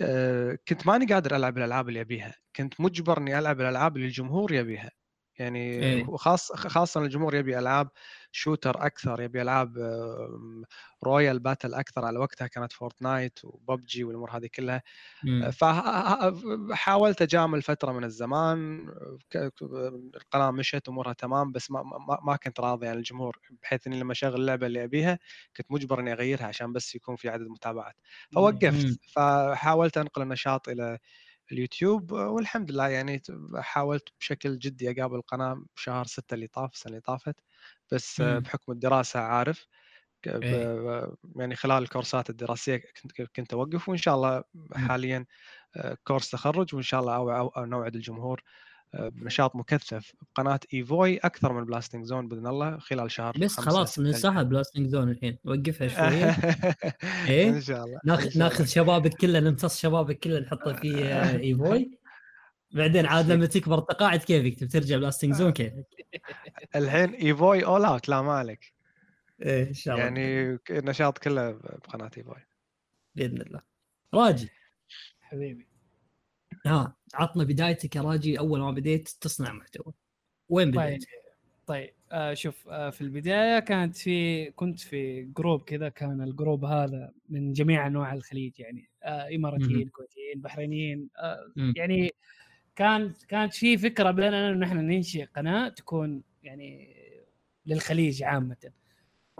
[0.00, 2.34] آه، كنت ماني قادر ألعب الألعاب اللي أبيها.
[2.56, 4.90] كنت مجبر إني ألعب الألعاب اللي الجمهور يبيها.
[5.38, 6.08] يعني إيه.
[6.08, 7.88] وخاص خاصة الجمهور يبي ألعاب
[8.32, 9.78] shooter أكثر يبي العاب
[11.04, 14.82] royal battle أكثر على وقتها كانت Fortnite وببجي والأمور هذه كلها
[15.22, 15.52] مم.
[15.52, 18.88] فحاولت أجامل فترة من الزمان
[20.16, 24.12] القناة مشت أمورها تمام بس ما ما, ما كنت راضي عن الجمهور بحيث إني لما
[24.12, 25.18] أشغل اللعبة اللي أبيها
[25.56, 27.94] كنت مجبر إني أغيرها عشان بس يكون في عدد متابعات.
[28.30, 30.98] فوقفت فحاولت أنقل النشاط إلى
[31.52, 33.22] اليوتيوب والحمد لله يعني
[33.58, 37.36] حاولت بشكل جدي أقابل القناه بشهر ستة اللي طاف السنة اللي طافت
[37.90, 38.38] بس مم.
[38.38, 39.66] بحكم الدراسة عارف
[40.26, 41.16] إيه.
[41.36, 42.82] يعني خلال الكورسات الدراسية
[43.36, 44.42] كنت أوقف وإن شاء الله
[44.74, 45.26] حاليا
[45.76, 48.42] آه، كورس تخرج وإن شاء الله أو أو نوعد الجمهور
[48.94, 53.98] آه، بنشاط مكثف بقناه إيفوي أكثر من Blasting Zone بإذن الله خلال شهر بس خلاص
[53.98, 56.36] ننساها Blasting Zone الحين وقفها شوية
[57.28, 58.64] إيه؟ إن شاء الله ناخذ ناخذ.
[58.64, 61.99] شبابك كله نمتص شبابك كله نحطه في آه، إيفوي
[62.72, 65.86] بعدين عاد لما تكبر تقاعد كيفك تبي ترجع Blasting Zone كيفك
[66.76, 68.72] الحين إيفوي all out لا مالك
[69.42, 70.04] إيه إن شاء الله.
[70.04, 72.46] يعني النشاط كله بقناة إيفوي.
[73.14, 73.60] بإذن الله.
[74.14, 74.48] راجي.
[75.20, 75.68] حبيبي.
[76.66, 79.92] ها عطنا بدايتك يا راجي أول ما بديت تصنع محتوى.
[80.48, 81.08] وين طيب بديت؟
[81.66, 87.12] طيب آه شوف آه في البداية كانت في كنت في جروب كذا كان الجروب هذا
[87.28, 91.52] من جميع أنواع الخليج يعني آه إماراتيين كويتيين بحرينيين آه.
[91.76, 92.10] يعني
[92.76, 96.96] كان كانت في فكرة بيننا انه إحنا ننشئ قناة تكون يعني
[97.66, 98.56] للخليج عامة.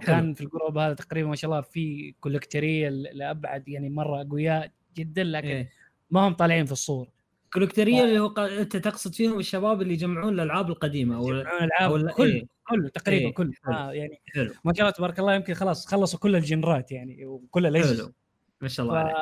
[0.03, 5.25] كان في الجروب هذا تقريبا ما شاء الله في كولكتريه لأبعد يعني مرة اقوياء جدا
[5.25, 5.71] لكن إيه.
[6.11, 7.09] ما هم طالعين في الصور.
[7.53, 11.93] كولكتريه اللي هو ق- أنت تقصد فيهم الشباب اللي يجمعون الألعاب القديمة أو يجمعون العاب
[11.93, 12.47] أو كله إيه.
[12.69, 13.53] كله تقريبا إيه، كله.
[13.69, 14.21] آه يعني
[14.65, 18.13] ما شاء الله تبارك الله يمكن خلاص خلصوا كل الجنرات يعني وكل الأجهزة.
[18.61, 19.17] ما شاء الله عليك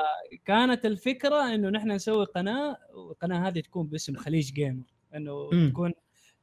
[0.45, 4.85] فكانت الفكرة إنه نحن نسوي قناة والقناة هذه تكون باسم خليج gamer
[5.15, 5.71] إنه مم.
[5.71, 5.93] تكون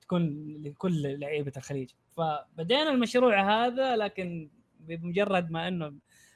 [0.01, 4.49] تكون لكل لعيبة الخليج فبدينا المشروع هذا لكن
[4.79, 5.93] بمجرد ما إنه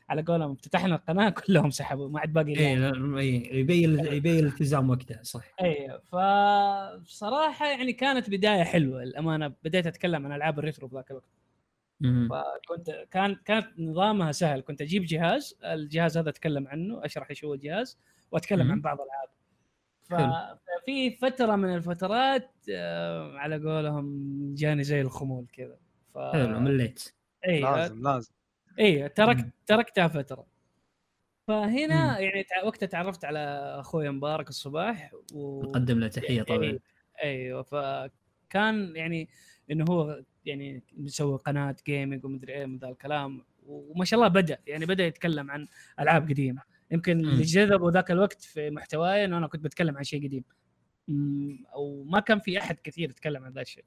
[0.09, 2.53] على قولهم افتتحنا القناة كلهم سحبوا ما عاد باقي.
[2.53, 9.87] لا- إيه، يبين يبين الالتزام وقتها صح أيوه فبصراحه يعني كانت بداية حلوة الامانه بديت
[9.87, 11.29] أتكلم عن ألعاب ال retro بذاك الوقت.
[12.03, 14.61] فكنت كان كانت نظامها سهل.
[14.61, 17.99] كنت أجيب جهاز الجهاز هذا أتكلم عنه أشرح إيش هو الجهاز
[18.31, 18.71] وأتكلم مم.
[18.71, 19.29] عن بعض الألعاب.
[20.03, 25.77] ففي فترة من الفترات آه، على قولهم جاني زي الخمول كذا.
[26.13, 27.13] ف حلو مليت.
[27.47, 28.31] إي لازم لازم.
[28.79, 29.51] إي تركت مم.
[29.67, 30.45] تركتها فترة.
[31.47, 32.23] فهنا مم.
[32.23, 33.39] يعني وقتها تعرفت على
[33.79, 35.63] أخوي مبارك الصباح و...
[35.63, 36.79] نقدم له تحية طبعا إيه،
[37.23, 37.75] أيوه ف
[38.49, 39.29] كان يعني
[39.71, 44.57] إنه هو يعني مسوي قناة gaming ومدري إيه من ذا الكلام وما شاء الله بدأ
[44.67, 45.67] يعني بدأ يتكلم عن
[45.99, 46.61] ألعاب قديمة.
[46.91, 47.19] يمكن.
[47.19, 50.43] اللي جذبه ذاك الوقت في محتواي إنه أنا كنت بتكلم عن شيء قديم.
[51.73, 53.85] أو ما كان في أحد كثير يتكلم عن ذا الشيء.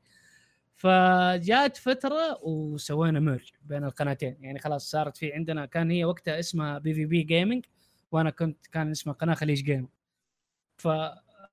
[0.74, 4.37] فجاءت فترة وسوينا merge بين القناتين.
[4.41, 7.65] يعني خلاص صارت في عندنا كان هي وقتها اسمها PvP Gaming
[8.12, 9.89] وأنا كنت كان اسمها قناة خليج game
[10.77, 10.89] ف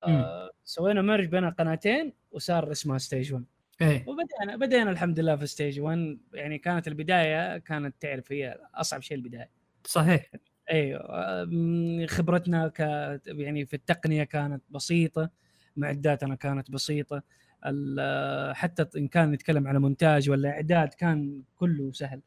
[0.04, 3.46] آه، سوينا merge بين القناتين وصار اسمها Stage 1
[3.82, 4.06] إيه.
[4.08, 9.18] وبدأنا بدينا الحمد لله في Stage 1 يعني كانت البداية كانت تعرف هي أصعب شيء
[9.18, 9.50] البداية.
[9.86, 10.32] صحيح.
[10.72, 12.80] أيوه خبرتنا ك
[13.28, 15.30] يعني في التقنية كانت بسيطة
[15.78, 17.24] معداتنا كانت بسيطة.
[17.66, 22.22] ال- حتى إن كان نتكلم على مونتاج ولا إعداد كان كله سهل.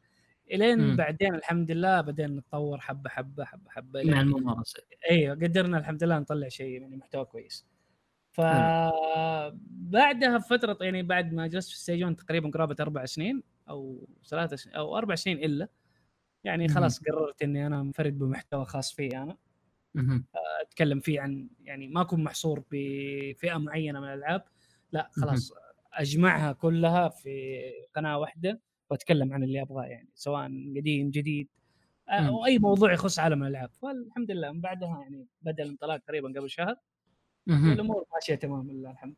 [0.51, 0.95] إلين.
[0.95, 4.83] بعدين الحمد لله بدينا نتطور حبة حبة حبة حبة مع الممارسة.
[5.11, 7.65] أيوه قدرنا الحمد لله نطلع شيء يعني محتوى كويس.
[8.33, 9.47] فبعدها
[10.37, 14.97] بفترة يعني بعد ما جلست في 1 تقريبا قرابة أربع سنين أو ثلاث سنين أو
[14.97, 15.67] أربع سنين إلا
[16.43, 16.67] يعني.
[16.67, 19.37] خلاص قررت إني أنا منفرد بمحتوى خاص فيي أنا.
[20.61, 24.43] أتكلم فيه عن يعني ما أكون محصور بفئة معينة من الألعاب
[24.91, 25.53] لا خلاص
[25.93, 27.61] أجمعها كلها في
[27.95, 30.45] قناة واحدة وأتكلم عن اللي أبغاه يعني سواء
[30.77, 31.47] قديم جديد.
[32.09, 36.49] أو أي موضوع يخص عالم الألعاب فالحمد لله من بعدها يعني بدأ الانطلاق تقريبا قبل
[36.49, 36.75] شهر
[37.47, 37.69] مهم.
[37.69, 39.15] والامور ماشيه تمام لله الحمد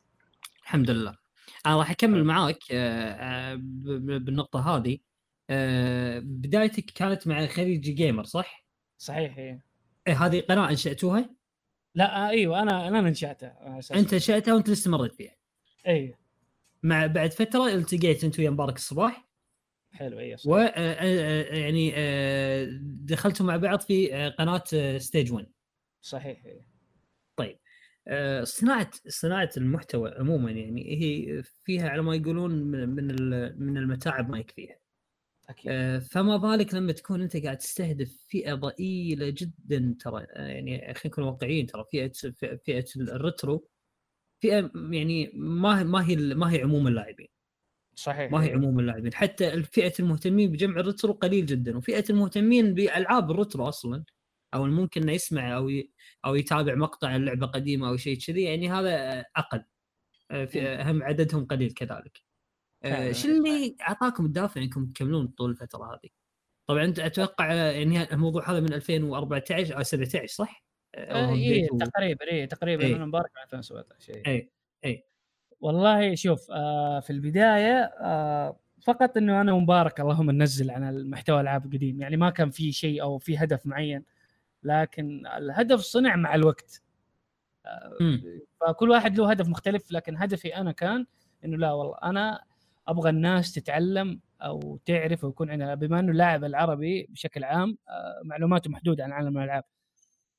[0.64, 1.18] الحمد لله
[1.66, 4.98] أنا راح أكمل معاك آه، آه، بالنقطة هذه
[5.50, 8.66] آه، بدايتك كانت مع خليجي جيمر صح؟
[8.98, 9.66] صحيح إيه.
[10.08, 11.30] إيه هذه قناة أنشأتوها
[11.96, 15.36] لا إيوه أنا أنا انشأتها أنت انشأتها وأنت اللي استمريت فيها
[15.88, 16.18] أيوه
[16.84, 19.28] مع بعد فترة التقيت أنت ويا مبارك الصباح
[19.92, 20.48] حلو صحيح.
[20.48, 20.58] و
[21.56, 21.94] يعني
[22.82, 24.64] دخلتوا مع بعض في قناة
[24.98, 25.48] Stage 1
[26.02, 26.75] صحيح إيه.
[28.08, 33.78] آه، صناعة صناعة المحتوى عموما يعني هي فيها على ما يقولون من من ال- من
[33.78, 34.76] المتاعب ما يكفيها.
[35.50, 35.72] أكيد.
[35.72, 41.00] آه، فما بالك لما تكون أنت قاعد تستهدف فئة ضئيلة جدا ترى آه، يعني خلينا
[41.06, 43.68] نكون واقعيين ترى فئة فئة فئة ال retro
[44.42, 47.28] فئة يعني ما ما هي ما هي عموم اللاعبين.
[47.96, 48.32] صحيح.
[48.32, 48.52] ما هي.
[48.54, 49.14] عموم اللاعبين.
[49.14, 54.04] حتى فئة المهتمين بجمع ال retro قليل جدا وفئة المهتمين بألعاب ال retro أصلا
[54.54, 55.92] أو ممكن إنه يسمع أو ي...
[56.26, 59.64] أو يتابع مقطع عن لعبه قديمة أو شيء كذي يعني هذا أقل
[60.32, 62.22] آه، في هم عددهم قليل كذلك
[62.84, 63.12] آه،.
[63.12, 66.10] شو اللي أعطاكم الدافع إنكم تكملون طول الفترة هذه؟
[66.68, 70.66] طبعا أنت أتوقع آه، يعني الموضوع هذا من 2014 أو 17 صح؟
[70.96, 72.96] آه، بديتوا- تقريبا إيه تقريبا إيه.
[72.96, 74.50] أنا مبارك 2017 إيه.
[74.86, 75.06] اي
[75.60, 81.66] والله شوف آه في البداية آه فقط إنه أنا ومبارك اللهم ننزل عن المحتوى العاب
[81.66, 84.04] القديم يعني ما كان في شيء أو في هدف معين
[84.66, 86.82] لكن الهدف صنع مع الوقت
[88.02, 88.24] مم.
[88.62, 91.06] فكل واحد له هدف مختلف لكن هدفي أنا كان
[91.46, 92.44] إنه لا والله أنا
[92.88, 98.70] أبغى الناس تتعلم أو تعرف ويكون عندها بما إنه اللاعب العربي بشكل عام آه، معلوماته
[98.70, 99.64] محدودة عن عالم الألعاب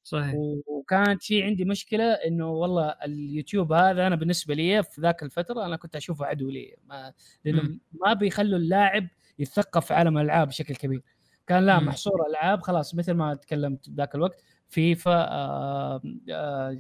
[0.03, 0.35] صحيح
[0.67, 5.77] وكانت في عندي مشكلة إنه والله اليوتيوب هذا أنا بالنسبة لي في ذاك الفترة أنا
[5.77, 7.13] كنت أشوفه عدو لي ما
[7.45, 7.79] لأنه.
[7.93, 9.09] ما بيخلوا اللاعب
[9.39, 11.03] يتثقف في عالم الألعاب بشكل كبير
[11.47, 11.81] كان لا.
[11.81, 16.79] محصور ألعاب خلاص مثل ما تكلمت ذاك الوقت فيفا آه آه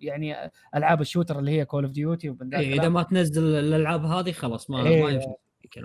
[0.00, 4.32] يعني ألعاب ال shooter اللي هي Call of Duty إيه إذا ما تنزل الألعاب هذه
[4.32, 5.02] خلاص ما إيه.
[5.02, 5.26] ما يمشي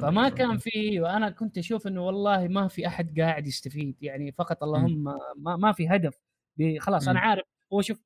[0.02, 0.36] فما هذا.
[0.36, 5.04] كان في وأنا كنت أشوف إنه والله ما في أحد قاعد يستفيد يعني فقط اللهم
[5.38, 6.14] ما, ما في هدف
[6.80, 7.20] خلاص أنا.
[7.20, 7.44] عارف
[7.74, 8.04] هو شوف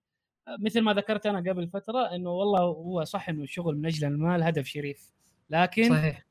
[0.59, 4.43] مثل ما ذكرت أنا قبل فترة إنه والله هو صح إنه الشغل من أجل المال
[4.43, 5.11] هدف شريف
[5.49, 6.25] لكن صحيح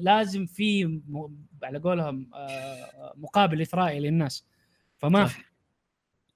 [0.00, 4.46] لازم في م- على قولهم آه، مقابل إثرائي للناس
[4.98, 5.52] فما في صح.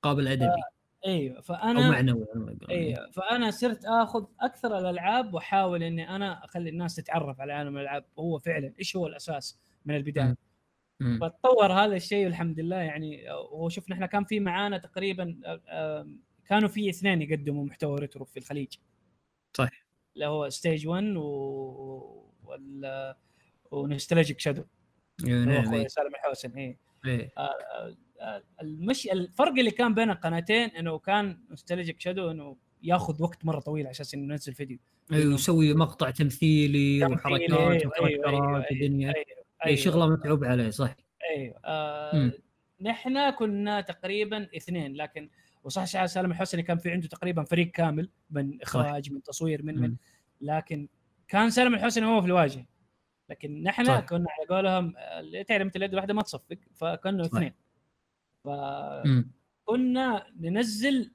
[0.03, 0.63] قابل أدبي
[1.07, 2.71] أيوه أو فأنا معنوي ما يقولون.
[2.71, 8.05] أيوه فأنا صرت آخذ أكثر الألعاب وأحاول إني أنا أخلي الناس تتعرف على عالم الألعاب
[8.19, 10.37] هو فعلا إيش هو الأساس من البداية.
[11.21, 16.09] فتطور هذا الشيء والحمد لله يعني هو شوف نحن كان في معانا تقريبا آه، آه،
[16.47, 18.75] كانوا في اثنين يقدموا محتوى retro في الخليج
[19.57, 19.71] صح.
[20.15, 23.15] اللي هو Stage 1 و وال
[23.71, 24.65] و Nostalgic Shadow
[25.25, 25.89] إيه، نعم أخوي إيه.
[25.89, 26.77] سالم الحوسن إيه
[27.07, 27.33] إيه.
[27.39, 33.61] آه، المش الفرق اللي كان بين القناتين إنه كان Nostalgic Shadow إنه ياخذ وقت مرة
[33.61, 34.79] طويل على أساس إنه ينزل فيديو
[35.13, 39.27] أيوه يسوي مقطع تمثيلي تمثيلي، وحركات أيوة، أيوة، وكاركترات أيوة، ودنيا أيوه
[39.65, 39.77] اي أيوة.
[39.77, 40.97] شغلة متعوب عليه صح
[41.31, 42.33] أيوه آه.
[42.81, 45.31] نحن كنا تقريبا اثنين لكن
[45.65, 49.97] وصح سالم الحسني كان في عنده تقريبا فريق كامل من إخراج من تصوير من من.
[50.41, 50.89] لكن
[51.29, 52.67] كان سالم الحسني هو في الواجهة
[53.31, 54.01] لكن نحن صح.
[54.01, 57.25] كنا على قولهم اللي تعرف انت اليد الواحدة ما تصفق فكنا.
[57.25, 57.53] اثنين
[58.45, 60.27] فكنا.
[60.41, 61.13] ننزل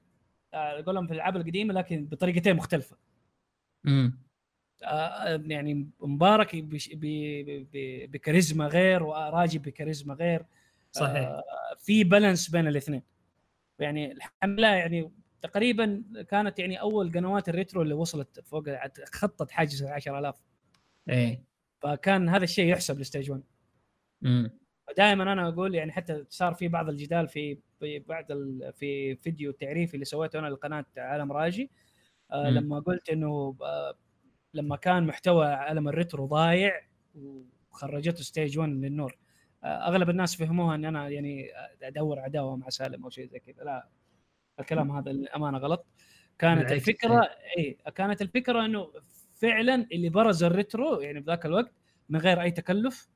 [0.54, 2.96] على قولهم في الألعاب القديمة لكن بطريقتين مختلفة
[3.84, 4.18] مم.
[4.82, 6.56] آه، يعني مبارك
[8.12, 10.46] بكاريزما غير وراجي بكاريزما غير
[10.92, 11.42] صحيح آه،
[11.78, 13.02] في balance بين الاثنين
[13.78, 15.10] يعني الحمد لله يعني
[15.42, 18.64] تقريبا كانت يعني أول قنوات ال retro اللي وصلت فوق
[19.12, 20.42] خطت حاجز ال 10000
[21.08, 21.44] إيه.
[21.82, 23.42] فكان هذا الشيء يحسب ل Stage 1
[24.24, 24.50] امم
[24.96, 29.52] دائما أنا أقول يعني حتى صار في بعض الجدال في في بعض ال- في فيديو
[29.52, 31.70] تعريفي اللي سويته أنا لقناة عالم راجي.
[32.32, 32.56] آه مم.
[32.58, 33.94] لما قلت إنه آه
[34.54, 36.80] لما كان محتوى عالم ال retro ضايع
[37.72, 39.18] وخرجته Stage 1 للنور.
[39.64, 41.48] آه أغلب الناس فهموها إن أنا يعني
[41.82, 43.64] أدور عداوة مع سالم أو شيء زي كذا.
[43.64, 43.88] لا.
[44.60, 45.86] الكلام هذا الامانه غلط.
[46.38, 48.92] كانت الفكرة اي كانت الفكرة إنه
[49.34, 51.72] فعلا اللي برز ال retro يعني بذاك الوقت
[52.08, 53.08] من غير أي تكلف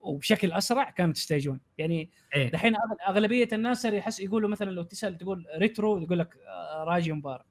[0.00, 2.50] وبشكل أسرع كانت Stage 1 يعني إيه.
[2.50, 2.74] دحين
[3.08, 7.44] أغلبية الناس يحس يقولوا مثلا لو تسأل تقول retro يقول لك آه، راجي مبارك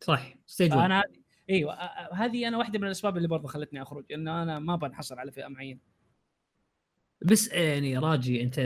[0.00, 1.04] صح Stage 1 أنا
[1.50, 4.76] إيوه آه، آه، هذه أنا واحدة من الأسباب اللي برضه خلتني أخرج إنه أنا ما
[4.76, 5.80] بنحصر على فئة معينة.
[7.22, 8.58] بس يعني راجي أنت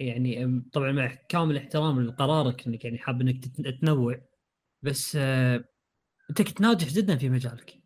[0.00, 3.44] يعني طبعا مع كامل احترام لقرارك إنك يعني حاب إنك
[3.80, 4.20] تنوع
[4.82, 5.64] بس آه،
[6.30, 7.82] أنت كنت ناجح جدا في مجالك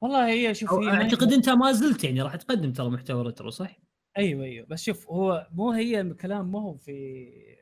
[0.00, 3.76] والله هي شوف هي أعتقد أنت ما زلت يعني راح تقدم ترى محتوى retro صح؟
[4.18, 6.92] أيوه أيوه بس شوف هو مو هي الكلام مو هو في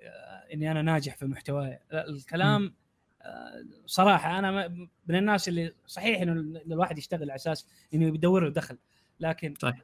[0.05, 2.75] آه، إني أنا ناجح في محتواي لا، الكلام
[3.23, 4.69] آه، صراحة أنا
[5.07, 8.79] من الناس اللي صحيح إنه ال- الواحد يشتغل على أساس إنه يدور له دخل
[9.21, 9.75] لكن صح.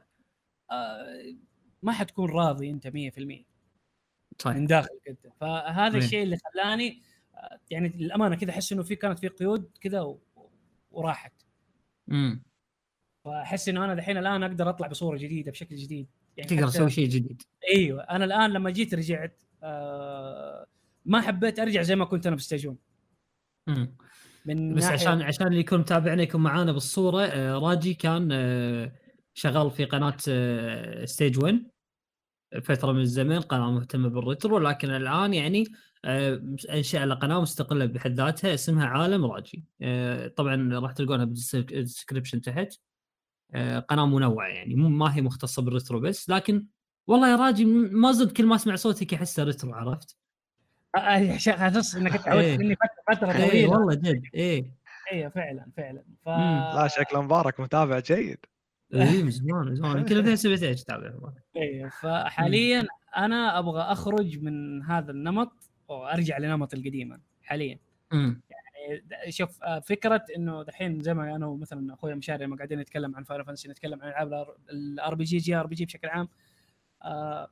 [1.83, 3.45] ما حتكون راضي أنت 100%
[4.39, 6.03] صح من داخلك انت فهذا إيه.
[6.03, 7.01] الشيء اللي خلاني
[7.71, 10.19] يعني الامانه كذا أحس إنه في كانت في قيود كذا و-
[10.91, 11.33] وراحت.
[12.11, 12.43] امم
[13.25, 16.07] فأحس إنه أنا الحين الآن أقدر أطلع بصورة جديدة بشكل جديد.
[16.37, 17.41] يعني تقدر حتى- تسوي شيء جديد.
[17.73, 20.65] أيوه أنا الآن لما جيت رجعت آه
[21.05, 22.77] ما حبيت أرجع زي ما كنت أنا ب Stage 1
[23.67, 23.95] مم.
[24.45, 28.91] من بس ناحية- عشان عشان اللي يكون متابعنا يكون معانا بالصورة آه، راجي كان آه،
[29.33, 31.71] شغال في قناة آه، Stage 1
[32.63, 35.63] فترة من الزمن قناة مهتمة بال retro لكن الآن يعني
[36.05, 39.65] آه، أنشأ له قناة مستقلة بحد ذاتها اسمها عالم راجي.
[39.81, 42.73] آه، طبعا راح تلقونها بال description تحت.
[43.53, 46.65] آه، قناة منوعة يعني مو ما هي مختصة بال retro بس لكن
[47.07, 50.17] والله يا راجي ما زلت كل ما أسمع صوتك احسه retro عرفت؟
[50.95, 52.57] آه، آه، يا شيخ أحس إنك تعودت إيه.
[52.57, 53.69] مني فترة فترة اي طويلة.
[53.69, 54.71] والله جد اي
[55.11, 56.03] أيوه فعلا فعلا.
[56.25, 56.27] ف.
[56.75, 58.45] لا شكله مبارك متابع جيد.
[58.93, 59.97] اي من زمان من زمان.
[59.97, 61.13] يمكن 2017 تابع
[61.55, 62.87] أيوه فحاليا
[63.17, 67.79] أنا أبغى أخرج من هذا النمط وارجع لنمط القديم أنا حاليا
[68.11, 73.15] يعني شوف آه، فكرة إنه دحين زي ما أنا ومثلا أخوي مشاري لما قاعدين نتكلم
[73.15, 76.27] عن Final Fantasy نتكلم عن ألعاب ال RPG J RPG بشكل عام
[77.03, 77.51] آه،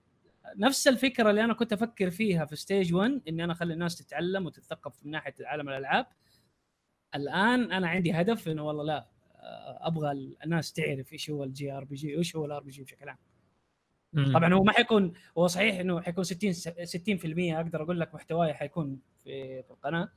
[0.57, 4.45] نفس الفكرة اللي أنا كنت أفكر فيها في stage 1 إني أنا أخلي الناس تتعلم
[4.45, 6.05] وتتثقف من ناحية عالم الألعاب.
[7.15, 9.07] الآن أنا عندي هدف إنه والله لا
[9.81, 13.17] أبغى الناس تعرف إيش هو ال JRPG وايش هو ال RPG بشكل عام.
[14.33, 18.99] طبعا هو ما حيكون هو صحيح إنه حيكون 60 60% أقدر أقول لك محتواي حيكون
[19.23, 20.09] في, في القناة.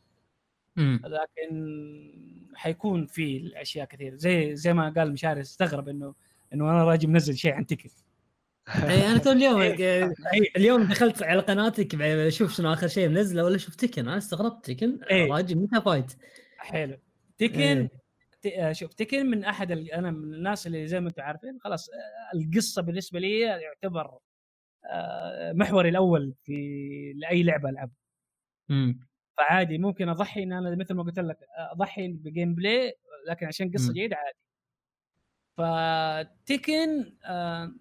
[0.77, 6.15] لكن حيكون في الاشياء كثير زي زي ما قال مشاري استغرب إنه
[6.53, 7.90] إنه أنا راجل منزل شيء عن تكن
[8.69, 10.12] اي أنا تو اليوم إيه.
[10.57, 14.99] اليوم دخلت على قناتك أشوف شنو آخر شيء منزله ولا شوف تكن أنا استغربت تكن
[15.11, 15.32] إيه.
[15.32, 16.12] راجل متى فايت؟
[16.59, 16.99] حلو.
[17.39, 18.01] تكن إيه.
[18.73, 21.90] شوف تكن من أحد أنا من الناس اللي زي ما أنتم عارفين خلاص
[22.35, 24.19] القصة بالنسبة لي يعتبر
[24.86, 26.52] آه، محوري الأول في
[27.16, 27.97] لأي لعبة العبها
[29.39, 31.39] فعادي ممكن أضحي إن أنا مثل ما قلت لك
[31.73, 32.94] أضحي بجيم بلاي
[33.28, 33.94] لكن عشان قصة مم.
[33.94, 34.39] جيدة عادي.
[35.56, 37.73] فتكن آه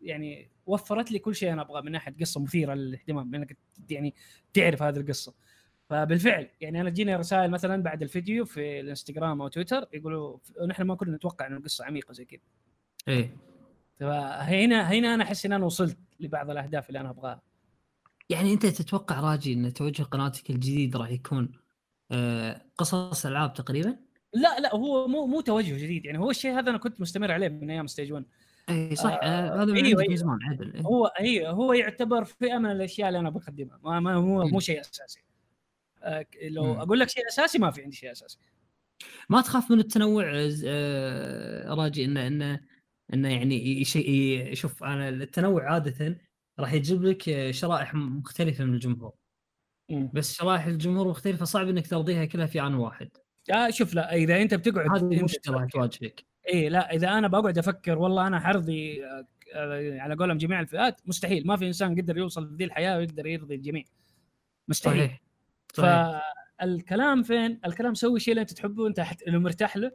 [0.00, 3.56] يعني وفرت لي كل شيء أنا أبغاه من ناحية قصة مثيرة للاهتمام انك
[3.90, 4.14] يعني
[4.54, 5.34] تعرف هذه القصة.
[5.90, 10.38] فبالفعل يعني أنا تجيني رسائل مثلا بعد الفيديو في الإنستغرام أو تويتر يقولوا
[10.68, 12.40] نحن ما كنا نتوقع ان القصة عميقة زي كذا
[13.08, 13.36] إيه
[14.00, 17.42] فهنا هنا أنا أحس إن أنا وصلت لبعض الأهداف اللي أنا أبغاها
[18.30, 21.52] يعني أنت تتوقع راجي إن توجه قناتك الجديد راح يكون
[22.10, 23.96] آه قصص ألعاب تقريبا؟
[24.32, 27.48] لا لا هو مو مو توجه جديد يعني هو الشيء هذا أنا كنت مستمر عليه
[27.48, 28.24] من أيام ستيج 1
[28.68, 30.14] اي صح آه، آه هذا من أيوة، أيوة.
[30.14, 30.82] زمان عدل إيه.
[30.82, 34.50] هو هي هو يعتبر فئة من الأشياء اللي أنا بقدمها ما, ما هو مم.
[34.50, 35.25] مو شيء أساسي
[36.42, 36.80] لو مم.
[36.80, 38.38] أقول لك شيء أساسي ما في عندي شيء أساسي.
[39.28, 40.24] ما تخاف من التنوع
[40.66, 42.60] آه راجي إنه إنه
[43.14, 46.18] إنه يعني ي- شوف أنا التنوع عادة
[46.60, 49.12] راح يجيب لك شرائح مختلفة من الجمهور.
[50.12, 53.08] بس شرائح الجمهور مختلفة صعب إنك ترضيها كلها في عن واحد.
[53.54, 56.24] آه شوف لا إذا أنت بتقعد هذه أنت مشكلة تفكر- تواجهك.
[56.54, 59.26] اي لا إذا أنا بقعد أفكر والله أنا حرضي آه،
[60.00, 61.46] على قولهم جميع الفئات مستحيل.
[61.46, 63.84] ما في إنسان قدر يوصل لذي الحياة ويقدر يرضي الجميع.
[64.68, 64.98] مستحيل.
[64.98, 65.20] صحيح.
[65.82, 66.22] صحيح
[66.62, 69.22] الكلام فين؟ الكلام سوي شيء اللي أنت تحبه وانت حت...
[69.26, 69.92] لو مرتاح له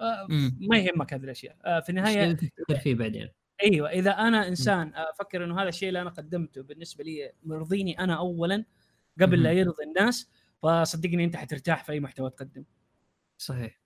[0.00, 0.26] آه،.
[0.60, 3.28] ما يهمك هذه الأشياء آه، في النهاية اللي تفكر فيه بعدين
[3.62, 8.18] أيوه إذا أنا إنسان أفكر إنه هذا الشيء اللي أنا قدمته بالنسبة لي مرضيني أنا
[8.18, 8.64] اولا
[9.20, 9.52] قبل لا.
[9.52, 10.30] يرضي الناس
[10.62, 12.64] فصدقني أنت حترتاح في أي محتوى تقدم
[13.38, 13.79] صحيح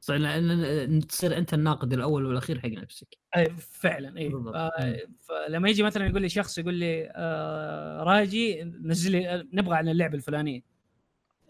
[0.00, 4.32] صحيح لأن تصير أنت الناقد الأول والأخير حق نفسك أي فعلا إي.
[4.34, 9.76] آه فلما يجي مثلا يقول لي شخص يقول لي آه راجي نزل لي آه، نبغى
[9.76, 10.60] عن اللعبة الفلانية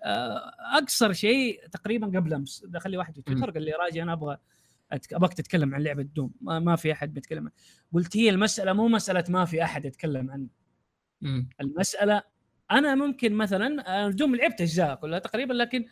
[0.04, 4.12] آه أقصر شيء تقريبا قبل أمس دخل لي واحد في تويتر قال لي راجي أنا
[4.12, 4.38] أبغى.
[5.12, 7.52] أبغاك تتكلم عن لعبة دوم ما, ما في أحد بيتكلم عنها.
[7.92, 10.46] قلت هي المسألة مو مسألة ما في أحد يتكلم عنه
[11.20, 11.48] مم.
[11.60, 12.22] المسألة
[12.70, 15.86] أنا ممكن مثلا دوم لعبت أجزاء كلها تقريبا لكن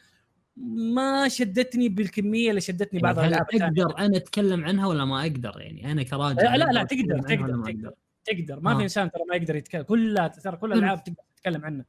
[0.57, 5.61] ما شدتني بالكمية اللي شدتني بعض يعني الالعاب أقدر أنا أتكلم عنها ولا ما أقدر؟
[5.61, 7.93] يعني أنا كراجل لا لا, لا تقدر تقدر ما تقدر
[8.25, 8.77] تقدر ما آه.
[8.77, 9.83] في إنسان ترى ما يقدر يتكلم.
[9.83, 10.73] كلها ترى كل.
[10.73, 11.85] الألعاب تقدر تتكلم عنها.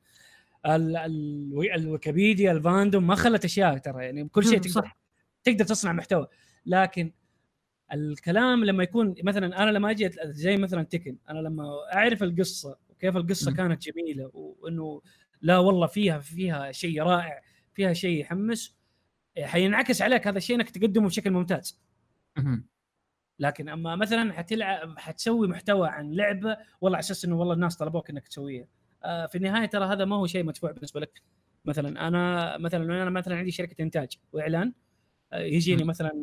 [0.66, 4.06] ال- ال- الويكيبيديا الفاندوم ما خلت أشياء ترى.
[4.06, 4.72] يعني كل شيء مم، تقدر.
[4.82, 4.98] صح.
[5.44, 6.28] تقدر تصنع محتوى.
[6.66, 7.12] لكن
[7.94, 13.18] الكلام لما يكون مثلا أنا لما أجي زي مثلا تكن أنا لما أعرف القصة وكيف
[13.18, 13.58] القصة مم.
[13.58, 15.02] كانت جميلة وإنه
[15.42, 17.42] لا والله فيها فيها شيء رائع.
[17.78, 18.78] فيها شيء يحمس
[19.42, 21.82] حينعكس عليك هذا الشيء إنك تقدمه بشكل ممتاز.
[23.40, 28.10] لكن أما مثلا حتلعب حتسوي محتوى عن لعبه والله على أساس إنه والله الناس طلبوك
[28.10, 28.68] إنك تسويها
[29.04, 31.22] آه، في النهاية ترى هذا ما هو شيء مدفوع بالنسبة لك.
[31.66, 34.74] مثلا أنا مثلا أنا مثلا عندي شركة إنتاج وإعلان
[35.34, 35.84] آه، يجيني.
[35.84, 36.14] مثلا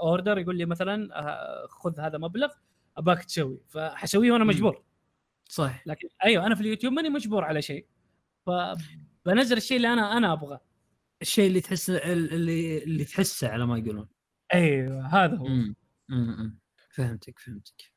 [0.00, 2.52] order يقول لي مثلا آه، خذ هذا مبلغ
[2.96, 3.60] أباك تسوي.
[3.68, 4.44] فحسويه وأنا.
[4.44, 4.82] مجبور.
[5.48, 7.86] صح لكن أيوه أنا في اليوتيوب ماني مجبور على شيء.
[8.46, 10.60] فبنزل الشيء اللي أنا أنا أبغاه.
[11.22, 14.08] الشيء اللي تحس اللي اللي تحسه على ما يقولون
[14.54, 15.74] أيوه هذا هو مم.
[16.08, 16.36] مم.
[16.38, 16.58] مم.
[16.90, 17.92] فهمتك فهمتك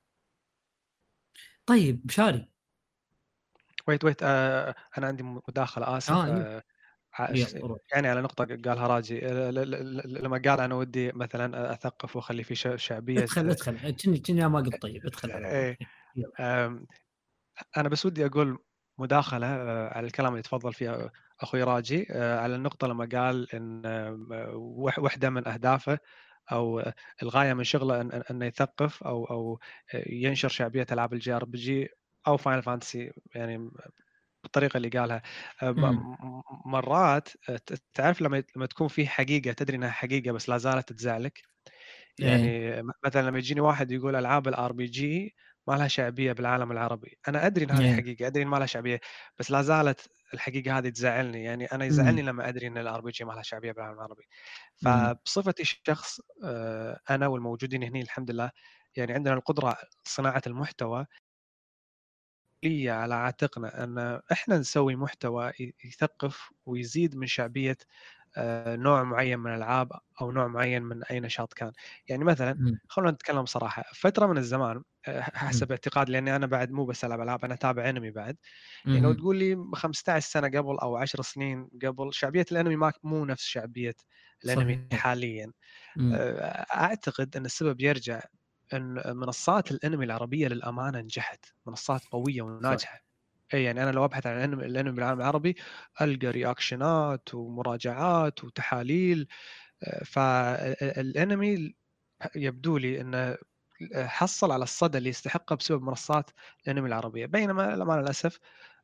[1.66, 2.50] طيب مشاري
[3.88, 6.64] ويت ويت آه أنا عندي مداخلة آسف آه،
[7.20, 7.80] آه يلا، روح.
[7.94, 12.16] يعني على نقطة قالها راجي آه، ل- ل- ل- لما قال أنا ودي مثلا أثقف
[12.16, 15.78] وأخلي في ش- شعبية ادخل ادخل كني كني ما قلت طيب ادخل على إيه.
[17.78, 18.58] أنا بس ودي أقول
[18.98, 21.12] مداخلة آه، على الكلام اللي تفضل فيه
[21.42, 23.86] أخوي راجي آه، على النقطة لما قال آم،
[24.34, 24.56] آه،
[24.98, 26.00] واحدة من أهدافه
[26.52, 26.94] أو آه،
[27.24, 29.26] الغاية من شغله إن- إنه يثقف أو
[29.94, 31.90] آه، ينشر شعبية ألعاب ال JRPG
[32.28, 33.72] أو Final Fantasy يعني
[34.44, 35.22] بالطريقة اللي قالها.
[36.66, 37.30] مرات
[37.94, 41.42] تعرف لما لما تكون في حقيقة تدري إنها حقيقة بس لا زالت تزعلك؟
[42.22, 42.56] إيه.
[42.58, 45.36] يعني مثلا لما يجيني واحد يقول ألعاب ال RPG
[45.68, 47.88] ما لها شعبية بالعالم العربي أنا أدري ان هذه.
[47.88, 49.00] حقيقه أدري إن ما لها شعبية
[49.40, 53.34] بس لا زالت الحقيقة هذه تزعلني يعني أنا يزعلني لما أدري إن ال RPG ما
[53.34, 54.24] لها شعبية بالعالم العربي
[54.82, 55.14] مم.
[55.26, 58.52] فبصفتي شخص آه، أنا والموجودين هنا الحمد لله
[58.98, 61.08] يعني عندنا القدرة صناعة المحتوى
[62.64, 65.52] مسؤولية على عاتقنا أن إحنا نسوي محتوى
[65.86, 67.84] يثقف ويزيد من شعبية آه،
[68.76, 69.92] نوع معين من الألعاب
[70.22, 71.72] أو نوع معين من أي نشاط كان
[72.10, 72.60] يعني مثلا.
[72.90, 77.22] خلونا نتكلم صراحة فترة من الزمان آه، حسب اعتقادي لأني أنا بعد مو بس ألعب
[77.22, 78.38] ألعاب أنا أتابع أنمي بعد
[78.94, 79.14] يعني لو.
[79.14, 83.96] تقول لي 15 سنة قبل أو 10 سنين قبل شعبية الأنمي ما مو نفس شعبية
[84.46, 84.90] الأنمي صحيح.
[84.94, 85.52] حاليا.
[86.12, 88.22] آه، أعتقد إن السبب يرجع
[88.74, 93.05] إن منصات الأنمي العربية للأمانة نجحت منصات قوية وناجحة
[93.54, 95.56] اي يعني أنا لو أبحث عن الأنمي الأنمي بالعالم العربي
[96.02, 99.28] ألقى رياكشنات ومراجعات وتحاليل
[99.84, 101.76] آه، فالانمي
[102.36, 103.38] يبدو لي إنه
[103.96, 106.30] حصل على الصدى اللي يستحقه بسبب منصات
[106.68, 107.26] الأنمي العربية.
[107.26, 108.40] بينما مع الأسف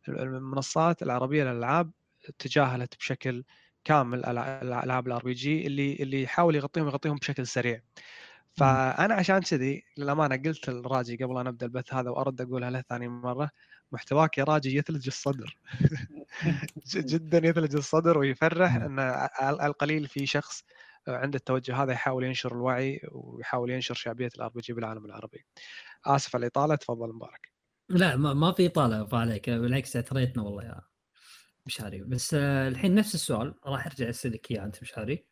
[0.10, 1.92] المنصات العربية للألعاب
[2.40, 3.44] تجاهلت بشكل
[3.84, 7.82] كامل الع- الألعاب ال RPG اللي اللي يحاول يغطيهم يغطيهم بشكل سريع.
[8.54, 13.08] فأنا عشان كذي للأمانة قلت لراجي قبل أن أبدأ البث هذا وأرد أقولها له ثاني
[13.08, 13.52] مرة
[13.92, 15.58] محتواك يا راجي يثلج الصدر
[16.96, 18.76] جدا يثلج الصدر ويفرح.
[18.76, 20.64] إن على القليل في شخص
[21.08, 25.46] عنده التوجه هذا يحاول ينشر الوعي ويحاول ينشر شعبية ال RPG بالعالم العربي.
[26.06, 27.52] آسف على الإطالة تفضل مبارك.
[27.90, 30.82] لا ما, ما في إطالة عليك بالعكس اثريتنا والله يا
[31.66, 35.26] مشاري بس آه، الحين نفس السؤال راح أرجع أسألك إياه أنت مشاري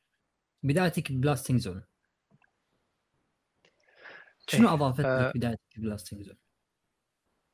[0.64, 1.84] بدايتك ب Blasting Zone
[4.48, 6.49] شنو إيه، اضافت آه، لك بدايتك ب Blasting Zone؟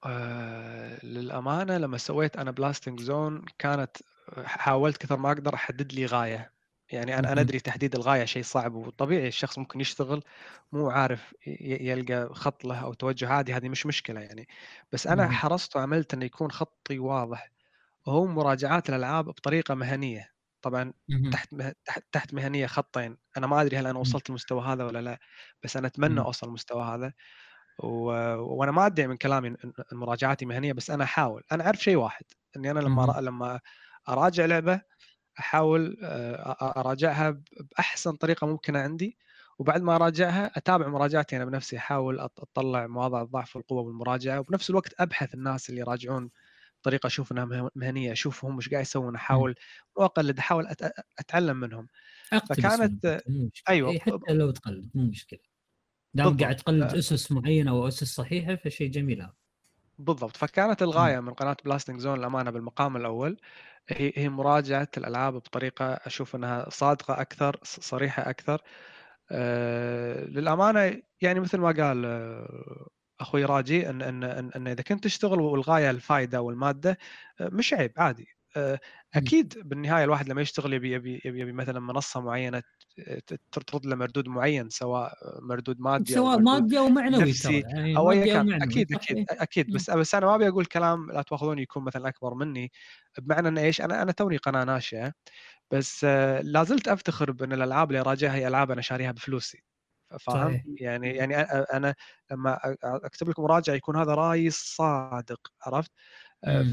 [0.05, 3.97] آه، للأمانة لما سويت أنا Blasting Zone كانت
[4.45, 6.51] حاولت كثر ما أقدر أحدد لي غاية
[6.91, 7.41] يعني أنا أنا.
[7.41, 10.23] أدري تحديد الغاية شيء صعب وطبيعي الشخص ممكن يشتغل
[10.71, 14.47] مو عارف يلقى خط له أو توجه عادي هذه مش مشكلة يعني
[14.91, 15.29] بس أنا.
[15.29, 17.51] حرصت وعملت إنه يكون خطي واضح
[18.07, 20.93] وهو مراجعات الألعاب بطريقة مهنية طبعا.
[21.31, 21.55] تحت.
[21.85, 25.19] تحت تحت مهنية خطين أنا ما أدري هل أنا وصلت المستوى هذا ولا لا
[25.63, 26.21] بس أنا أتمنى.
[26.21, 27.13] أوصل المستوى هذا
[27.79, 27.87] و...
[28.37, 29.55] وأنا ما ادعي من كلامي
[29.91, 32.25] مراجعاتي مهنية بس أنا أحاول أنا أعرف شيء واحد
[32.57, 33.05] إني أنا لما.
[33.21, 33.59] لما
[34.09, 34.81] أراجع لعبة
[35.39, 37.41] أحاول آه، أراجعها
[37.71, 39.17] بأحسن طريقة ممكنة عندي
[39.59, 44.93] وبعد ما أراجعها أتابع مراجعتي أنا بنفسي أحاول أطلع مواضع الضعف والقوة بالمراجعه وبنفس الوقت
[44.99, 46.29] أبحث الناس اللي يراجعون
[46.81, 49.55] بطريقه أشوف إنها مه- مهنية أشوفهم إيش قاعد يسوون أحاول
[49.95, 51.87] واقلد أحاول أت- أتعلم منهم
[52.49, 53.49] فكانت- مو.
[53.69, 55.39] إيه، حتى لو تقلد مو مشكلة
[56.15, 56.37] دام.
[56.37, 56.95] قاعد تقلد آه.
[56.95, 59.33] أسس معينة أو أسس صحيحة فشيء جميل هذا.
[59.97, 60.37] بالضبط.
[60.37, 63.37] فكانت الغاية من قناة بلاستنج زون الأمانة بالمقام الأول
[63.89, 68.61] هي هي مراجعة الألعاب بطريقة أشوف إنها صادقة أكثر صريحة أكثر.
[69.31, 72.87] آه، للأمانة يعني مثل ما قال آه،
[73.19, 76.97] أخوي راجي إن إن إن, إن إذا كنت تشتغل والغاية الفائده والمادة
[77.41, 78.34] آه، مش عيب عادي.
[79.15, 82.63] أكيد بالنهاية الواحد لما يشتغل يبي يبي يبي, يبي مثلا منصة معينة
[83.51, 88.21] ترد له مردود معين سواء مردود مادي سواء مادي أو معنوي نفسي يعني أو ايا
[88.21, 89.25] أو كان أكيد؟ أكيد إيه.
[89.31, 89.71] أكيد.
[89.73, 92.71] بس بس أنا ما أبي أقول كلام لا تأخذوني يكون مثلا أكبر مني.
[93.19, 95.13] بمعنى ان إيش؟ أنا أنا توني قناة ناشئة
[95.71, 99.63] بس آه، لا زلت أفتخر بأن الألعاب اللي اراجعها هي ألعاب أنا شاريها بفلوسي.
[100.21, 100.61] فاهم.
[100.81, 101.95] يعني يعني أ- أنا
[102.31, 106.24] لما أكتب لكم مراجعة يكون هذا رأيي الصادق عرفت؟ آه،.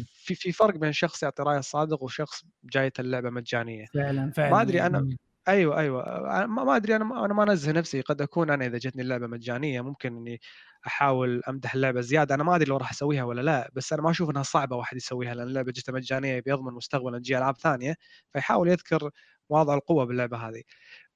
[0.07, 3.87] في في فرق بين شخص يعطي رايه الصادق وشخص جايته اللعبه مجانية.
[3.95, 5.17] فعلا فعلا ما أدري أنا مم.
[5.49, 6.05] أيوه أيوه
[6.45, 9.81] أنا ما أدري أنا أنا ما أنزه نفسي قد أكون أنا إذا جتني اللعبة مجانية
[9.81, 10.41] ممكن إني
[10.87, 12.35] أحاول أمدح اللعبة زيادة.
[12.35, 14.97] أنا ما أدري لو راح أسويها ولا لا بس أنا ما أشوف إنها صعبة واحد
[14.97, 17.97] يسويها لأن اللعبة جتها مجانية بيضمن مستقبلا تجي ألعاب ثانية
[18.33, 19.11] فيحاول يذكر
[19.51, 20.63] مواضع القوة باللعبة هذه.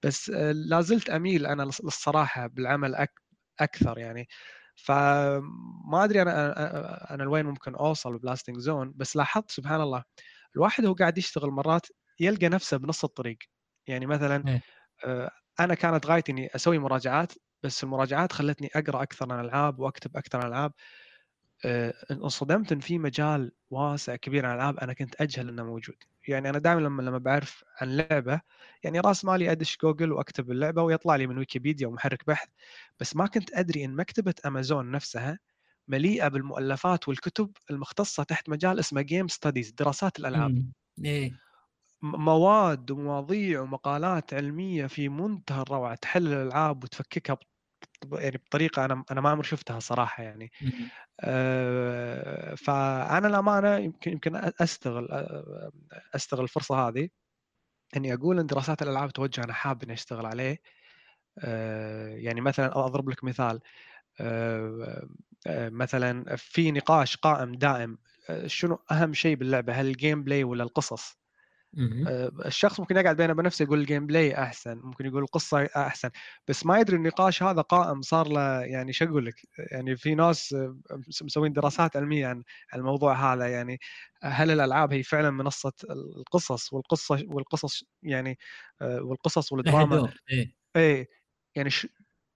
[0.02, 3.12] بس آه، لا زلت أميل أنا للص- للصراحة بالعمل أك
[3.60, 4.28] أكثر يعني.
[4.76, 10.04] فما أدري أنا أنا- أنا لوين ممكن أوصل ببلاستنج زون بس لاحظت سبحان الله
[10.56, 11.86] الواحد هو قاعد يشتغل مرات
[12.20, 13.38] يلقى نفسه بنص الطريق
[13.88, 14.62] يعني مثلا إيه.
[15.06, 15.30] آه،
[15.60, 17.32] أنا كانت غايتي إني أسوي مراجعات
[17.62, 20.76] بس المراجعات خلتني أقرأ أكثر عن الألعاب وأكتب أكثر عن الألعاب آه،
[22.10, 25.96] انصدمت إن في مجال واسع كبير عن الألعاب أنا كنت أجهل إنه موجود.
[26.28, 28.40] يعني أنا دائما لما لما بعرف عن لعبة
[28.84, 32.48] يعني راس مالي أدش جوجل وأكتب اللعبة ويطلع لي من ويكيبيديا ومحرك بحث
[33.00, 35.38] بس ما كنت أدري إن مكتبة أمازون نفسها
[35.88, 40.52] مليئة بالمؤلفات والكتب المختصة تحت مجال اسمه game studies دراسات الألعاب.
[42.02, 47.36] م- مواد ومواضيع ومقالات علمية في منتهى الروعة تحلل الألعاب وتفككها
[48.12, 50.52] يعني بطريقة أنا أنا ما عمري شفتها صراحة يعني.
[52.56, 55.08] فأنا للأمانة يمكن يمكن أستغل
[56.14, 57.08] أستغل الفرصة هذه
[57.96, 60.58] إني أقول إن دراسات الألعاب توجه أنا حاب إني أشتغل عليه.
[62.24, 63.60] يعني مثلا أضرب لك مثال.
[65.48, 67.98] مثلا في نقاش قائم دائم
[68.46, 71.18] شنو أهم شيء باللعبة؟ هل ال gameplay ولا القصص؟
[72.46, 76.10] الشخص ممكن يقعد بينه وبين نفسه يقول ال gameplay أحسن ممكن يقول القصة أحسن
[76.48, 79.34] بس ما يدري النقاش هذا قائم صار له يعني شو أقول لك
[79.72, 80.78] يعني في ناس آه،
[81.08, 82.42] مس- مسوين دراسات علمية عن
[82.74, 83.78] الموضوع هذا يعني
[84.22, 88.38] هل الألعاب هي فعلا منصة القصص والقصة والقصص يعني
[88.82, 90.56] آه، والقصص والدراما؟ دور إيه.
[90.76, 91.08] إيه
[91.56, 91.86] يعني ش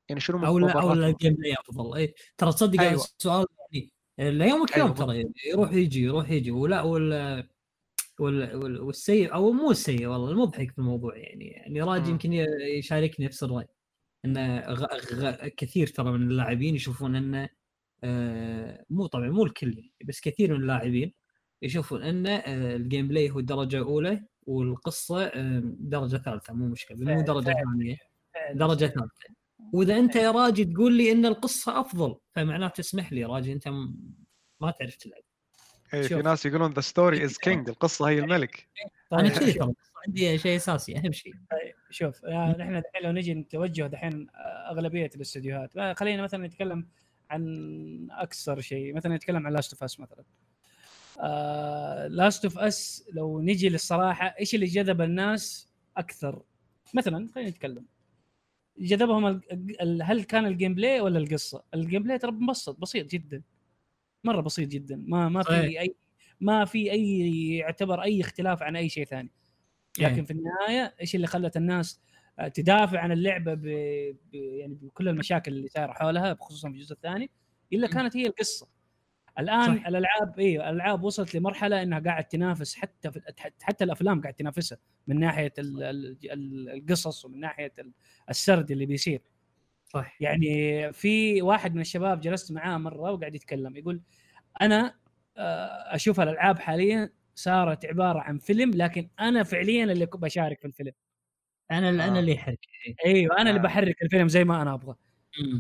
[0.09, 1.97] يعني شنو أو لا أو لا؟ ال gameplay أفضل.
[1.97, 2.95] إيه ترى تصدق أيوة.
[2.95, 3.47] السؤال
[4.19, 7.50] يعني ليومك أيوة يوم ترى يروح يجي يروح يجي ولا وال-
[8.21, 12.11] والسيء أو مو السيء والله المضحك في الموضوع يعني يعني راجي.
[12.11, 12.33] يمكن
[12.79, 13.67] يشاركني نفس الرأي
[14.25, 14.87] ان غ...
[15.15, 15.49] غ...
[15.49, 17.49] كثير ترى من اللاعبين يشوفون إنه
[18.05, 21.13] آه مو طبعا مو الكل يعني بس كثير من اللاعبين
[21.63, 27.23] يشوفون ان آه ال gameplay هو درجه اولى والقصة آه درجة ثالثة مو مشكلة مو
[27.23, 27.55] درجة.
[27.55, 27.97] ثانية
[28.55, 29.35] درجة ثالثة
[29.73, 33.69] وإذا أنت يا راجي تقول لي إن القصة أفضل فمعناته اسمح لي راجي أنت
[34.61, 35.23] ما تعرف تلعب
[35.95, 36.15] إيه في.
[36.15, 38.69] ناس يقولون the story is king القصة هي الملك.
[39.13, 39.75] أنا طيب، كذي شوف- ترى
[40.07, 41.33] عندي شيء أساسي أهم شيء.
[41.33, 42.25] طيب، شوف.
[42.25, 45.77] آه، نحن الحين لو نجي نتوجه دحين آه، أغلبية الاستديوهات.
[45.77, 46.89] آه، خلينا مثلا نتكلم
[47.31, 48.95] عن أكثر شيء.
[48.95, 50.25] مثلا نتكلم عن Last of Us مثلا.
[52.09, 56.43] Last of Us لو نجي للصراحة إيش اللي جذب الناس أكثر؟
[56.95, 57.85] مثلا خلينا نتكلم.
[58.79, 63.43] جذبهم ال- ال- هل كان ال gameplay ولا القصة؟ ال gameplay ترى مبسط بسيط جدا.
[64.25, 65.81] مرة بسيط جدا ما ما في صحيح.
[65.81, 65.95] اي
[66.41, 67.21] ما في أي
[67.57, 69.31] يعتبر أي اختلاف عن أي شيء ثاني
[69.99, 70.23] لكن إيه.
[70.23, 72.01] في النهاية إيش اللي خلت الناس
[72.39, 73.63] آه، تدافع عن اللعبة ب...
[74.33, 74.35] ب...
[74.35, 77.31] يعني بكل المشاكل اللي صايرة حولها خصوصا في الجزء الثاني
[77.73, 77.91] إلا م.
[77.91, 78.69] كانت هي القصة
[79.39, 79.87] الآن صح.
[79.87, 83.21] الالعاب أيوه الألعاب وصلت لمرحلة إنها قاعد تنافس حتى في...
[83.63, 85.83] حتى الأفلام قاعد تنافسها من ناحية ال...
[85.83, 86.17] ال...
[86.33, 87.93] ال- القصص ومن ناحية ال-
[88.31, 89.23] السرد اللي بيصير
[89.93, 94.03] صح يعني في واحد من الشباب جلست معاه مرة وقاعد يتكلم يقول
[94.61, 94.95] أنا
[95.37, 100.93] آه، أشوف الألعاب حاليا صارت عبارة عن فيلم لكن أنا فعليا اللي بشارك في الفيلم
[101.71, 102.09] أنا آه.
[102.09, 102.67] أنا اللي يحرك
[103.07, 103.65] أيوه أنا اللي آه.
[103.65, 104.97] بحرك الفيلم زي ما أنا أبغى.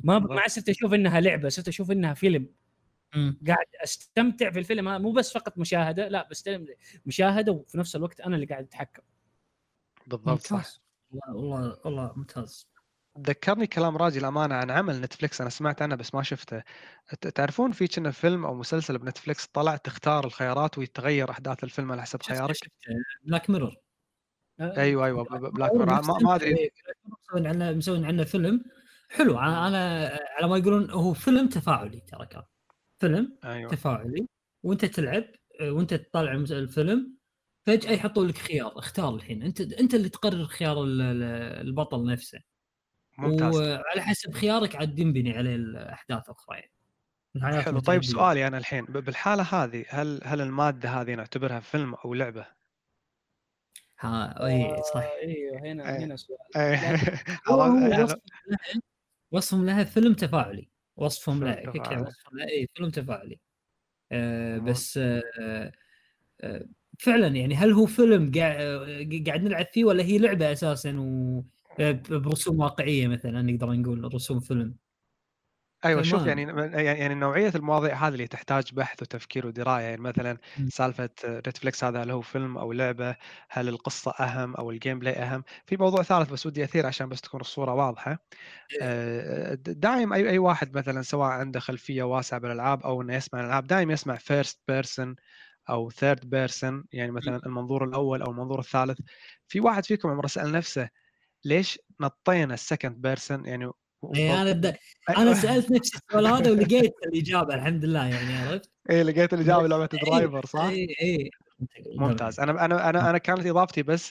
[0.05, 0.19] ما.
[0.19, 2.48] ما صرت أشوف إنها لعبة صرت أشوف إنها فيلم
[3.15, 3.40] مم.
[3.47, 6.51] قاعد أستمتع في الفيلم هذا مو بس فقط مشاهدة لا بس
[7.07, 9.02] مشاهدة وفي نفس الوقت أنا اللي قاعد أتحكم
[10.07, 10.66] بالضبط صح
[11.32, 12.69] والله والله ممتاز
[13.19, 16.62] ذكرني كلام راجي الأمانة عن عمل نتفلكس أنا سمعت عنه بس ما شفته.
[17.35, 22.23] تعرفون في كان فيلم أو مسلسل بنتفلكس طلع تختار الخيارات ويتغير أحداث الفيلم على حسب
[22.23, 22.57] خيارك؟
[23.22, 23.77] Black Mirror
[24.61, 26.70] أيوه أيوه Black Mirror ما, أدري.
[27.28, 28.65] مسوين عنه مسوين عنه فيلم
[29.11, 29.39] حلو.
[29.39, 32.43] أنا على ما يقولون هو فيلم تفاعلي ترى كان.
[32.99, 33.70] فيلم أيوه.
[33.70, 34.27] تفاعلي.
[34.62, 35.24] وأنت تلعب
[35.62, 37.15] وأنت تطالع الفيلم
[37.66, 38.78] فجأة يحطوا لك خيار.
[38.78, 39.43] اختار الحين.
[39.43, 42.49] أنت أنت اللي تقرر خيار ال- ال- البطل نفسه.
[43.20, 46.56] ممتاز وعلى حسب خيارك عاد ينبني عليه الأحداث أخرى
[47.34, 48.05] يعني حلو طيب.
[48.05, 52.47] سؤالي أنا الحين بالحالة هذه هل هل المادة هذه نعتبرها فيلم أو لعبة؟
[54.01, 56.05] ها إي صح أيوه هنا إيه.
[56.05, 56.38] هنا سؤال
[59.32, 61.68] وصفهم لها فيلم تفاعلي وصفهم لها.
[61.68, 63.40] وصفهم لها إي فيلم تفاعلي
[64.12, 64.59] آه.
[64.59, 65.72] بس آه
[66.40, 66.64] آه
[66.98, 71.44] فعلا يعني هل هو فيلم قاعد قاعد نلعب فيه ولا هي لعبة أساسا و آه،
[72.10, 74.78] برسوم واقعية مثلا نقدر نقول رسوم فيلم.
[75.84, 76.26] أيوه شوف.
[76.26, 80.38] يعني يعني يعني نوعية المواضيع هذه اللي تحتاج بحث وتفكير ودراية يعني مثلا.
[80.68, 83.16] سالفة نتفلكس هذا هل هو فيلم أو لعبة؟
[83.51, 87.20] هل القصة أهم أو ال gameplay أهم؟ في موضوع ثالث بس ودي أثير عشان بس
[87.20, 88.18] تكون الصورة واضحة.
[88.82, 93.40] آه، د- دايم أي أي واحد مثلا سواء عنده خلفية واسعة بالألعاب أو إنه يسمع
[93.40, 95.16] الألعاب دايم يسمع first person
[95.70, 98.98] أو third person يعني مثلا المنظور الأول أو المنظور الثالث.
[99.48, 100.88] في واحد فيكم عمره سأل نفسه
[101.44, 103.74] ليش نطينا ال second person؟ يعني و-
[104.14, 104.76] اي أنا بد...
[105.08, 109.86] أنا سألت نفسي السؤال هذا ولقيت الإجابة الحمد لله يعني عرفت؟ إيه لقيت الإجابة لعبة
[109.86, 111.30] Driver صح؟ اي اي
[111.96, 112.40] ممتاز.
[112.40, 114.10] أنا أنا أنا أنا كانت إضافتي بس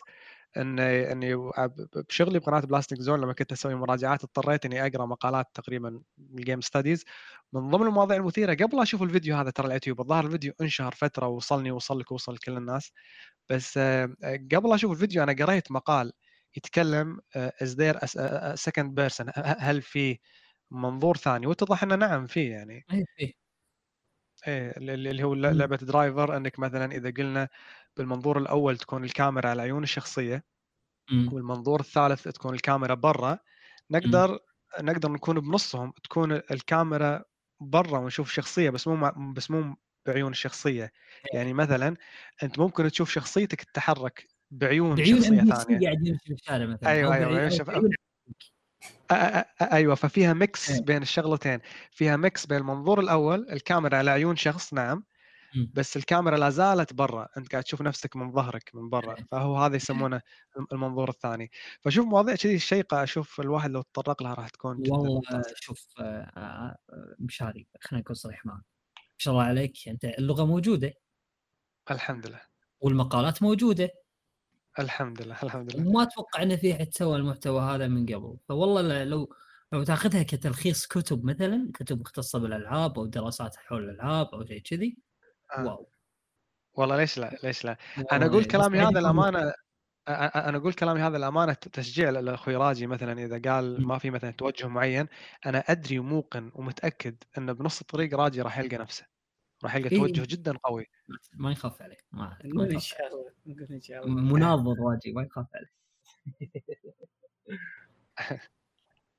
[0.58, 1.52] ان إني
[2.10, 6.62] بشغلي بقناة Plastic Zone لما كنت أسوي مراجعات اضطريت إني أقرأ مقالات تقريبا ال game
[6.62, 7.06] studies
[7.54, 11.72] من ضمن المواضيع المثيرة قبل أشوف الفيديو هذا ترى اليوتيوب الظاهر الفيديو انشهر فترة ووصلني
[11.72, 12.92] ووصل لك ووصل لكل الناس.
[13.50, 14.16] بس آه،
[14.54, 16.12] قبل أشوف الفيديو أنا قريت مقال
[16.58, 18.00] يتكلم is there
[18.56, 20.20] second person هل في
[20.72, 22.88] منظور ثاني واتضح إنه نعم في يعني.
[24.48, 25.34] إيه اللي اللي هو.
[25.36, 27.50] لعبة Driver إنك مثلا إذا قلنا
[27.98, 30.44] بالمنظور الأول تكون الكاميرا على عيون الشخصية.
[31.32, 33.40] والمنظور الثالث تكون الكاميرا برا
[33.92, 34.40] نقدر
[34.82, 37.24] نقدر نكون بنصهم تكون الكاميرا
[37.62, 39.76] برا ونشوف شخصية بس مو مع- بس مو
[40.08, 40.92] بعيون الشخصية
[41.34, 41.98] يعني مثلا
[42.44, 45.80] أنت ممكن تشوف شخصيتك تتحرك بعيون, بعيون شخصية ثانية.
[45.86, 46.90] قاعد يمشي في الشارع مثلا
[49.14, 50.82] أ- أ- أ- أيوه ففيها mix إيه.
[50.82, 51.60] بين الشغلتين.
[51.92, 55.04] فيها mix بين المنظور الأول الكاميرا على عيون شخص نعم.
[55.74, 57.28] بس الكاميرا لا زالت برا.
[57.38, 59.16] أنت قاعد تشوف نفسك من ظهرك من برا.
[59.18, 59.26] إيه.
[59.32, 60.22] فهو هذا يسمونه
[60.72, 61.52] المنظور الثاني.
[61.82, 65.22] فشوف مواضيع كذي شيقة أشوف الواحد لو تطرق لها راح تكون والله
[65.56, 66.78] شوف آه، آه،
[67.20, 68.64] مشاري خلينا نكون صريح معك.
[68.98, 70.94] ما شاء الله عليك أنت اللغة موجودة؟
[71.92, 72.42] الحمد لله.
[72.82, 73.90] والمقالات موجودة؟
[74.80, 75.88] الحمد لله الحمد لله.
[75.88, 78.38] وما أتوقع إن في احد سوى المحتوى هذا من قبل.
[78.50, 79.36] فوالله لو
[79.74, 84.98] لو تأخذها كتلخيص كتب مثلا كتب مختصة بالألعاب أو دراسات حول الألعاب أو شيء كذي
[85.58, 85.66] آه.
[85.66, 85.90] واو.
[86.74, 87.78] والله ليش لا ليش لا.
[88.12, 89.54] أنا أقول كلامي هذا الامانه
[90.10, 93.88] أنا أقول كلامي هذا الامانه تشجيع لأخوي راجي مثلا إذا قال.
[93.88, 95.08] ما في مثلا توجه معين
[95.46, 99.19] أنا أدري وموقن ومتأكد انه بنص الطريق راجي راح يلقى نفسه.
[99.64, 99.98] راح يلقى إيه.
[99.98, 100.86] توجه جدا قوي.
[101.34, 105.24] ما يخاف عليه ما, نقول ان شاء الله نقول ان شاء الله مناظر واجي ما
[105.24, 105.80] يخاف عليه.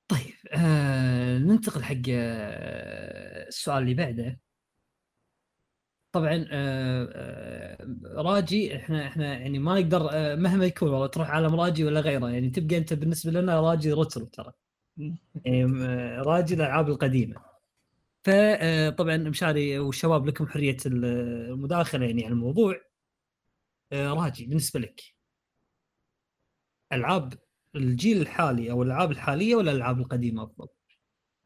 [0.09, 4.41] طيب آه ننتقل حق آه السؤال اللي بعده.
[6.13, 11.55] طبعا آه آه راجي إحنا إحنا يعني ما نقدر آه مهما يكون والله تروح عالم
[11.61, 14.53] راجي ولا غيره يعني تبقى أنت بالنسبة لنا راجي رترو ترى.
[15.45, 15.65] يعني
[16.23, 17.50] راجي الألعاب القديمة.
[18.25, 22.81] فطبعا مشاري والشباب لكم حرية المداخلة يعني على الموضوع
[23.93, 25.01] آه، راجي بالنسبة لك
[26.93, 27.35] ألعاب
[27.77, 30.69] الجيل الحالي أو الألعاب الحالية ولا الألعاب القديمة أفضل؟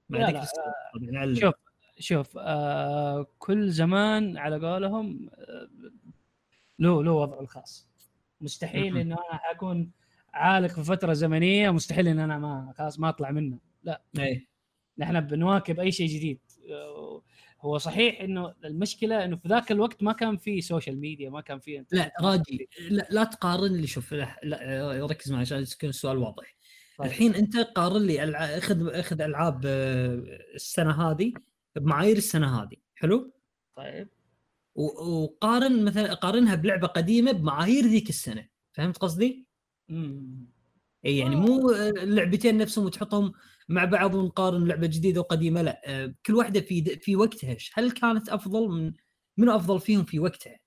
[0.09, 0.47] لا، لا،
[0.95, 1.35] طبعاً علم.
[1.37, 1.55] شوف
[1.99, 5.69] شوف آه كل زمان على قولهم آه،
[6.79, 7.89] له له وضعه الخاص
[8.41, 8.97] مستحيل.
[8.97, 9.91] إنه أنا حكون
[10.35, 13.59] عالق في فترة زمنية مستحيل إن أنا ما خلاص ما أطلع منها
[14.19, 14.47] إيه
[14.99, 16.54] نحن بنواكب أي شيء جديد آه،
[17.61, 21.59] هو صحيح إنه المشكلة إنه في ذاك الوقت ما كان في social media ما كان
[21.59, 26.19] في لا راجي لا, لا تقارن لي شوف لا, لا ركز معي عشان يكون السؤال
[26.19, 26.57] واضح
[26.99, 27.09] طيب.
[27.09, 28.39] الحين أنت قارن لي ألع...
[28.39, 30.23] أخذ أخذ ألعاب آه،
[30.55, 31.33] السنة هذه
[31.77, 33.33] بمعايير السنة هذه حلو
[33.77, 34.09] طيب
[34.75, 39.47] وقارن مثلا قارنها بلعبة قديمة بمعايير ذيك السنة فهمت قصدي؟
[39.89, 40.47] مم.
[41.07, 43.33] اي يعني مو اللعبتين نفسهم وتحطهم
[43.69, 45.63] مع بعض ونقارن لعبة جديدة وقديمة.
[45.63, 48.93] لا آه، كل واحدة في في وقتها هل كانت أفضل من
[49.37, 50.59] منو أفضل فيهم في وقتها؟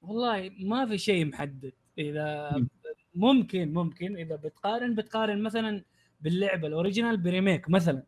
[0.00, 1.72] والله ما في شيء محدد.
[1.98, 2.68] إذا مم.
[3.14, 4.16] ممكن ممكن.
[4.16, 5.84] إذا بتقارن بتقارن مثلا
[6.20, 8.02] باللعبة ال original ب remake مثلا.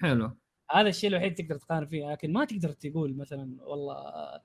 [0.00, 0.36] حلو.
[0.70, 4.42] هذا الشيء الوحيد تقدر تقارن فيه لكن ما تقدر تقول مثلا والله آه،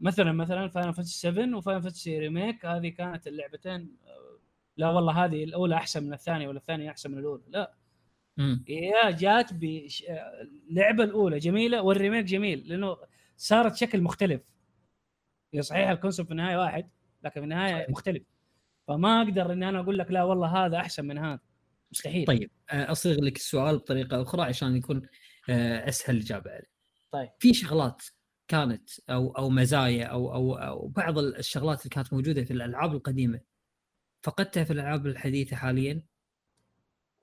[0.00, 3.96] مثلا مثلا Final Fantasy 7 و Final Fantasy Remake هذه كانت اللعبتين
[4.76, 7.42] لا والله هذه الأولى أحسن من الثانية ولا الثانية أحسن من الأولى.
[7.48, 7.74] لا.
[8.36, 8.64] مم.
[8.68, 12.96] هي جات باللعبه الأولى جميلة وال remake جميل لأنه
[13.36, 14.42] صارت شكل مختلف.
[15.54, 16.90] هي صحيح ال concept في النهاية واحد
[17.24, 17.90] لكن في النهاية صحيح.
[17.90, 18.22] مختلف.
[18.88, 21.40] فما أقدر إني أنا أقول لك لا والله هذا أحسن من هذا.
[21.92, 22.26] مستحيل.
[22.26, 25.02] طيب آه، أصيغ لك السؤال بطريقة أخرى عشان يكون
[25.50, 26.70] آه، أسهل الاجابه عليه
[27.10, 27.28] طيب.
[27.38, 28.02] في شغلات
[28.48, 33.40] كانت أو أو مزايا أو أو أو بعض الشغلات اللي كانت موجودة في الألعاب القديمة
[34.26, 36.02] فقدتها في الألعاب الحديثة حاليا؟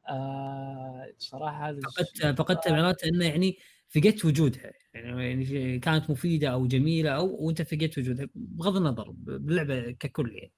[0.09, 3.57] آه صراحة هذا فقدتها فقدتها معناته إنه يعني
[3.89, 4.71] فقدت وجودها.
[4.93, 10.53] يعني يعني كانت مفيدة أو جميلة أو وأنت فقدت وجودها بغض النظر باللعبة ككل يعني.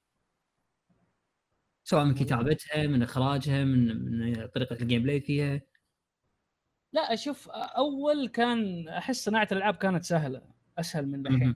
[1.83, 5.61] سواء من كتابتها من إخراجها من من طريقة ال gameplay فيها.
[6.93, 10.41] لا أشوف أول كان أحس صناعة الألعاب كانت سهلة
[10.77, 11.55] أسهل من مهم.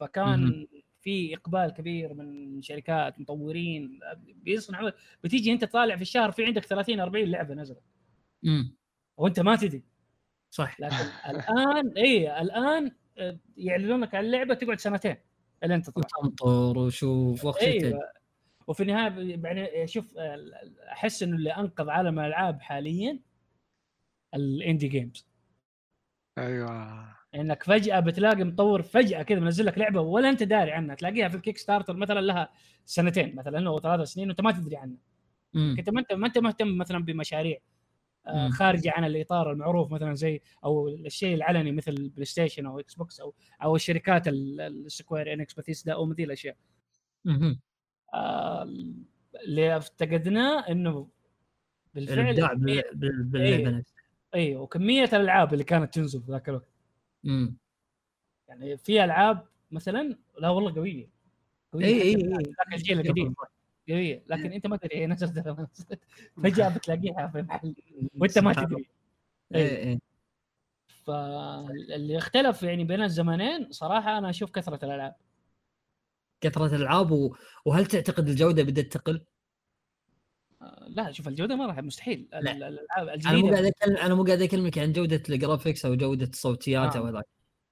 [0.00, 0.66] فكان.
[1.06, 4.90] في إقبال كبير من شركات مطورين بيصنعوا
[5.24, 7.82] بتيجي أنت طالع في الشهر في عندك 30 40 لعبة نزلت.
[8.44, 8.76] امم
[9.16, 9.84] وأنت ما تدري.
[10.50, 10.94] صح لكن
[11.28, 15.16] الآن اي الآن آه، يعلنون لك عن اللعبة تقعد سنتين
[15.64, 16.04] الين تطلع.
[16.22, 18.00] وتنطر وشوف وقت إيوه.
[18.66, 20.38] وفي النهاية يعني شوف آه،
[20.92, 23.20] أحس إنه اللي أنقذ عالم الألعاب حاليا
[24.34, 25.28] الاندي جيمز
[26.38, 27.15] أيوه.
[27.40, 31.36] إنك فجأة بتلاقي مطور فجأة كذا منزل لك لعبة ولا أنت داري عنها تلاقيها في
[31.36, 32.48] ال Kickstarter مثلا لها
[32.84, 34.98] سنتين مثلا أو ثلاث سنين وأنت ما تدري عنها.
[35.78, 37.58] أنت ما انت ما أنت مهتم مثلا بمشاريع
[38.26, 38.48] آه،.
[38.48, 43.34] خارجه عن الإطار المعروف مثلا زي أو الشيء العلني مثل ال PlayStation أو Xbox أو
[43.62, 46.56] أو الشركات ال- ال Square Enix Bethesda أو مثل الأشياء.
[48.14, 48.62] آه،
[49.44, 51.08] اللي افتقدناه إنه
[51.94, 53.68] بالفعل الإبداع بال- بال- باللعبة إيه.
[53.68, 53.96] نفسها
[54.34, 56.68] اي وكمية الألعاب اللي كانت تنزل في ذاك الوقت
[58.48, 61.08] يعني في ألعاب مثلا لا والله قوية.
[61.72, 63.34] قوية اي اي ذاك الجيل القديم
[63.88, 64.22] قوية.
[64.26, 66.00] لكن أنت ما تدري هي نزلت ولا ما نزلت.
[66.42, 67.74] فجأة بتلاقيها في محل
[68.20, 68.86] وأنت ما تدري.
[69.54, 69.60] إيه.
[69.60, 70.00] اي اي
[71.06, 75.14] فاللي اختلف يعني بين الزمانين صراحة أنا أشوف كثرة الألعاب.
[76.40, 77.36] كثرة الألعاب و...
[77.64, 79.24] وهل تعتقد الجودة بدأت تقل؟
[80.88, 82.28] لا شوف الجودة ما راح مستحيل.
[82.34, 82.52] ال- لا.
[82.52, 85.94] ال- الألعاب أنا مو قاعد الجديده اكلم أنا مو قاعد أكلمك عن جودة الجرافيكس أو
[85.94, 86.98] جودة الصوتيات آه.
[86.98, 87.22] أو هذا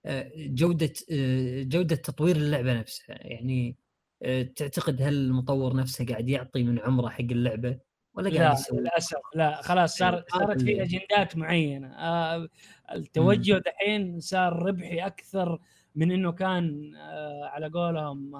[0.06, 3.16] آه، جودة آه، جودة تطوير اللعبة نفسها.
[3.26, 3.76] يعني
[4.22, 7.78] آه، تعتقد هل المطور نفسه قاعد يعطي من عمره حق اللعبة
[8.14, 9.62] ولا قاعد لا يسوي؟ للأسف لا.
[9.62, 11.88] خلاص صار هذا صارت في أجندات معينة.
[11.94, 12.48] آه،
[12.94, 15.58] التوجه دحين صار ربحي أكثر
[15.94, 18.34] من إنه كان آه، على قولهم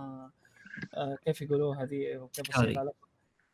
[0.95, 2.29] آه، كيف يقولوها هذه.
[2.33, 2.79] كيف؟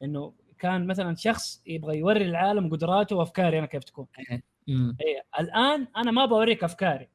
[0.03, 4.07] إنه كان مثلا شخص يبغى يوري العالم قدراته وافكاري أنا كيف تكون.
[4.69, 4.97] مم.
[5.01, 5.23] إيه.
[5.41, 7.09] الآن أنا ما بوريك أفكاري.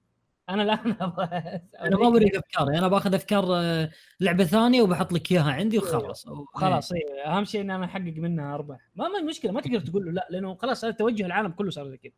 [0.49, 0.79] أنا الآن
[1.81, 2.77] أنا ما بريك أفكاري.
[2.77, 6.27] أنا باخذ أفكار آه، لعبة ثانية وبحط لك إياها عندي وخلاص.
[6.27, 7.21] أو- خلاص إيه.
[7.25, 8.79] أهم شيء ان أنا أحقق منها أرباح.
[8.95, 11.89] ما ما مشكلة ما تقدر تقول له لا لأنه خلاص هذا توجه العالم كله صار
[11.89, 12.11] زي كذا.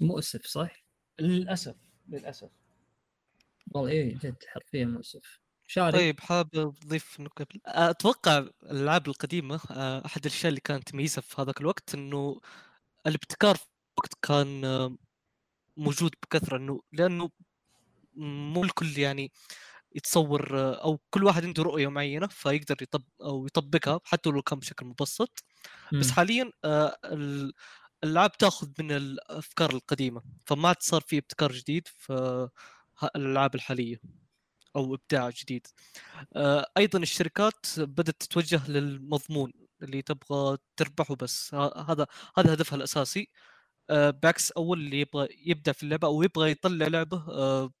[0.00, 0.84] إيه، مؤسف صح؟
[1.20, 1.74] للأسف
[2.08, 2.48] للأسف.
[3.74, 5.40] والله إيه جد حرفيا مؤسف.
[5.66, 11.42] شاري طيب حابب اضيف قبل أتوقع الألعاب القديمة آه، أحد الأشياء اللي كانت تميزها في
[11.42, 12.40] هذاك الوقت إنه
[13.06, 13.66] الابتكار في
[13.98, 14.96] الوقت كان آه،
[15.76, 17.30] موجود بكثرة إنه لأنه
[18.16, 19.32] مو الكل يعني
[19.96, 24.58] يتصور آه، أو كل واحد عنده رؤية معينة فيقدر يطب أو يطبقها حتى لو كان
[24.58, 25.44] بشكل مبسط.
[26.00, 26.12] بس مم.
[26.12, 26.52] حاليا
[27.04, 27.52] ال-
[28.04, 32.48] الألعاب تأخذ من الأفكار القديمة فما عاد صار في ابتكار جديد في
[33.16, 34.00] الألعاب الحالية.
[34.76, 35.66] أو إبداع جديد.
[36.36, 41.54] آه، أيضا الشركات بدأت تتوجه للمضمون اللي تبغى تربحه بس.
[41.54, 42.06] هذا
[42.38, 43.28] هذا هدفها الأساسي.
[43.90, 47.72] آه، بعكس أول اللي يبغى يبدأ في اللعبة أو يبغى يطلع لعبة آه،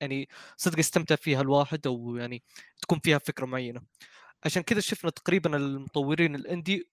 [0.00, 2.42] يعني صدق يستمتع فيها الواحد أو يعني
[2.82, 3.82] تكون فيها فكرة معينة.
[4.44, 6.90] عشان كذا شفنا تقريبا المطورين الإندي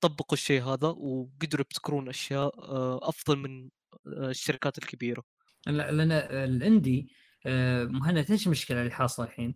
[0.00, 2.52] طبقوا الشيء هذا وقدروا يبتكرون أشياء
[3.08, 3.70] أفضل من
[4.06, 5.24] الشركات الكبيرة.
[5.66, 7.08] لا- لأن الإندي
[7.86, 9.54] مهند إيش المشكلة اللي حاصلة الحين؟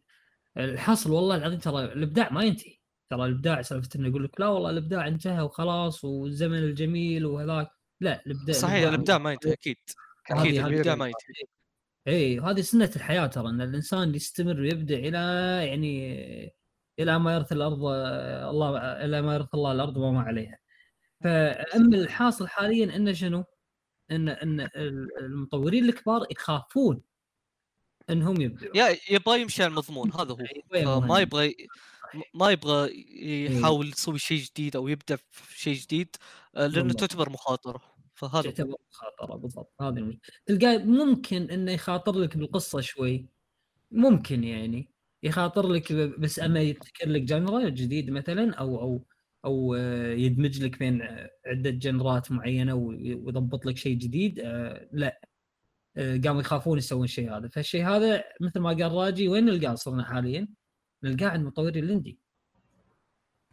[0.56, 2.76] الحاصل والله العظيم ترى الإبداع ما ينتهي
[3.10, 8.22] ترى الإبداع سالفة إنه يقول لك لا والله الإبداع انتهى وخلاص والزمن الجميل وهذاك لا
[8.26, 9.76] الابداع صحيح الإبداع ما ينتهي أكيد
[10.30, 11.44] هذه- أكيد هذه الإبداع ما ينتهي
[12.08, 15.18] اي وهذه سنة الحياة ترى إن الإنسان يستمر ويبدع إلى
[15.68, 16.14] يعني
[16.98, 17.84] إلى ما يرث الأرض
[18.50, 20.58] الله إلى ما يرث الله الأرض وما عليها.
[21.24, 23.44] فأما الحاصل حاليا إنه شنو؟
[24.10, 24.68] ان إن
[25.20, 27.02] المطورين الكبار يخافون
[28.12, 28.76] انهم يبدعوا.
[28.76, 30.36] يا يبغى يمشي على المضمون هذا هو
[31.00, 31.20] مهند.
[31.22, 31.54] يبغى
[32.34, 32.90] ما يبغى
[33.46, 36.16] يحاول يسوي شيء جديد أو يبدع في شيء جديد
[36.56, 36.92] آه، لأنه.
[36.92, 37.80] تعتبر مخاطرة
[38.14, 40.20] فهذا تعتبر مخاطرة بالضبط هذه المشكلة.
[40.46, 43.26] تلقاه ممكن إنه يخاطر لك بالقصة شوي
[43.92, 44.90] ممكن يعني
[45.22, 49.06] يخاطر لك بس أما يبتكر لك جنرا جديد مثلا أو أو
[49.44, 51.02] أو آه، يدمج لك بين
[51.46, 55.20] عدة جنرات معينة وي- ويضبط لك شيء جديد آه، لا
[55.96, 57.48] قاموا يخافون يسوون الشيء هذا.
[57.48, 60.48] فالشيء هذا مثل ما قال راجي وين نلقاه صرنا حاليا؟
[61.02, 62.18] نلقاه عند مطورين الاندي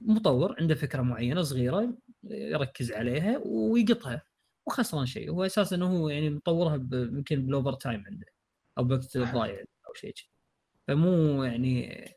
[0.01, 4.21] مطور عنده فكرة معينة صغيرة يركز عليها ويقطها
[4.65, 5.29] وخسران شيء.
[5.31, 8.27] هو أساسا إنه هو يعني مطورها يمكن بال overtime عنده
[8.77, 10.13] أو بوقت ضايع أو شيء.
[10.87, 12.07] فمو يعني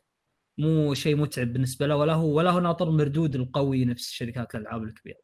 [0.57, 4.83] مو شيء متعب بالنسبة له ولا هو ولا هو ناطر المردود القوي نفس شركات الألعاب
[4.83, 5.19] الكبيرة.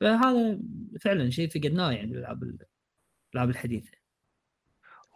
[0.00, 0.58] فهذا
[1.00, 2.42] فعلا شيء فقدناه يعني الالعاب
[3.32, 4.01] الألعاب الحديثة.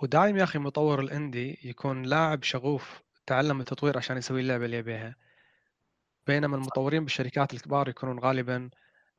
[0.02, 4.76] ودايم يا أخي مطور ال indie يكون لاعب شغوف تعلم التطوير عشان يسوي اللعبة اللي
[4.76, 5.16] يبيها.
[6.26, 8.70] بينما المطورين بالشركات الكبار يكونون غالبا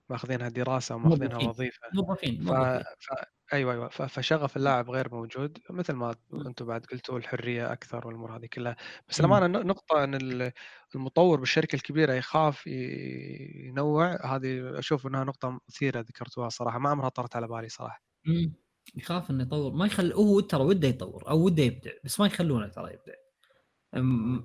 [0.09, 1.37] ماخذينها دراسة وماخذينها.
[1.37, 1.87] وظيفة.
[1.93, 2.51] موظفين ف...
[2.99, 3.13] ف...
[3.53, 3.89] أيوه أيوه.
[3.89, 4.01] ف...
[4.01, 8.75] فشغف اللاعب غير موجود مثل ما أنتم بعد قلتوا الحرية أكثر والأمور هذه كلها.
[9.09, 10.51] بس أنا نقطة إن ال-
[10.95, 12.67] المطور بالشركة الكبيرة يخاف.
[12.67, 18.01] ينوع هذه أشوف إنها نقطة مثيرة ذكرتوها صراحة ما عمرها طرت على بالي صراحة.
[18.25, 18.53] مم.
[18.95, 19.73] يخاف إنه يطور.
[19.73, 23.13] ما يخل هو ترى وده يطور أو وده يبدع بس ما يخلونه ترى يبدع.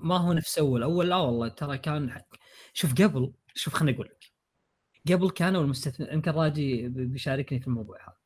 [0.02, 0.82] ما هو نفس أول.
[0.82, 2.20] أول لا والله ترى كان.
[2.72, 4.32] شوف قبل شوف خليني أقول لك.
[5.12, 8.22] قبل كانوا المستثمر يمكن راجي بيشاركني في الموضوع هذا.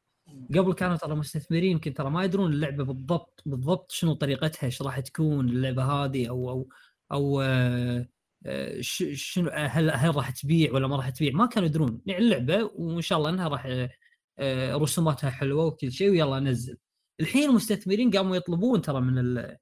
[0.60, 5.00] قبل كانوا ترى المستثمرين يمكن ترى ما يدرون اللعبة بالضبط بالضبط شنو طريقتها إيش راح
[5.00, 6.68] تكون اللعبة هذه أو أو
[7.12, 8.08] أو آه،
[8.46, 12.00] آه، شنو هل هل راح تبيع ولا ما راح تبيع؟ ما كانوا يدرون.
[12.06, 13.90] يعني اللعبة وإن شاء الله إنها راح آه، آه،
[14.74, 16.78] رسوماتها حلوة وكل شيء ويلا نزل
[17.20, 19.56] الحين المستثمرين قاموا يطلبون ترى من ال-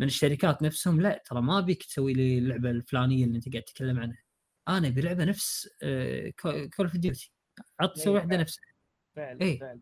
[0.00, 3.98] من الشركات نفسهم لا ترى ما ابيك تسوي لي اللعبة الفلانية اللي انت قاعد تتكلم
[3.98, 4.22] عنها.
[4.68, 5.68] أنا أبي لعبة نفس
[6.42, 7.32] Call of Duty
[7.80, 8.64] عط سوي إيه، واحدة نفسها
[9.16, 9.58] فعلا إيه.
[9.60, 9.80] فعلا.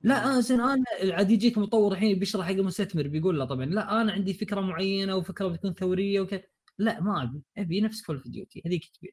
[0.00, 4.00] لا آه زين أنا عاد يجيك مطور الحين بيشرح حق المستثمر بيقول له طبعا لا
[4.02, 6.42] أنا عندي فكرة معينة وفكرة بتكون ثورية وكذا
[6.78, 7.42] لا ما أبي.
[7.58, 9.10] أبي نفس Call of Duty هذيك تبيع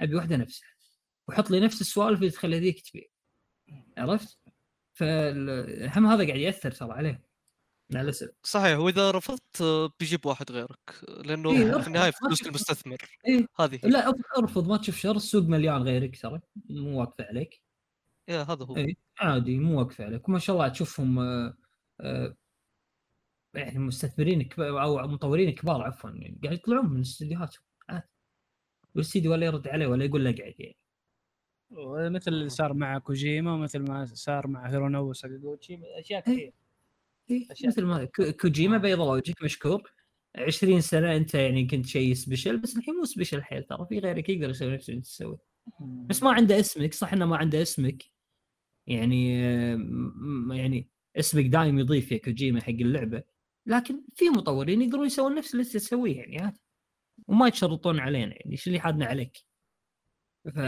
[0.00, 0.68] أبي واحدة نفسها
[1.28, 3.04] وحط لي نفس السوالف اللي تخلي هذيك تبيع
[3.98, 4.38] عرفت؟
[4.94, 7.24] فهم هذا قاعد يأثر ترى عليه
[7.90, 11.86] مع الأسف صحيح وإذا رفضت آه، بيجيب واحد غيرك لأنه إيه، في.
[11.86, 13.46] النهاية فلوس المستثمر إيه.
[13.60, 13.80] هذه.
[13.82, 17.62] لا أرفض ما تشوف شر السوق مليان غيرك ترى مو واقفة عليك
[18.28, 18.94] يا هذا هو إيه.
[19.20, 21.56] عادي مو واقفة عليك وما شاء الله تشوفهم آه،
[22.00, 22.36] آه،
[23.54, 28.08] يعني مستثمرين كبار أو مطورين كبار عفوا يعني قاعد يطلعون من استديوهاتهم عادي
[28.94, 30.76] والاستديو ولا يرد عليه ولا يقول له اقعد يعني
[31.70, 36.52] مثل اللي صار مع كوجيما ومثل ما صار مع هيرونو ساكاغوتشي أشياء كثير
[37.30, 39.92] إيه، أشياء مثل ما كو- كوجيما بيض وجهك مشكور.
[40.36, 44.28] 20 سنة أنت يعني كنت شيء special بس الحين مو special حيل ترى في غيرك
[44.28, 45.38] يقدر يسوي نفس اللي أنت تسوي
[45.80, 48.02] بس ما عنده اسمك صح إنه ما عنده اسمك؟
[48.86, 49.40] يعني
[50.58, 53.22] يعني اسمك دايم يضيف يا كوجيما حق اللعبة.
[53.66, 56.54] لكن في مطورين يقدرون يسوون نفس اللي تسويه يعني
[57.28, 59.38] وما يتشرطون علينا يعني إيش اللي حادنا عليك؟
[60.54, 60.58] ف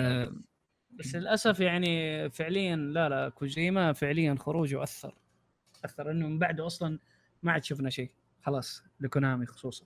[0.97, 5.15] بس للأسف يعني فعليا لا لا كوجيما فعليا خروجه أثر
[5.85, 6.99] أثر إنه من بعده أصلا
[7.43, 8.11] ما عاد شفنا شيء
[8.43, 9.85] خلاص لكونامي خصوصا.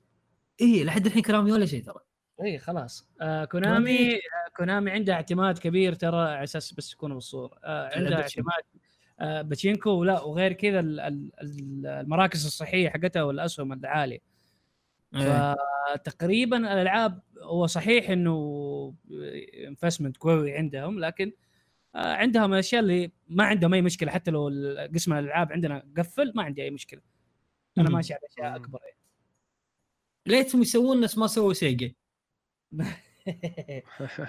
[0.61, 2.01] إيه لحد الحين كلامي ولا شيء ترى.
[2.43, 3.09] اي خلاص.
[3.21, 4.21] آه كونامي آه
[4.57, 7.59] كونامي عندها اعتماد كبير ترى على أساس بس يكونوا بالصورة.
[7.65, 8.21] آه عندها.
[8.23, 8.63] اعتماد
[9.21, 14.19] آه باتشينكو ولا وغير كذا ال- ال- ال- المراكز الصحية حقتها والأسهم العالية.
[15.15, 15.57] إيه.
[15.95, 18.95] فتقريبا الألعاب هو صحيح إنه
[19.67, 21.33] investment قوي عندهم لكن
[21.95, 24.51] آه، عندها من الأشياء اللي ما عندهم اي مشكلة حتى لو
[24.95, 27.01] قسم الألعاب عندنا قفل ما عندي أي مشكلة
[27.79, 27.91] أنا.
[27.91, 28.57] ماشي على أشياء.
[28.57, 28.97] أكبر يعني.
[30.27, 31.93] ليتهم يسوون نفس ما سووا سيجا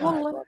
[0.02, 0.44] والله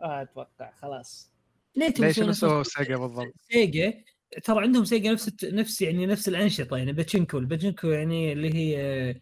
[0.00, 1.32] أتوقع خلاص
[1.76, 4.04] ليتهم ليش يسوون شنو نفس ما سووا سيجا بالضبط؟ سيجا
[4.44, 9.14] ترى عندهم سيجا نفس نفس يعني نفس الأنشطة يعني باتشينكو الباتشينكو يعني اللي هي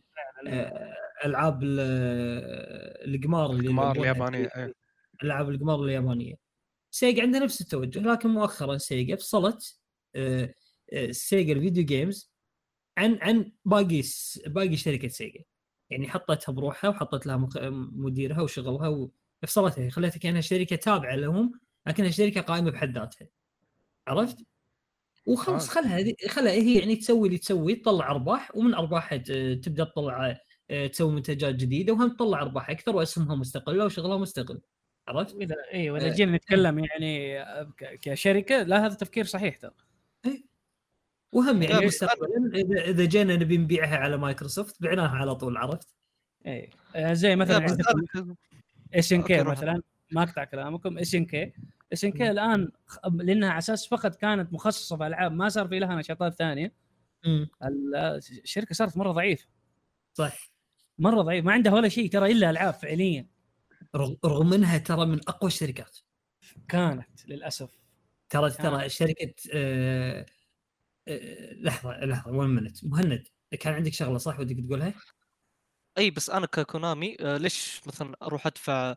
[1.24, 4.72] ألعاب ال- آه، القمار القمار اليابانية في- إيه.
[5.24, 6.34] ألعاب القمار اليابانية.
[6.90, 9.78] سيجا عندها نفس التوجه لكن مؤخرا سيجا فصلت
[10.14, 10.54] آه،
[10.92, 12.32] آه، سيجا ال video games
[12.98, 14.02] عن عن باقي
[14.46, 15.40] باقي شركة سيجا.
[15.90, 17.48] يعني حطتها بروحها وحطت لها
[17.92, 19.10] مديرها وشغلها
[19.42, 23.28] وفصلتها خلتها كأنها شركة تابعة لهم لكنها شركة قائمة بحد ذاتها.
[24.08, 24.36] عرفت؟
[25.26, 25.74] وخلاص آه.
[25.74, 29.18] خلها هذه- خلها هي يعني تسوي اللي تسوي تطلع أرباح ومن ارباحها
[29.54, 30.40] تبدأ تطلع
[30.70, 34.60] آه، تسوي منتجات جديدة وهم تطلع أرباح أكثر واسهمها مستقله وشغلها مستقل
[35.08, 39.72] عرفت؟ اذا أيوه آه، اذا جينا نتكلم يعني آه، كشركة لا هذا تفكير صحيح ترى
[41.32, 45.88] وهم يعني مستقبلا إذا إذا جينا نبي نبيعها على مايكروسوفت بعناها على طول عرفت؟
[46.46, 48.34] اي آه، زي مثلا عندكم
[48.94, 49.42] اس إن كي.
[49.42, 51.52] مثلا ما أقطع كلامكم اس إن كي
[51.92, 52.68] اس ان كي الآن
[53.12, 56.72] لأنها على أساس فقط كانت مخصصة في ألعاب ما صار في لها نشاطات ثانية.
[58.44, 59.46] الشركة صارت مرة ضعيفة.
[60.14, 60.50] صح.
[60.98, 63.26] مرة ضعيف ما عندها ولا شيء ترى إلا ألعاب فعليا.
[63.96, 65.98] رغ- رغم إنها ترى من أقوى الشركات.
[66.68, 67.70] كانت للأسف.
[68.30, 68.50] ترى.
[68.50, 70.26] ترى شركة آه،
[71.08, 73.24] آه، لحظة لحظة وين منت مهند
[73.60, 74.94] كان عندك شغلة صح ودك تقولها؟
[75.98, 78.94] أي بس أنا ككونامي آه، ليش مثلا أروح أدفع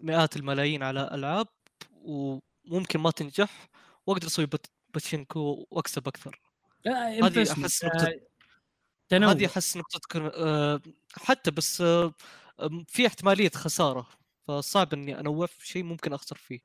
[0.00, 1.46] مئات الملايين على ألعاب؟
[2.04, 3.68] وممكن ما تنجح
[4.06, 4.48] واقدر أسوي
[4.94, 6.40] باتشينكو وأكسب أكثر.
[6.86, 8.20] آه، هذه أحس آه، نقطه
[9.08, 9.32] تنوع.
[9.32, 10.80] هذه أحس نقطة تكون آه،
[11.12, 12.14] حتى بس آه،
[12.88, 14.08] في احتمالية خسارة
[14.48, 16.60] فصعب إني أنوع في شيء ممكن أخسر فيه.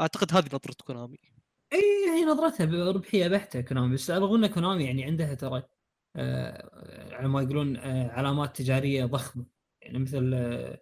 [0.00, 1.18] أعتقد هذه نظرة كونامي.
[1.72, 5.62] إي هي نظرتها ربحيه بحتة كونامي بس إن كونامي يعني عندها ترى
[6.16, 9.46] آه، على ما يقولون آه، علامات تجارية ضخمة.
[9.82, 10.80] يعني مثل آه،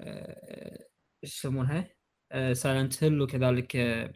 [0.00, 0.88] آه،
[1.24, 1.90] إيش يسمونها؟
[2.52, 4.12] سايلنت هيل وكذلك آه،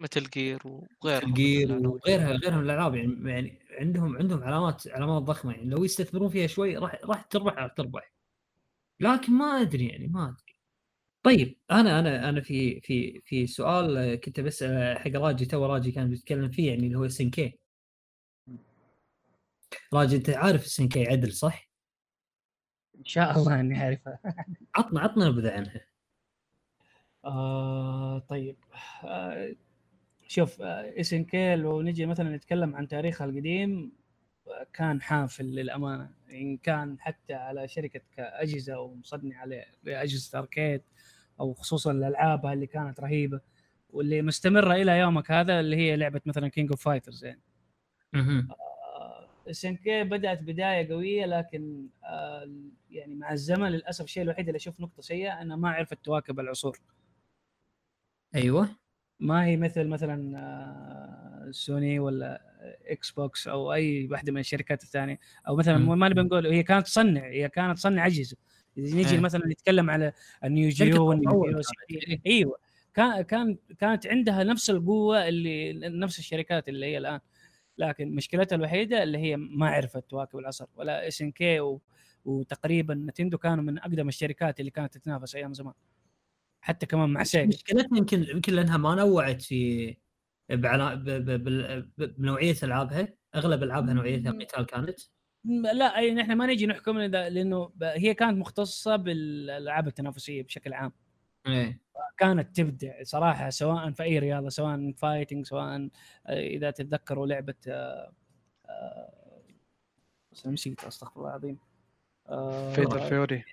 [0.00, 0.62] مثل جير
[1.02, 1.88] وغيرها جير.
[1.88, 5.70] وغيرها غيرها من الألعاب يعني يعني عندهم عندهم علامات علامات ضخمة يعني.
[5.70, 8.12] لو يستثمرون فيها شوي راح راح تربح راح تربح.
[9.00, 10.54] لكن ما أدري يعني ما أدري.
[11.24, 15.92] طيب أنا أنا أنا في في في سؤال آه، كنت بسأل حق راجي تو راجي
[15.92, 17.58] كان بيتكلم فيه يعني اللي هو اس إن كي
[19.94, 21.68] راجي أنت عارف اس إن كي عدل صح؟
[22.98, 24.18] إن شاء الله إني اعرفها
[24.76, 25.93] عطنا عطنا نبذه عنها.
[27.24, 28.56] آه طيب.
[29.04, 29.54] آه
[30.28, 33.92] شوف اس إن كي لو نجي مثلا نتكلم عن تاريخها القديم
[34.48, 36.10] آه، كان حافل للأمانة.
[36.30, 40.82] إن كان حتى على شركة كأجهزة ومصنع على اجهزه arcade
[41.40, 43.40] أو خصوصا الألعاب اللي كانت رهيبة
[43.90, 47.40] واللي مستمرة إلى يومك هذا اللي هي لعبة مثلا كينج اوف فايترز يعني.
[49.50, 52.50] اس إن كي بدأت بداية قوية لكن آه
[52.90, 56.78] يعني مع الزمن للأسف الشيء الوحيد اللي أشوف نقطة سيئة أنها ما عرفت تواكب العصور.
[58.34, 58.68] أيوه.
[59.20, 62.40] ما هي مثل مثلا آه، سوني ولا
[62.86, 65.18] إكس بوكس أو أي واحدة من الشركات الثانية.
[65.48, 65.98] أو مثلا مم.
[65.98, 68.36] ما نبي نقول هي كانت تصنع هي كانت تصنع أجهزة.
[68.76, 69.20] نجي إيه.
[69.20, 70.12] مثلا نتكلم على
[70.44, 71.62] النيو جيو والنيو.
[72.26, 72.56] إيوه.
[72.94, 77.20] كان كان كانت عندها نفس القوة اللي نفس الشركات اللي هي الآن.
[77.78, 80.66] لكن مشكلتها الوحيدة اللي هي ما عرفت تواكب العصر.
[80.76, 81.78] ولا اس ان كي
[82.24, 85.74] وتقريبا نتندو كانوا من أقدم الشركات اللي كانت تتنافس أيام زمان.
[86.64, 89.96] حتى كمان مع سيجا مشكلتها يمكن يمكن لأنها ما نوعت في
[90.50, 94.32] بعلا- ب- ب- بال- ب- بنوعية العابها أغلب ألعابها نوعيتها.
[94.32, 95.00] قتال كانت.
[95.72, 100.72] لا يعني إحنا ما نجي نحكم إذا- لأنه ب- هي كانت مختصة بالألعاب التنافسية بشكل
[100.72, 100.92] عام.
[101.46, 101.80] إيه.
[102.18, 105.88] كانت تبدع صراحة سواء في أي رياضة سواء fighting سواء
[106.26, 108.12] آه، إذا تتذكروا لعبة آه،
[108.66, 109.42] آه،
[110.32, 111.58] بس نسيت أستغفر الله العظيم.
[112.74, 113.44] فيتر فيوري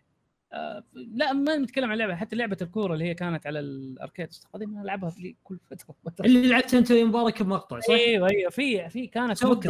[0.53, 4.81] آه، لا ما نتكلم عن لعبة حتى لعبة الكورة اللي هي كانت على الأركيد العظيم
[4.81, 5.59] ألعبها في كل
[6.05, 6.25] فترة.
[6.25, 9.61] اللي لعبتها أنت يا مبارك بمقطع صح؟ أيوه أيوه في في كانت أيوه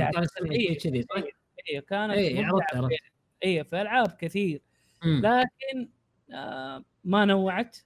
[0.49, 1.23] شيء كذي صح؟
[1.69, 2.99] أيوه كانت عرفت
[3.45, 4.61] أيوه في ألعاب كثير.
[5.03, 5.21] مم.
[5.25, 5.89] لكن
[6.33, 7.77] آه ما نوعت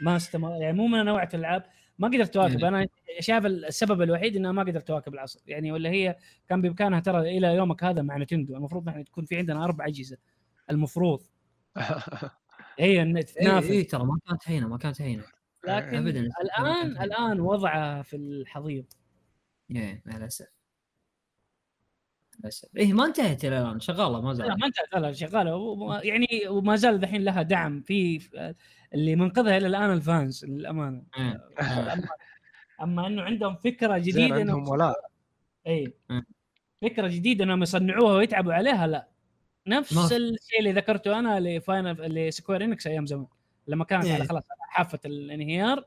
[0.00, 1.64] ما استمر يعني مو من نوعت الألعاب.
[1.98, 2.76] ما قدرت تواكب يعني.
[2.78, 2.86] أنا
[3.20, 5.40] شايف السبب الوحيد انها ما قدرت تواكب العصر.
[5.46, 6.16] يعني ولا هي
[6.48, 8.56] كان بإمكانها ترى إلى يومك هذا مع نتندو.
[8.56, 10.16] المفروض نحن تكون في عندنا أربع أجهزة.
[10.70, 11.22] المفروض.
[12.78, 15.24] هي إيه تتنافس إيه ترى ما كانت هينة ما كانت هينة.
[15.66, 16.20] لكن أبداً.
[16.20, 18.84] الآن الآن وضعها في الحضيض.
[19.70, 20.46] إيه مع الاسف
[22.40, 25.56] للاسف إيه ما انتهت إلى الآن شغالة ما لا زالت ما انتهت لا شغالة.
[25.56, 28.20] وما- يعني وما زال الحين لها دعم في
[28.94, 31.04] اللي منقذها إلى الآن ال fans للأمانة.
[31.18, 31.48] إيه.
[31.60, 31.92] إيه.
[31.92, 32.08] اما
[32.82, 34.94] أما إنه عندهم فكرة جديدة عندهم انهم ولاء
[35.66, 36.26] اي مم.
[36.82, 39.08] فكرة جديدة إنهم يصنعوها ويتعبوا عليها لا.
[39.66, 40.12] نفس.
[40.12, 43.26] الشيء اللي ذكرته أنا لفاينل لسكوير إنكس أيام زمان.
[43.66, 44.28] لما كانت على إيه.
[44.28, 45.84] خلاص على حافة الانهيار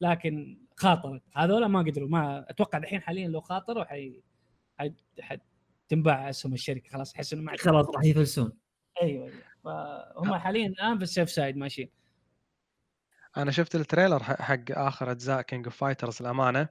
[0.00, 1.22] لكن خاطرت.
[1.34, 4.22] هذول ما قدروا ما أتوقع الحين حاليا لو خاطروا حي
[4.78, 4.94] حي...
[5.20, 5.38] حي...
[5.88, 6.90] تنباع اسهم الشركة.
[6.90, 8.52] خلاص أحس إنه ما خلاص راح يفلسون.
[9.02, 9.42] أيوه أيوه.
[9.64, 11.88] فهم حاليا الآن في ال safe side ماشيين.
[13.36, 16.68] أنا شفت ال trailer حق آخر أجزاء كينج اوف فايترز الامانه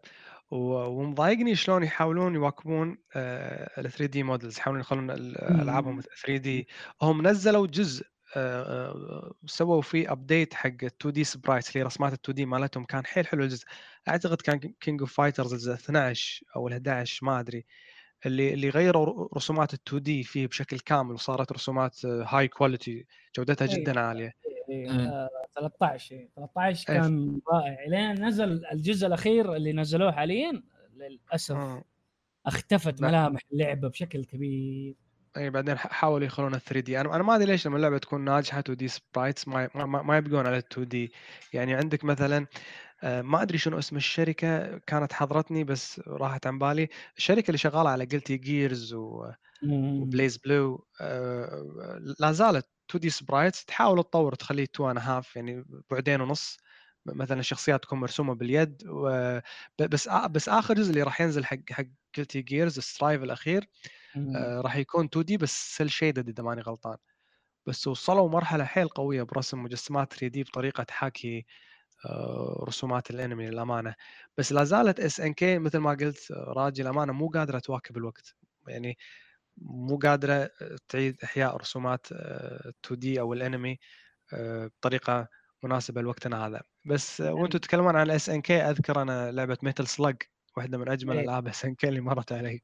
[0.52, 6.68] ومضايقني شلون يحاولون يواكبون ال 3D models يحاولون يخلون ال- ألعابهم 3D
[7.02, 8.06] هم نزلوا جزء
[8.38, 12.84] آه، آه، سووا فيه update حق 2D sprites اللي رسمات ال 2D مالتهم.
[12.86, 13.66] كان حيل حلو الجزء.
[14.08, 17.66] أعتقد كان كينج اوف فايترز الجزء 12 أو ال 11 ما أدري.
[18.26, 23.06] اللي اللي غيروا رسومات ال 2D فيه بشكل كامل وصارت رسومات high quality
[23.38, 23.80] جودتها أيوة.
[23.80, 24.34] جدا عالية.
[24.48, 24.55] إيه،.
[24.72, 27.00] آه، 13 إيه، 13 إيه.
[27.02, 27.78] كان رائع.
[27.88, 30.64] لين نزل الجزء الأخير اللي نزلوه حاليا
[30.94, 31.84] للأسف مم.
[32.46, 33.08] اختفت لا.
[33.08, 34.96] ملامح اللعبة بشكل كبير.
[35.38, 37.02] إي بعدين حاولوا يخلونها 3D.
[37.02, 40.48] أنا أنا ما أدري ليش لما اللعبة تكون ناجحة 2D sprites ما ما, ما- يبقون
[40.48, 41.12] على 2D.
[41.54, 42.48] يعني عندك مثلا
[43.04, 46.88] آه، ما أدري شنو اسم الشركة كانت حضرتني بس راحت عن بالي.
[47.18, 49.32] الشركة اللي شغالة على Guilty Gears و
[49.70, 56.22] و BlazBlue آه، لا زالت 2D sprites تحاول تطور تخليه 2 and half يعني بعدين
[56.22, 56.58] ونص.
[57.06, 59.40] مثلا الشخصيات تكون مرسومة باليد و...
[59.80, 61.86] بس بس آخر جزء اللي راح ينزل حق حق
[62.18, 63.66] Guilty Gears Strive الأخير
[64.36, 66.98] آه، راح يكون 2D بس cel shaded إذا ماني غلطان.
[67.68, 71.46] بس وصلوا مرحلة حيل قوية برسم مجسمات 3D بطريقة تحاكي
[72.06, 73.96] آه، رسومات الأنمي للأمانة.
[74.38, 78.36] بس لا زالت SNK مثل ما قلت آه، راجي الامانه مو قادرة تواكب الوقت.
[78.68, 78.98] يعني
[79.58, 80.50] مو قادرة
[80.90, 83.80] تعيد إحياء رسومات 2D أو الأنمي
[84.34, 85.28] آه، بطريقة
[85.64, 86.62] مناسبة لوقتنا هذا.
[86.86, 90.16] بس آه، وأنتم تتكلمون عن SNK أذكر أنا لعبة Metal Slug
[90.58, 91.24] واحدة من أجمل إيه.
[91.24, 92.62] ألعاب SNK اللي مرت علي.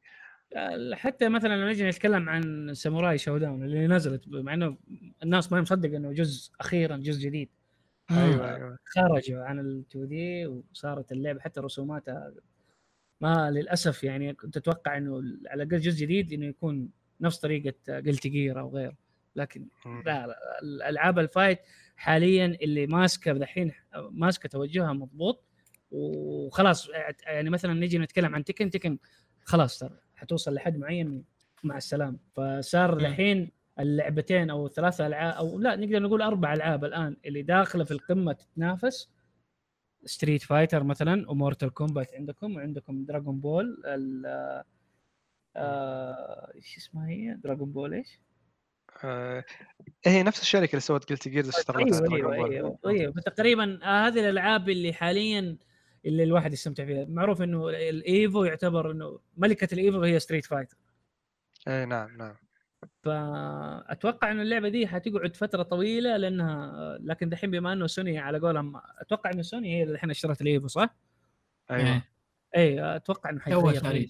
[0.93, 4.77] حتى مثلا لما نجي نتكلم عن Samurai Shodown اللي نزلت مع إنه
[5.23, 7.49] الناس ما مصدق إنه جزء أخيرا جزء جديد.
[8.11, 8.77] أيوه أيوه.
[8.85, 12.33] خرجوا عن ال 2D وصارت اللعبة حتى رسوماتها
[13.21, 15.15] ما للأسف يعني كنت أتوقع إنه
[15.49, 16.89] على الأقل جزء جديد إنه يكون
[17.21, 18.97] نفس طريقة Guilty Gear أو غيره
[19.35, 19.67] لكن.
[20.05, 21.59] لا لا الالعاب ال fight
[21.95, 23.71] حاليا اللي ماسكة دحين
[24.11, 25.43] ماسكة توجهها مضبوط
[25.91, 26.89] وخلاص
[27.25, 28.97] يعني مثلا نجي نتكلم عن Tekken Tekken
[29.43, 31.23] خلاص ترى حتوصل لحد معين
[31.63, 32.97] مع السلامة فصار.
[32.97, 37.91] الحين اللعبتين أو ثلاثة ألعاب أو لا نقدر نقول أربع ألعاب الآن اللي داخلة في
[37.91, 39.09] القمة تتنافس
[40.05, 44.25] Street Fighter مثلا و Mortal Kombat عندكم وعندكم Dragon Ball ال
[45.55, 48.19] آه، إيش اسمها هي؟ Dragon Ball إيش؟
[49.03, 49.43] آه،
[50.05, 52.45] هي نفس الشركة اللي سوت Guilty Gears اشتغلت على أيوه أيوه.
[52.45, 55.57] أيوه أيوه فتقريبا آه، هذه الألعاب اللي حاليا
[56.05, 60.45] اللي الواحد يستمتع فيها معروف إنه ال Evo يعتبر إنه ملكة ال Evo هي Street
[60.45, 60.77] Fighter
[61.67, 62.35] اي نعم نعم
[63.03, 68.81] فأتوقع انه اللعبة دي حتقعد فترة طويلة لأنها لكن دحين بما إنه سوني على قولهم
[68.99, 70.95] أتوقع انه سوني هي اللي الحين اشترت ال Evo صح؟
[71.71, 72.11] أيوه إيه.
[72.55, 74.09] اي أتوقع إنه حيتغير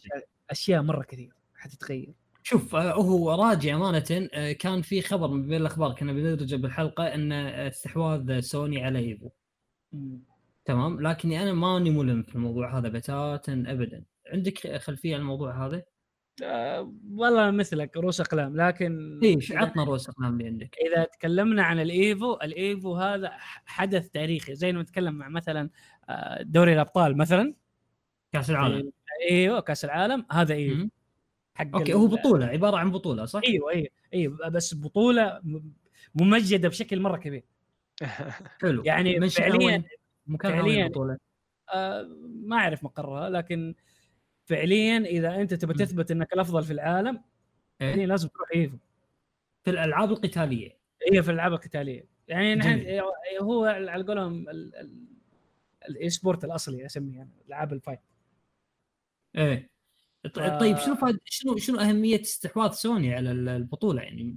[0.49, 5.61] أشياء مرة كثير حتتغير شوف آه، هو راجع أمانة آه، كان في خبر من بين
[5.61, 9.30] الأخبار كنا بندرجه بالحلقة إن آه، استحواذ سوني على إيفو.
[10.65, 14.03] تمام لكني أنا ماني ملم في الموضوع هذا بتاتا ابدا
[14.34, 15.84] عندك خلفية عن الموضوع هذا؟
[16.43, 21.80] آه والله مثلك رؤوس أقلام لكن إيش عطنا رؤوس أقلام اللي عندك إذا تكلمنا عن
[21.80, 23.31] الإيفو الإيفو هذا
[23.65, 25.69] حدث تاريخي زي ما نتكلم مع مثلا
[26.09, 27.53] آه، دوري الأبطال مثلا
[28.34, 28.91] كأس العالم
[29.31, 30.88] إيوه كأس العالم هذا إيفو.
[31.53, 35.41] حق okay هو بطولة عبارة عن بطولة صح؟ إيوه إيوه إيوه بس بطولة
[36.15, 37.43] ممجدة بشكل مرة كبير
[38.61, 39.84] حلو يعني فعليا؟
[40.27, 41.18] مكانها فعلياً البطولة؟
[41.73, 42.09] آه
[42.43, 43.76] ما أعرف مقرها لكن
[44.56, 45.72] فعليا إذا أنت مم.
[45.72, 47.22] تثبت إنك الأفضل في العالم
[47.82, 48.77] إيه؟ لازم تروح Evo
[49.64, 50.78] في الألعاب القتالية
[51.14, 53.02] هي في الألعاب القتالية يعني نحن.
[53.41, 55.06] هو على قولهم ال- ال-
[55.89, 57.99] ال e-sport الأصلي أسميه أنا ألعاب ال fight
[59.36, 59.69] إيه
[60.60, 64.36] طيب شنو فايد شنو شنو أهمية استحواذ سوني على ال- البطولة يعني؟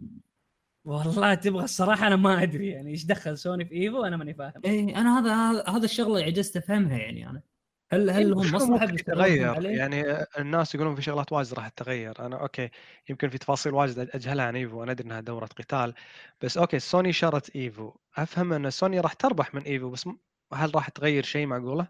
[0.84, 4.60] والله تبغى الصراحة أنا ما أدري يعني إيش دخل سوني في Evo أنا ماني فاهم
[4.64, 7.42] إيه أنا هذا هذا- الشغلة عجزت أفهمها يعني أنا
[7.94, 12.26] هل هل هم مصلحة عليه؟ يعني الناس يقولون في شغلات واجد راح تتغير.
[12.26, 12.70] أنا okay
[13.10, 15.94] يمكن في تفاصيل واجد أجهلها عن Evo أنا أدري إنها دورة قتال
[16.42, 17.92] بس okay سوني شرت Evo.
[18.16, 20.08] أفهم إن سوني راح تربح من Evo بس
[20.54, 21.88] هل راح تغير شيء معقولة؟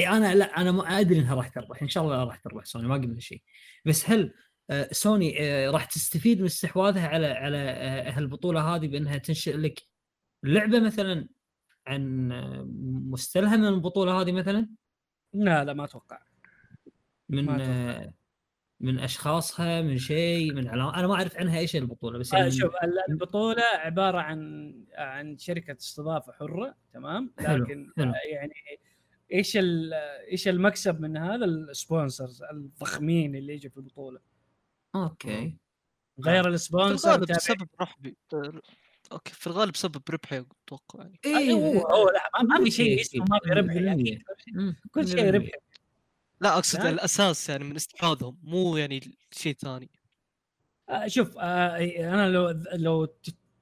[0.00, 1.82] إيه أنا لا أنا ما أدري إنها راح تربح.
[1.82, 3.42] إن شاء الله راح تربح سوني ما قلنا شيء.
[3.84, 4.34] بس هل
[4.70, 9.82] آه، سوني آه، راح تستفيد من استحواذها على على آه، هالبطولة هذه بأنها تنشئ لك
[10.42, 11.28] لعبة مثلا
[11.86, 12.28] عن
[13.10, 14.68] مستلهمة من البطولة هذه مثلا؟
[15.32, 16.18] لا لا ما أتوقع.
[17.28, 17.56] من ما
[17.94, 18.10] أتوقع.
[18.80, 22.48] من أشخاصها من شيء من علام أنا ما أعرف عنها إيش البطولة بس يعني آه
[22.48, 28.10] من- شوف ال- البطولة عبارة عن عن شركة استضافة حرة تمام؟ حلو، لكن حلو.
[28.10, 28.52] آه، يعني
[29.32, 29.94] إيش ال-
[30.30, 34.20] إيش المكسب من هذا؟ ال sponsors الضخمين اللي يجوا في البطولة.
[34.94, 35.56] okay.
[36.20, 38.14] غير ال sponsor بسبب ربحي
[39.12, 43.00] okay في الغالب بسبب ربحي أتوقع يعني أي هو هو لا ما- ما في شيء
[43.00, 44.24] اسمه ما في ربح يعني.
[44.90, 45.34] كل شيء.
[45.34, 45.50] ربحي
[46.40, 46.90] لا أقصد لا.
[46.90, 49.90] الأساس يعني من استحواذهم مو يعني شيء ثاني
[50.88, 51.76] آه، شوف آه،
[52.14, 53.04] أنا لو لو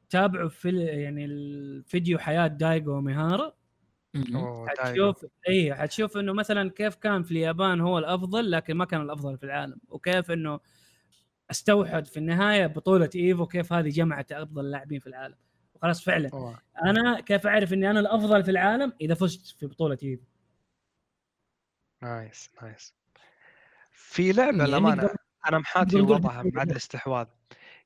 [0.09, 3.52] تتابعوا في يعني الفيديو حياة Daigo Umehara.
[4.68, 9.39] حتشوف اي حتشوف إنه مثلا كيف كان في اليابان هو الأفضل لكن ما كان الأفضل
[9.39, 10.60] في العالم وكيف إنه
[11.51, 15.36] أستوحد في النهاية بطولة Evo كيف هذه جمعت أفضل اللاعبين في العالم
[15.74, 16.59] وخلاص فعلا أوه.
[16.85, 20.23] أنا كيف أعرف إني أنا الأفضل في العالم إذا فزت في بطولة Evo
[22.02, 22.94] nice nice
[23.90, 25.10] في لعبة يعني للأمانة
[25.48, 26.43] أنا محاتي وضعها.
[26.44, 27.27] بعد الاستحواذ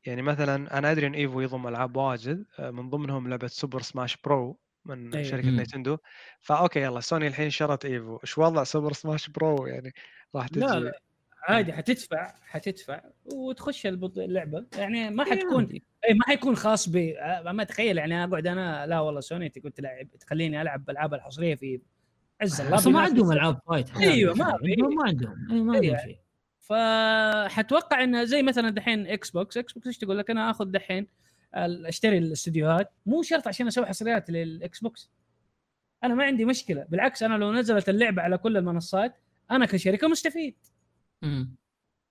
[0.07, 4.17] يعني مثلا أنا أدري إن Evo يضم ألعاب واجد آه، من ضمنهم لعبة Super Smash
[4.17, 5.29] Bro من أيوة.
[5.29, 5.51] شركة.
[5.51, 5.99] نينتندو
[6.41, 9.95] ف okay يلا سوني الحين شرت Evo إيش وضع Super Smash Bro يعني
[10.35, 11.01] راح تجي لا لا
[11.43, 14.67] عادي حتدفع حتدفع وتخش اللعبة.
[14.79, 15.83] يعني ما حتكون عادي.
[16.09, 17.15] اي ما حيكون خاص ب
[17.47, 21.81] ما تخيل يعني أقعد أنا لا والله سوني تقول تلعب تخليني ألعب ألعاب الحصرية في
[22.41, 23.01] عز الله أصلا ما.
[23.01, 25.47] عندهم ألعاب fight أيوة، ما ما عندهم.
[25.51, 25.99] أي ما عندهم أيوة.
[25.99, 26.19] شيء.
[26.61, 31.07] فحتوقع انه زي مثلا دحين Xbox Xbox إيش تقول لك؟ أنا آخذ دحين
[31.55, 32.93] أشتري الاستديوهات.
[33.07, 35.11] مو شرط عشان أسوي حصريات لل Xbox
[36.05, 36.87] أنا ما عندي مشكلة.
[36.89, 39.17] بالعكس أنا لو نزلت اللعبة على كل المنصات
[39.51, 40.57] أنا كشركة مستفيد.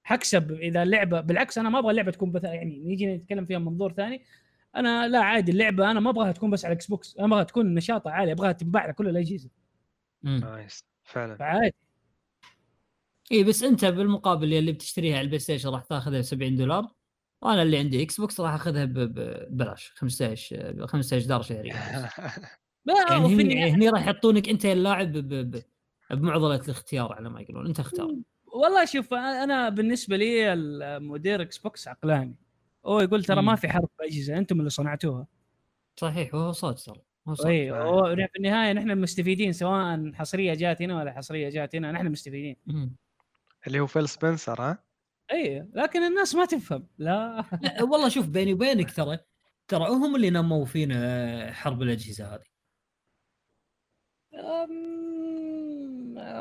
[0.04, 2.44] حكسب إذا اللعبه بالعكس أنا ما أبغى اللعبة تكون بث...
[2.44, 4.24] يعني نيجي نتكلم فيها من منظور ثاني.
[4.76, 8.12] أنا لا عادي اللعبة أنا ما أبغاها تكون بس على Xbox أنا أبغاها تكون نشاطها
[8.12, 9.50] عالي أبغاها تنباع على كل الاجهزه.
[10.24, 11.38] nice فعلا.
[11.38, 11.76] فعادي.
[13.32, 16.88] اي بس أنت بالمقابل اللي بتشتريها على ال PlayStation راح تاخذها ب 70 دولار
[17.42, 21.74] وأنا اللي عندي Xbox راح أخذها ببلاش 15 ب 15 دولار شهريا.
[23.10, 25.12] يعني هني, راح يحطونك أنت اللاعب
[26.12, 27.68] بمعضلة الاختيار على ما يقولون.
[27.68, 28.16] أنت اختار.
[28.54, 32.36] والله شوف أنا بالنسبة لي المدير Xbox عقلاني.
[32.86, 33.56] هو يقول ترى ما.
[33.56, 35.28] في حرب اجهزه أنتم اللي صنعتوها.
[36.00, 37.46] صحيح وهو صوت ترى هو صوت.
[37.46, 37.72] اي.
[37.72, 42.56] هو في النهاية نحن المستفيدين سواء حصرية جات هنا ولا حصرية جات هنا نحن مستفيدين.
[43.68, 44.84] اللي هو Phil Spencer ها؟
[45.32, 46.88] اي لكن الناس ما تفهم.
[46.98, 47.44] لا.
[47.64, 49.20] لا والله شوف بيني وبينك ترى
[49.68, 52.44] ترى هم اللي نموا فينا حرب الأجهزة هذه.
[54.34, 54.99] أم...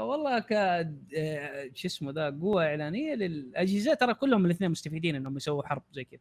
[0.09, 3.95] والله ك آه، شو اسمه ذا قوة إعلانية للأجهزة.
[3.95, 6.21] ترى كلهم الاثنين مستفيدين إنهم يسووا حرب زي كذا.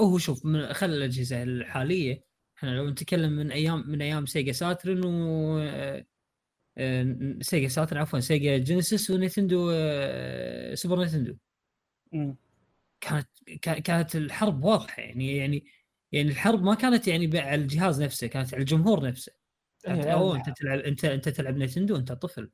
[0.00, 2.24] هو شوف من خل الأجهزة الحالية
[2.58, 6.06] إحنا لو نتكلم من أيام من أيام Sega Saturn و آه،
[6.78, 11.36] آه، Sega Saturn عفوا Sega Genesis و Nintendo آه، Super Nintendo.
[13.00, 13.28] كانت
[13.62, 15.02] كا- كانت الحرب واضحة.
[15.02, 15.64] يعني يعني
[16.12, 19.32] يعني الحرب ما كانت يعني على الجهاز نفسه كانت على الجمهور نفسه.
[19.84, 20.36] كانت إيه،.
[20.36, 22.50] أنت تلعب أنت أنت تلعب Nintendo أنت طفل.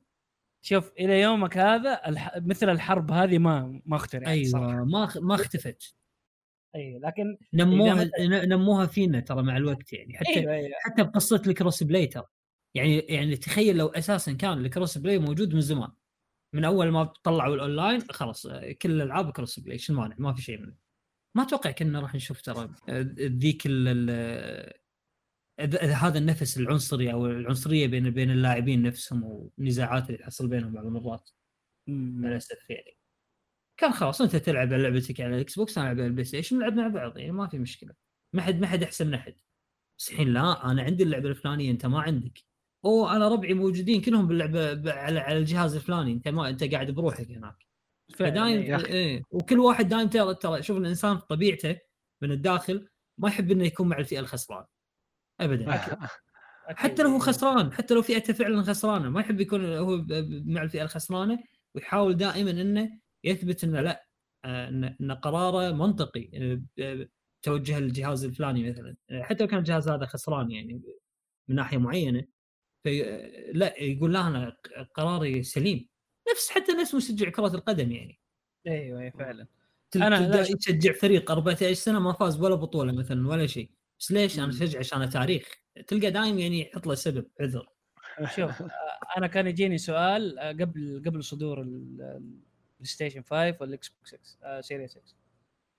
[0.61, 2.37] شوف إلى يومك هذا الح...
[2.37, 4.71] مثل الحرب هذه ما ما اخترعت صراحة.
[4.71, 5.95] أيوه ما ما اختفت.
[6.75, 10.17] أي لكن نموها إذا نموها فينا ترى مع الوقت يعني.
[10.17, 10.71] حتى أيوه أيوه.
[10.79, 12.25] حتى بقصة ال cross play ترى.
[12.75, 15.91] يعني يعني تخيل لو أساسا كان ال cross play موجود من زمان.
[16.55, 18.47] من أول ما طلعوا الأونلاين خلاص
[18.81, 20.75] كل الالعاب cross play شو المانع ما في شيء منه.
[21.35, 23.61] ما أتوقع كنا راح نشوف ترى آه، ذيك
[25.81, 31.29] هذا النفس العنصري أو العنصرية بين بين اللاعبين نفسهم والنزاعات اللي تحصل بينهم بعض المرات.
[31.87, 32.97] للاسف يعني.
[33.77, 36.87] كان خلاص أنت تلعب لعبتك على ال Xbox أنا ألعب على ال PlayStation نلعب مع
[36.87, 37.93] بعض يعني ما في مشكلة.
[38.33, 39.35] ما حد ما حد أحسن من أحد.
[39.99, 42.39] بس الحين لا أنا عندي اللعبة الفلانية أنت ما عندك.
[42.85, 47.31] اوه أنا ربعي موجودين كلهم باللعبة على على الجهاز الفلاني أنت ما أنت قاعد بروحك
[47.31, 47.65] هناك.
[48.15, 49.23] فدايم إيه.
[49.31, 51.79] وكل واحد دايم ترى ترى شوف الإنسان في طبيعته
[52.21, 54.78] من الداخل ما يحب إنه يكون مع الفئة الخسرانة.
[55.39, 55.75] ابدا.
[55.75, 55.97] أكيد.
[56.77, 57.19] حتى لو هو.
[57.19, 60.05] خسران حتى لو فئته فعلا خسرانة ما يحب يكون هو
[60.45, 61.39] مع الفئة الخسرانة
[61.75, 62.89] ويحاول دائما إنه
[63.23, 64.05] يثبت إنه لا
[64.45, 66.29] آه، ان قراره منطقي.
[66.77, 67.07] ب-
[67.41, 68.95] توجه الجهاز الفلاني مثلا.
[69.11, 70.81] حتى لو كان الجهاز هذا خسران يعني
[71.47, 72.25] من ناحية معينة
[72.83, 73.01] في
[73.53, 74.57] لا يقول لا أنا
[74.95, 75.87] قراري سليم.
[76.31, 78.19] نفس حتى نفس مشجع كرة القدم يعني.
[78.67, 79.47] أيوه أيوه فعلا.
[79.93, 83.71] شوف- يشجع فريق 14 سنة ما فاز ولا بطولة مثلا ولا شيء.
[83.99, 84.49] بس ليش أنا.
[84.49, 85.49] أشجع عشان تاريخ
[85.87, 87.67] تلقى دايم يعني يحط له سبب عذر.
[88.35, 88.69] شوف آه،
[89.17, 94.61] أنا كان يجيني سؤال آه، قبل قبل صدور ال- ال PlayStation 5 وال Xbox 6
[94.61, 95.01] Series X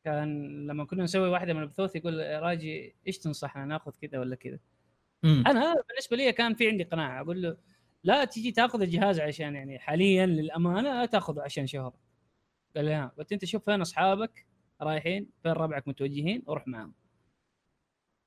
[0.04, 4.36] كان لما كنا نسوي واحدة من البثوث يقول يا راجي إيش تنصحنا ناخذ كذا ولا
[4.36, 4.58] كذا.
[5.24, 7.56] أنا بالنسبة لي كان في عندي قناعة أقول له
[8.04, 11.94] لا تجي تاخذ الجهاز عشان يعني حاليا للأمانة لا تاخذه عشان شهره
[12.76, 14.46] قال لي ها قلت أنت شوف فين أصحابك
[14.80, 16.92] رايحين فين ربعك متوجهين وروح معهم.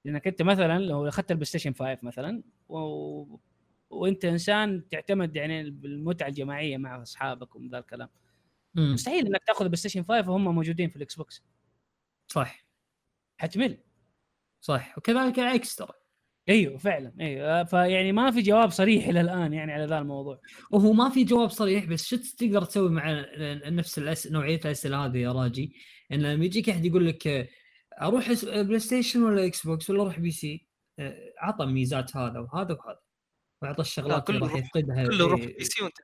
[0.06, 3.38] لأنك أنت مثلا لو أخذت ال PlayStation 5 مثلا و...
[3.90, 8.10] وأنت إنسان تعتمد يعني بالمتعة الجماعية مع أصحابك ومن ذا الكلام.
[8.76, 8.94] مم.
[8.94, 11.44] مستحيل إنك تأخذ ال PlayStation 5 وهم موجودين في ال Xbox.
[12.28, 12.66] صح.
[13.38, 13.78] حتمل.
[14.62, 14.98] صح.
[14.98, 15.94] وكذلك العكس ترى.
[16.50, 17.14] إيوه فعلا.
[17.20, 17.64] إيوه.
[17.64, 20.40] فيعني ما في جواب صريح إلى الآن يعني على ذا الموضوع.
[20.72, 23.26] وهو ما في جواب صريح بس شو تقدر تسوي مع
[23.70, 24.32] نفس الأس...
[24.32, 25.76] نوعية الأسئلة هذه يا راجي؟
[26.12, 27.50] إن لما يجيك أحد يقول لك
[28.02, 30.68] أروح PlayStation ولا Xbox ولا أروح PC
[31.00, 33.00] آه، عطى ميزات هذا وهذا وهذا
[33.62, 35.58] وأعطى الشغلات اللي راح يفقدها كله روح إيه.
[35.58, 35.98] PC وأنت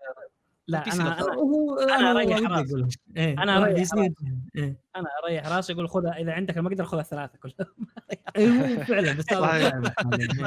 [0.68, 0.94] لا أنا.
[0.94, 2.34] أنا راسي.
[2.44, 2.90] أقولها.
[3.18, 3.96] إيه، أنا روح أريح PC.
[3.96, 4.14] راسي.
[4.56, 4.82] إيه.
[4.96, 7.68] أنا أريح راسي أقول خذها إذا عندك المقدرة خذها الثلاثة كلها
[8.38, 9.26] أيوه فعلا بس.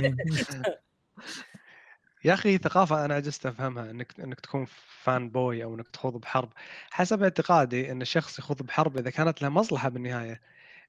[0.02, 0.16] إيه.
[2.24, 4.66] يا أخي ثقافة أنا عجزت أفهمها انك إنك تكون
[5.02, 6.52] فان بوي أو إنك تخوض بحرب
[6.90, 10.40] حسب اعتقادي إن الشخص يخوض بحرب إذا كانت له مصلحة بالنهاية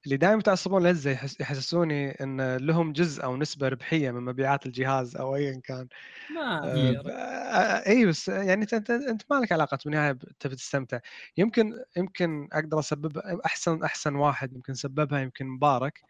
[0.05, 5.35] اللي دائما يتعصبون يحس يحسسوني إن لهم جزء أو نسبة ربحية من مبيعات الجهاز أو
[5.35, 5.87] ايا كان.
[6.29, 10.99] ما آه، آه، اي بس يعني أنت أنت أنت ما لك علاقه بالنهايه تبي تستمتع
[11.37, 16.01] يمكن يمكن أقدر اسبب أحسن أحسن واحد يمكن سببها يمكن مبارك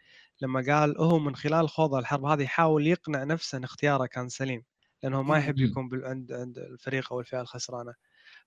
[0.41, 4.63] لما قال هو من خلال خوض الحرب هذه يحاول يقنع نفسه إن اختياره كان سليم
[5.03, 5.59] لأنه ما يحب.
[5.59, 7.93] يكون عند عند الفريق أو الفئة الخسرانة.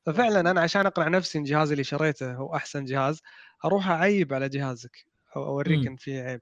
[0.06, 3.20] ففعلا أنا عشان أقنع نفسي إن جهازي اللي شريته هو أحسن جهاز
[3.64, 5.06] أروح أعيب على جهازك.
[5.36, 5.88] أو أوريك مم.
[5.88, 6.40] إن في عيب.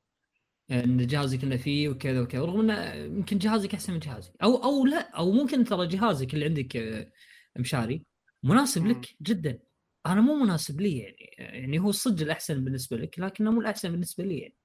[0.70, 4.32] إن جهازك إنه فيه وكذا وكذا رغم إنه يمكن جهازك أحسن من جهازي.
[4.42, 7.12] أو أو لا أو ممكن ترى جهازك اللي عندك آه،
[7.58, 8.06] مشاري
[8.42, 8.90] مناسب مم.
[8.90, 9.58] لك جدا.
[10.06, 14.24] أنا مو مناسب لي يعني يعني هو الصدق الأحسن بالنسبة لك لكنه مو الأحسن بالنسبة
[14.24, 14.56] لي يعني.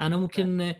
[0.00, 0.74] أنا ممكن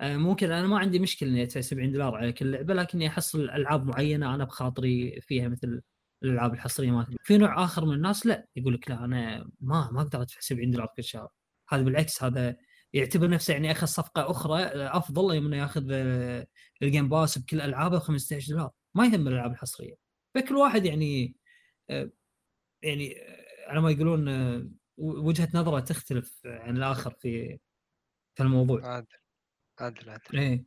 [0.00, 3.50] آه، ممكن أنا ما عندي مشكلة إني أدفع 70 دولار على كل لعبة لكني أحصل
[3.50, 5.82] ألعاب معينة أنا بخاطري فيها مثل
[6.22, 10.00] الألعاب الحصرية مالت في نوع آخر من الناس لا يقول لك لا أنا ما ما
[10.02, 11.28] أقدر أدفع 70 دولار كل شهر.
[11.72, 12.56] هذا بالعكس هذا
[12.92, 16.46] يعتبر نفسه يعني اخذ صفقة أخرى أفضل من ياخذ آه،
[16.82, 18.70] ال Game Pass بكل ألعابه ب 15 دولار.
[18.94, 19.94] ما يهم الألعاب الحصرية.
[20.34, 21.36] فكل واحد يعني
[22.82, 23.14] يعني
[23.66, 24.28] على ما يقولون
[24.96, 27.58] وجهة نظره تختلف عن الآخر في
[28.34, 28.86] في الموضوع.
[28.86, 29.06] عادل
[29.80, 30.38] عادل عادل.
[30.38, 30.64] إيه.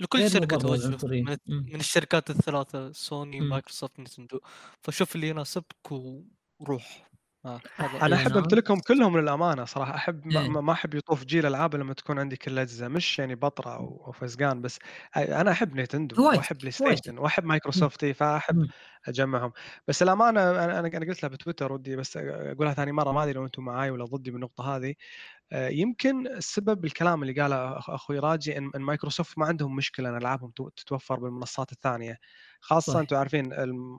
[0.00, 1.06] لكل شركة توجه.
[1.46, 3.40] من, الشركات الثلاثة سوني.
[3.40, 4.40] Microsoft Nintendo
[4.82, 5.92] فشوف اللي يناسبك
[6.60, 7.09] وروح.
[7.44, 7.62] آه.
[8.02, 8.36] أنا أحب نعم.
[8.36, 10.60] أمتلكهم كلهم للأمانة صراحة أحب ما, إيه.
[10.60, 14.12] ما أحب يطوف جيل ألعاب لما تكون عندي كل الاجهزه مش يعني بطرة أو أو
[14.12, 14.78] فزقان بس
[15.16, 16.70] أنا أحب Nintendo هوايتك، وأحب Play.
[16.70, 18.56] Station وأحب مايكروسوفت إي، فأحب.
[19.08, 19.52] أجمعهم
[19.88, 23.44] بس الأمانة أنا أنا قلت لها بتويتر ودي بس أقولها ثاني مرة ما أدري لو
[23.44, 24.94] أنتم معاي ولا ضدي بالنقطة هذه
[25.54, 30.68] يمكن السبب الكلام اللي قاله أخوي راجي إن مايكروسوفت ما عندهم مشكلة إن ألعابهم تو-
[30.68, 32.18] تتوفر بالمنصات الثانية
[32.60, 33.00] خاصة.
[33.00, 33.50] أنتم عارفين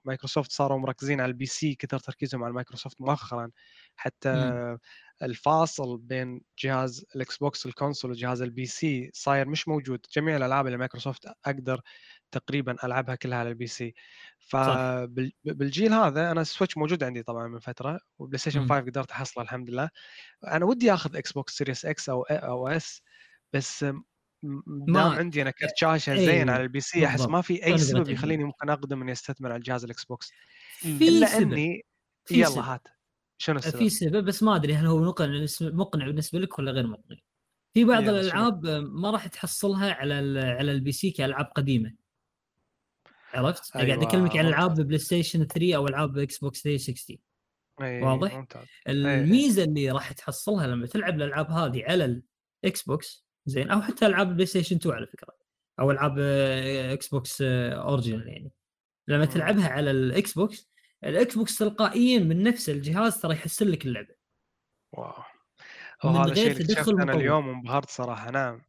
[0.05, 3.51] مايكروسوفت صاروا مركزين على ال PC كثر تركيزهم على مايكروسوفت مؤخرا
[3.95, 4.55] حتى مم.
[5.23, 10.67] الفاصل بين جهاز ال Xbox ال console وجهاز ال PC صاير مش موجود جميع الألعاب
[10.67, 11.81] اللي مايكروسوفت أقدر
[12.31, 13.93] تقريبا ألعبها كلها على ال PC
[14.39, 18.67] فبالجيل هذا أنا ال Switch موجود عندي طبعا من فترة و PlayStation مم.
[18.67, 19.89] 5 قدرت أحصله الحمد لله
[20.47, 23.01] أنا ودي آخذ Xbox Series X أو أو S
[23.53, 23.85] بس
[24.67, 27.21] دام عندي أنا كرت شاشة إيه، زين على ال PC أحس.
[27.21, 28.09] ما في أي سبب.
[28.09, 30.31] يخليني ممكن أقدم إني أستثمر على الجهاز ال Xbox
[30.79, 31.85] في إلا سبب إني
[32.25, 32.63] في يلا سبب.
[32.63, 32.87] هات
[33.37, 35.01] شنو السبب؟ في سبب بس ما أدري هل هو
[35.61, 37.17] مقنع بالنسبة لك ولا غير مقنع
[37.73, 41.93] في بعض؟ الألعاب ما راح تحصلها على على ال PC كألعاب قديمة
[43.33, 44.81] عرفت؟ أيوة، قاعد أكلمك عن ألعاب.
[44.81, 47.17] PlayStation 3 أو ألعاب Xbox 360
[47.81, 52.21] أي واضح؟ ممتاز الميزة اللي راح تحصلها لما تلعب الألعاب هذه على
[52.63, 53.69] ال Xbox زين.
[53.69, 55.33] أو حتى ألعاب ال PlayStation 2 على فكرة.
[55.79, 58.51] أو ألعاب آه، Xbox آه، original يعني.
[59.07, 59.31] لما مم.
[59.31, 60.69] تلعبها على ال Xbox
[61.03, 64.15] ال Xbox تلقائيا من نفس الجهاز ترى يحسن لك اللعبة.
[64.93, 65.23] wow.
[66.03, 67.13] من هو هذا غير الشيء اللي اكتشفته أنا.
[67.13, 68.31] اليوم وانبهرت صراحة.
[68.31, 68.61] نعم.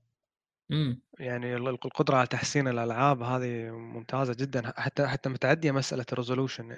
[0.73, 4.73] امم يعني ال- القدرة على تحسين الألعاب هذه ممتازة جدا.
[4.81, 6.69] حتى حتى متعدية مسألة ال resolution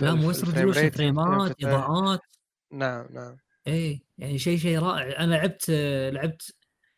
[0.00, 2.20] لا مو بس resolution فريمات إضاءات.
[2.72, 3.36] نعم نعم.
[3.66, 5.20] إيه يعني شيء شيء رائع.
[5.24, 6.54] أنا لعبت آه، لعبت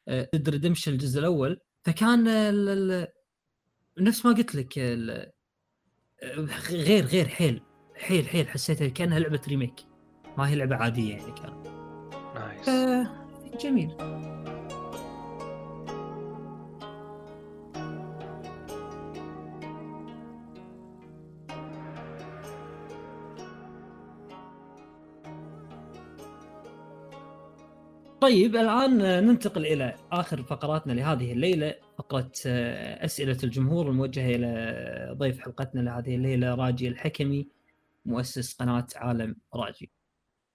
[0.08, 3.06] Dead Redemption الجزء الأول؟ فكان ال-
[4.00, 5.32] نفس ما قلت لك ال-
[6.70, 7.62] غير غير حيل
[7.94, 9.74] حيل حيل حسيتها كأنها لعبة ريميك.
[10.38, 11.66] ما هي لعبة عادية يعني كانت
[12.34, 12.68] نايس
[13.62, 13.90] جميل.
[28.28, 35.40] طيب الآن ننتقل إلى آخر فقراتنا لهذه الليلة فقرة آه، أسئلة الجمهور الموجهة إلى ضيف
[35.40, 37.48] حلقتنا لهذه الليلة راجي الحكمي
[38.04, 39.90] مؤسس قناة عالم راجي.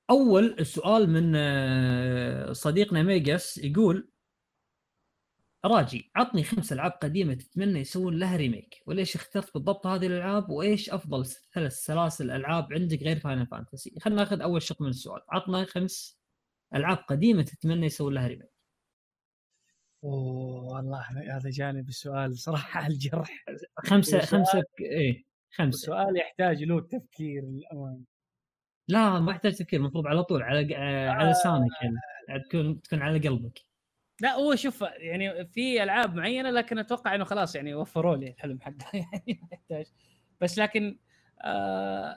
[0.10, 4.10] أول السؤال من آه، صديقنا ميجاس يقول
[5.66, 10.90] راجي عطني خمس ألعاب قديمة تتمنى يسوون لها remake وليش اخترت بالضبط هذه الألعاب وإيش
[10.90, 15.66] أفضل ثلاث سلاسل ألعاب عندك غير Final Fantasy خلينا ناخذ أول شق من السؤال عطنا
[15.66, 16.23] خمس
[16.76, 18.50] ألعاب قديمة تتمنى يسوون لها remake.
[20.04, 21.02] أوه والله
[21.38, 23.46] هذا جاني بالسؤال صراحة على الجرح.
[23.78, 25.70] خمسة خمسة إيه خمسة.
[25.78, 28.04] السؤال يحتاج له تفكير للأمانة.
[28.88, 33.20] لا ما يحتاج تفكير المفروض على طول على آه، على لسانك يعني تكون تكون على
[33.30, 33.60] قلبك.
[34.22, 38.62] لا هو شوف يعني في ألعاب معينة لكن أتوقع إنه خلاص يعني وفروا لي الحلم
[38.62, 39.86] حقه يعني ما يحتاج.
[40.42, 40.98] بس لكن
[41.42, 42.16] آه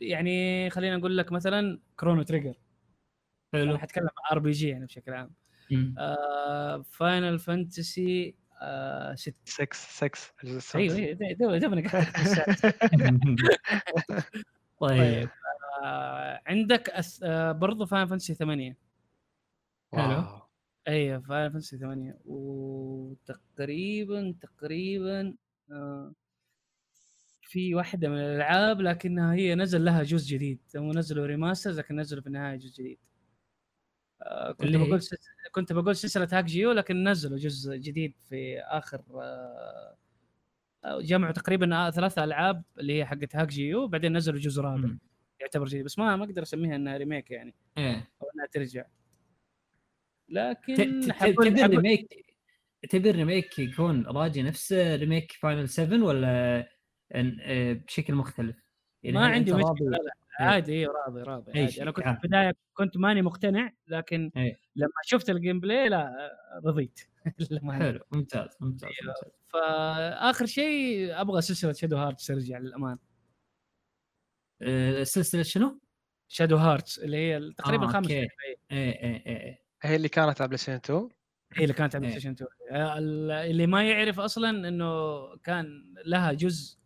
[0.00, 2.54] يعني خلينا نقول لك مثلا Chrono Trigger
[3.58, 3.70] حلو.
[3.70, 5.30] أنا حتكلم RPG يعني بشكل عام.
[6.82, 9.34] Final Fantasy آه ست.
[9.44, 10.92] 6 6 الجزء السادس.
[10.92, 12.06] أيوه أيوه دو- دوبنا قاعد
[14.80, 15.28] طيب.
[15.84, 17.22] آه عندك أس...
[17.22, 18.76] آه برضو Final Fantasy 8
[19.92, 20.24] حلو.
[20.88, 25.34] أيوه Final Fantasy 8 وتقريبا تقريبا
[25.70, 26.12] آه،
[27.42, 30.58] في واحدة من الألعاب لكنها هي نزل لها جزء جديد.
[30.76, 32.98] هم نزلوا remasters لكن نزلوا في النهاية جزء جديد.
[34.52, 35.00] كنت؟ بقول.
[35.52, 36.72] كنت بقول سلسلة hack G.U.
[36.72, 39.96] لكن نزلوا جزء جديد في آخر آه،
[40.84, 43.86] آه، جمعوا تقريبا آه، ثلاث ألعاب اللي هي حقت hack G.U.
[43.88, 44.88] بعدين نزلوا جزء رابع.
[45.40, 48.84] يعتبر جديد بس ما ما أقدر أسميها إنها remake يعني إيه أو إنها ترجع
[50.28, 52.24] لكن تبي ال remake
[52.90, 56.68] تبي ال remake يكون راجي نفسه remake Final 7 ولا
[57.72, 58.56] بشكل مختلف؟
[59.02, 60.23] يعني ما عندي مشكلة راضي- لا لا إيه.
[60.40, 62.12] عادي اي راضي راضي عادي شيء، أنا كنت آه.
[62.14, 64.58] في البداية كنت ماني مقتنع لكن إيه.
[64.76, 66.30] لما شفت ال gameplay لا
[66.64, 67.00] رضيت.
[67.70, 69.14] حلو ممتاز ممتاز أيوه.
[69.22, 72.98] ممتاز فآخر شيء أبغى سلسلة Shadow Hearts ترجع للأمانة
[74.62, 75.80] آه، سلسلة شنو؟
[76.28, 77.92] Shadow Hearts اللي هي تقريبا آه،.
[77.92, 78.28] لعبة، إيه.
[78.70, 79.58] إيه إيه إيه إيه.
[79.82, 81.08] هي اللي كانت على PlayStation 2
[81.52, 82.10] هي اللي كانت على إيه.
[82.10, 86.78] PlayStation 2 آه، ال- اللي ما يعرف أصلا إنه كان لها جزء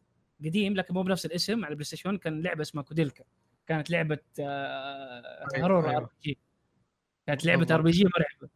[0.44, 3.24] قديم لكن مو بنفس الاسم على PlayStation كان لعبة اسمها Koudelka.
[3.66, 5.96] كانت لعبة آه، أيوة، horror أيوة.
[5.96, 6.38] RPG
[7.26, 7.74] كانت لعبة.
[7.74, 8.52] RPG مرعبة.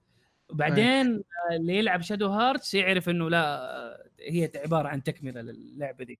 [0.50, 6.04] وبعدين آه، اللي يلعب Shadow Hearts يعرف إنه لا آه، هي عبارة عن تكملة للعبه
[6.04, 6.18] دي.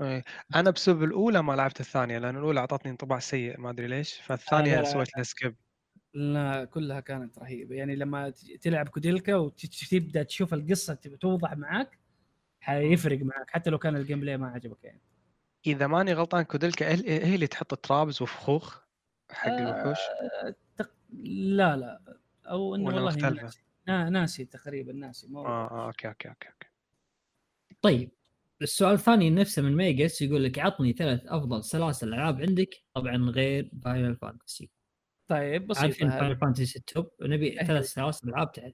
[0.00, 0.24] إيه.
[0.54, 4.20] أنا بسبب الأولى ما لعبت الثانية لأن الأولى أعطتني انطباع سيء ما أدري ليش.
[4.20, 4.82] فالثانية.
[4.82, 5.56] سويت لها skip
[6.14, 7.74] لا كلها كانت رهيبة.
[7.74, 11.98] يعني لما تلعب Koudelka وتبدا تشوف القصة توضح معاك
[12.60, 15.00] حيفرق معك حتى لو كان ال gameplay ما عجبك يعني.
[15.66, 18.78] إذا ماني غلطان Koudelka هي اللي تحط traps وفخوخ
[19.30, 19.98] حق الوحوش؟
[20.44, 20.90] آه، تق...
[21.32, 22.18] لا لا.
[22.46, 23.62] أو إنه والله مختلفة؟ ناسي.
[23.88, 26.68] نا- ناسي تقريبا ناسي مو آه آه okay okay okay okay.
[27.82, 28.10] طيب
[28.62, 33.70] السؤال الثاني نفسه من ميجس يقول لك عطني ثلاث أفضل سلاسل ألعاب عندك طبعا غير
[33.84, 34.70] Final Fantasy
[35.28, 36.20] طيب عارفين بسيطه هذه.
[36.20, 37.58] Final Fantasy ال top؟ نبي.
[37.66, 38.72] ثلاث سلاسل ألعاب تحت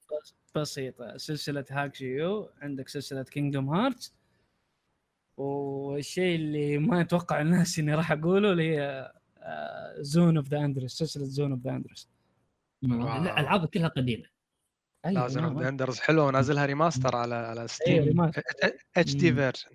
[0.56, 2.51] بسيطة سلسلة hack G.U.
[2.62, 4.14] عندك سلسلة Kingdom Hearts
[5.36, 9.12] والشيء اللي ما أتوقع الناس إني راح أقوله اللي هي
[9.98, 12.09] Zone of the Enders سلسلة Zone of the Enders
[12.82, 12.98] wow.
[13.24, 14.24] لا ألعابها كلها قديمة
[15.05, 15.59] لازم نعم.
[15.59, 18.31] Enders حلوة ونازلها remaster على على Steam.
[18.97, 19.14] HD.
[19.14, 19.70] version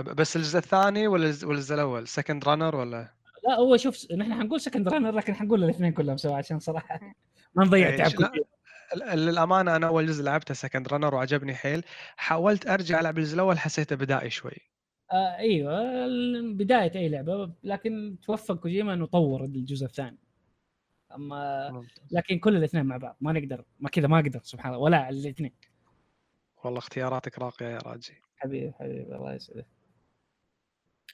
[0.00, 3.14] بس الجزء الثاني ولا الجزء ولا الجزء الأول Second Runner ولا
[3.48, 7.00] لا هو شوف نحن حنقول Second Runner لكن حنقول الاثنين كلهم سوا عشان صراحة
[7.54, 8.28] ما نضيع تعب لا.
[8.28, 8.46] كثير ل-
[9.14, 11.84] للأمانة أنا أول جزء لعبته Second Runner وعجبني حيل.
[12.16, 14.56] حاولت أرجع ألعب الجزء الأول حسيته بدائي شوي.
[15.12, 16.06] آه أيوه
[16.54, 20.18] بداية أي لعبة لكن توفق كوجيما إنه طور الجزء الثاني.
[21.14, 24.96] أما لكن كل الاثنين مع بعض ما نقدر ما كذا ما أقدر سبحان الله ولا
[24.96, 25.52] على الاثنين.
[26.64, 28.22] والله اختياراتك راقية يا راجي.
[28.36, 29.66] حبيبي حبيبي الله يسعدك.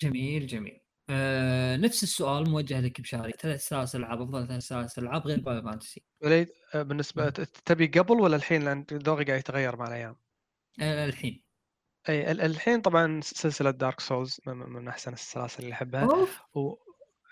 [0.00, 0.81] جميل جميل.
[1.10, 3.32] آه نفس السؤال موجه لك بشاري.
[3.40, 7.86] ثلاث سلاسل ألعاب أفضل ثلاث سلاسل ألعاب غير Final Fantasy وليد آه، بالنسبة ت- تبي
[7.86, 10.16] قبل ولا الحين؟ لأن ذوقي قاعد يتغير مع الأيام.
[10.80, 11.42] آه الحين.
[12.08, 16.02] أي ال- الحين طبعا سلسلة Dark Souls من, من أحسن السلاسل اللي أحبها.
[16.04, 16.40] أوف.
[16.54, 16.74] و...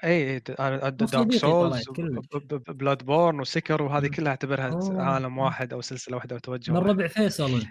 [0.05, 1.85] أي Dark Souls.
[2.69, 4.07] Bloodborne و Sekiro وهذه.
[4.09, 5.03] كلها أعتبرها أوه.
[5.03, 7.63] عالم واحد أو سلسلة واحدة وتوجه من ربع فيصل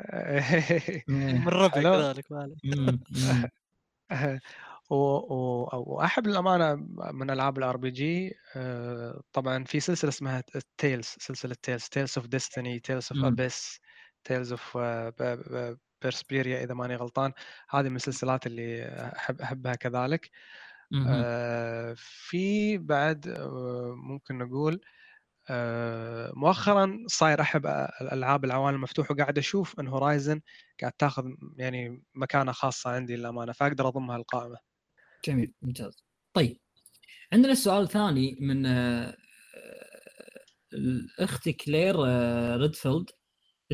[0.00, 1.04] إيه.
[1.08, 1.82] من ربع.
[1.82, 2.24] كذلك
[4.90, 6.74] واحب للامانه
[7.12, 8.34] من ألعاب ال RPG
[9.32, 10.42] طبعا في سلسلة اسمها
[10.78, 13.24] Tales سلسلة Tales Tales of Destiny Tales of.
[13.24, 13.80] Abyss
[14.24, 14.78] Tales of
[16.02, 17.32] Vesperia إذا ماني غلطان
[17.70, 18.84] هذه من السلسلات اللي
[19.16, 20.30] أحب أحبها كذلك.
[21.08, 24.80] آه، في بعد آه، ممكن نقول
[25.50, 27.66] آه، مؤخرا صاير أحب
[28.00, 30.40] الألعاب العوالم المفتوحة وقاعد أشوف إن Horizon
[30.80, 31.24] قاعد تاخذ
[31.56, 34.69] يعني مكانة خاصة عندي للأمانة فأقدر أضمها القائمة
[35.24, 36.04] جميل ممتاز.
[36.34, 36.60] طيب
[37.32, 39.16] عندنا سؤال ثاني من آه،
[40.72, 43.10] الأخت كلير آه، ريدفيلد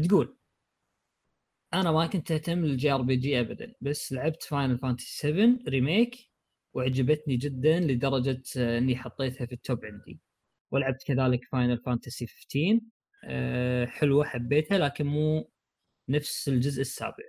[0.09, 0.36] تقول
[1.74, 6.16] أنا ما كنت أهتم لل JRPG ابدا بس لعبت Final Fantasy 7 Remake
[6.74, 10.20] وعجبتني جدا لدرجة آه، إني حطيتها في ال top عندي.
[10.70, 12.81] ولعبت كذلك Final Fantasy 15
[13.24, 15.51] آه، حلوة حبيتها لكن مو
[16.09, 17.24] نفس الجزء السابع.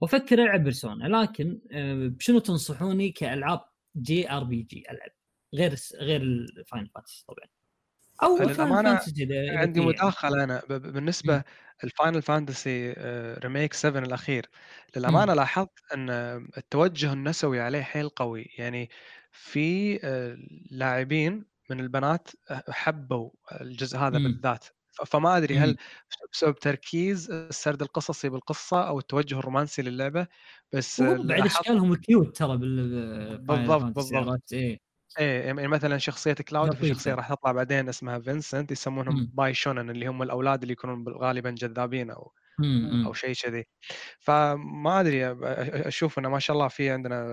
[0.00, 3.60] وافكر العب Persona لكن آه، بشنو تنصحوني كألعاب
[3.96, 5.10] JRPG ألعب
[5.54, 7.48] غير غير ال Final Fantasy طبعا
[8.22, 8.64] أو إذا
[9.58, 9.80] عندي.
[9.80, 11.42] مداخلة أنا بالنسبة.
[11.84, 12.92] ال Final Fantasy
[13.44, 14.46] Remake 7 الأخير
[14.96, 16.10] للأمانة لاحظت أن
[16.56, 18.90] التوجه النسوي عليه حيل قوي يعني
[19.32, 20.38] في آه،
[20.70, 22.28] لاعبين من البنات
[22.68, 23.30] حبوا
[23.60, 24.24] الجزء هذا مم.
[24.24, 24.64] بالذات
[25.06, 25.78] فما أدري هل مم.
[26.32, 30.26] بسبب تركيز السرد القصصي بالقصة أو التوجه الرومانسي للعبة
[30.72, 34.52] بس بعد اشكالهم cute ترى بال Final بالضبط، بالضبط.
[34.52, 34.78] إيه
[35.20, 36.84] إيه يعني مثلا شخصية كلاود في.
[36.84, 39.32] شخصية راح تطلع بعدين اسمها فينسنت يسمونهم مم.
[39.32, 43.08] bishounen اللي هم الأولاد اللي يكونون بال- غالبا جذابين أو مم.
[43.08, 43.66] أو شيء كذي
[44.20, 45.32] فما أدري
[45.88, 47.26] أشوف إنه ما شاء الله في عندنا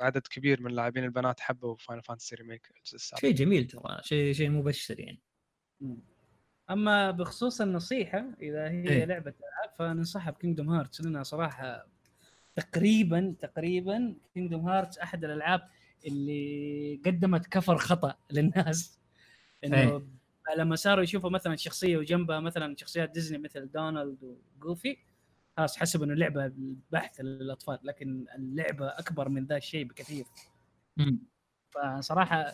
[0.00, 4.50] عدد كبير من اللاعبين البنات حبوا Final Fantasy Remake الجزء شيء جميل ترى شيء شيء
[4.50, 5.22] مبشر يعني
[6.70, 9.04] أما بخصوص النصيحة إذا هي إيه.
[9.04, 11.86] لعبة ألعاب فننصحها ب Kingdom Hearts لأنها صراحة
[12.56, 15.68] تقريبا تقريبا Kingdom Hearts أحد الألعاب
[16.06, 18.98] اللي قدمت cover خطأ للناس
[19.64, 20.02] إنه إيه.
[20.56, 24.96] لما صاروا يشوفوا مثلا شخصية وجنبها مثلا شخصيات ديزني مثل دونالد وجوفي
[25.56, 26.52] خلاص حسب إنه لعبه
[26.90, 30.24] بحت للأطفال لكن اللعبة أكبر من ذا الشيء بكثير
[30.96, 31.18] مم.
[31.70, 32.52] فصراحة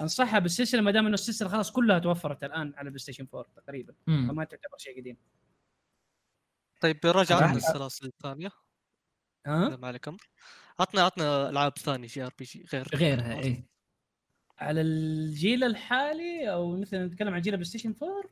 [0.00, 3.94] انصحها بالسلسلة ما دام إنه السلسلة خلاص كلها توفرت الآن على بلاي ستيشن 4 تقريبا.
[4.06, 5.16] فما تعتبر شيء قديم.
[6.80, 7.44] طيب صراحة.
[7.44, 8.50] عن السلاسل الثانية
[9.46, 10.30] ها؟ ما عليك أمر
[10.80, 12.88] عطنا عطنا ألعاب ثانية JRPG غير.
[12.94, 13.66] غيرها إيه.
[14.58, 18.22] على الجيل الحالي أو مثلا نتكلم عن جيل بلاي ستيشن 4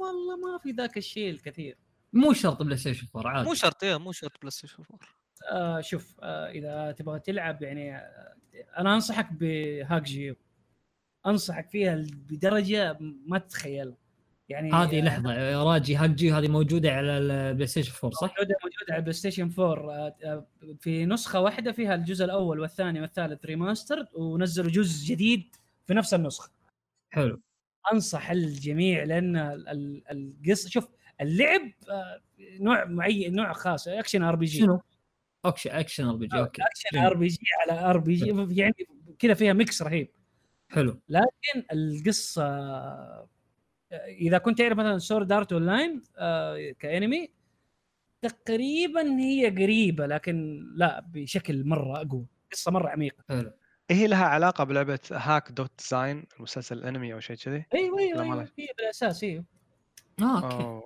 [0.00, 1.78] والله ما في ذاك الشيء الكثير.
[2.12, 3.48] مو شرط بلاي ستيشن 4 عادي.
[3.48, 4.98] مو شرط إيه مو شرط بلاي ستيشن 4
[5.50, 8.36] آه شوف آه إذا تبغى تلعب يعني آه
[8.78, 10.36] أنا أنصحك ب hack G.U..
[11.26, 12.96] أنصحك فيها بدرجة
[13.26, 13.96] ما تتخيلها
[14.48, 18.54] يعني هذه آه، لحظة راجي hack G هذه موجودة على البلاي ستيشن 4 صح؟ موجودة
[18.64, 20.46] موجودة على بلاي ستيشن 4 آه، آه،
[20.80, 26.50] في نسخة واحدة فيها الجزء الأول والثاني والثالث remaster ونزلوا جزء جديد في نفس النسخة.
[27.10, 27.40] حلو.
[27.92, 30.88] أنصح الجميع لأن ال- ال- القصة شوف
[31.20, 32.20] اللعب آه،
[32.60, 34.80] نوع معين نوع خاص اكشن ار بي جي شنو؟
[35.44, 36.62] أوكي اكشن ار بي جي أوكي.
[36.62, 36.98] اكشن.
[36.98, 38.74] ار بي جي على ار بي جي يعني
[39.18, 40.08] كذا فيها mix رهيب.
[40.72, 41.00] حلو.
[41.08, 42.44] لكن القصة
[43.92, 46.02] إذا كنت تعرف مثلا Sword Art Online
[46.78, 47.28] كانمي
[48.22, 52.26] تقريبا هي قريبة لكن لا بشكل مرة أقوى.
[52.52, 53.24] قصة مرة عميقة.
[53.28, 53.52] حلو.
[53.90, 57.66] إيه هي لها علاقة بلعبة hack dot Sign المسلسل الانمي أو شيء كذي.
[57.74, 58.48] أيوه أيوه, له.
[58.58, 59.44] هي بالأساس أيوه
[60.22, 60.82] آه okay.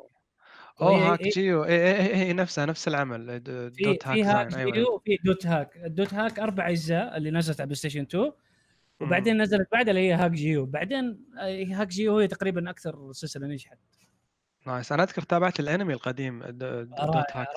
[0.81, 1.65] اوه hack G.U.
[1.65, 3.41] اي اي اي نفسها نفس العمل.
[3.45, 4.73] في dot hack في hack Sign أيوه.
[4.73, 4.95] G.U.
[4.95, 8.33] وفي dot hack ال dot hack أربع أجزاء اللي نزلت على بلاي ستيشن 2
[9.01, 10.67] وبعدين نزلت بعدها اللي هي hack G.U..
[10.67, 12.19] بعدين آه، hack G.U.
[12.19, 13.79] هي تقريبا أكثر سلسلة نجحت.
[14.67, 14.93] nice.
[14.93, 17.49] أنا أذكر تابعت الأنمي القديم dot hack.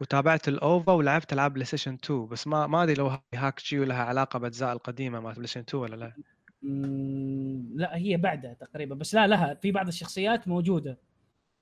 [0.00, 3.84] وتابعت ال OVA ولعبت ألعاب بلاي ستيشن 2 بس ما ما أدري لو hack G.U.
[3.84, 6.12] لها علاقة بأجزاء القديمة مالت بلاي ستيشن 2 ولا لا.
[7.74, 8.94] لا هي بعدها تقريبا.
[8.94, 9.54] بس لا لها.
[9.54, 10.98] في بعض الشخصيات موجودة.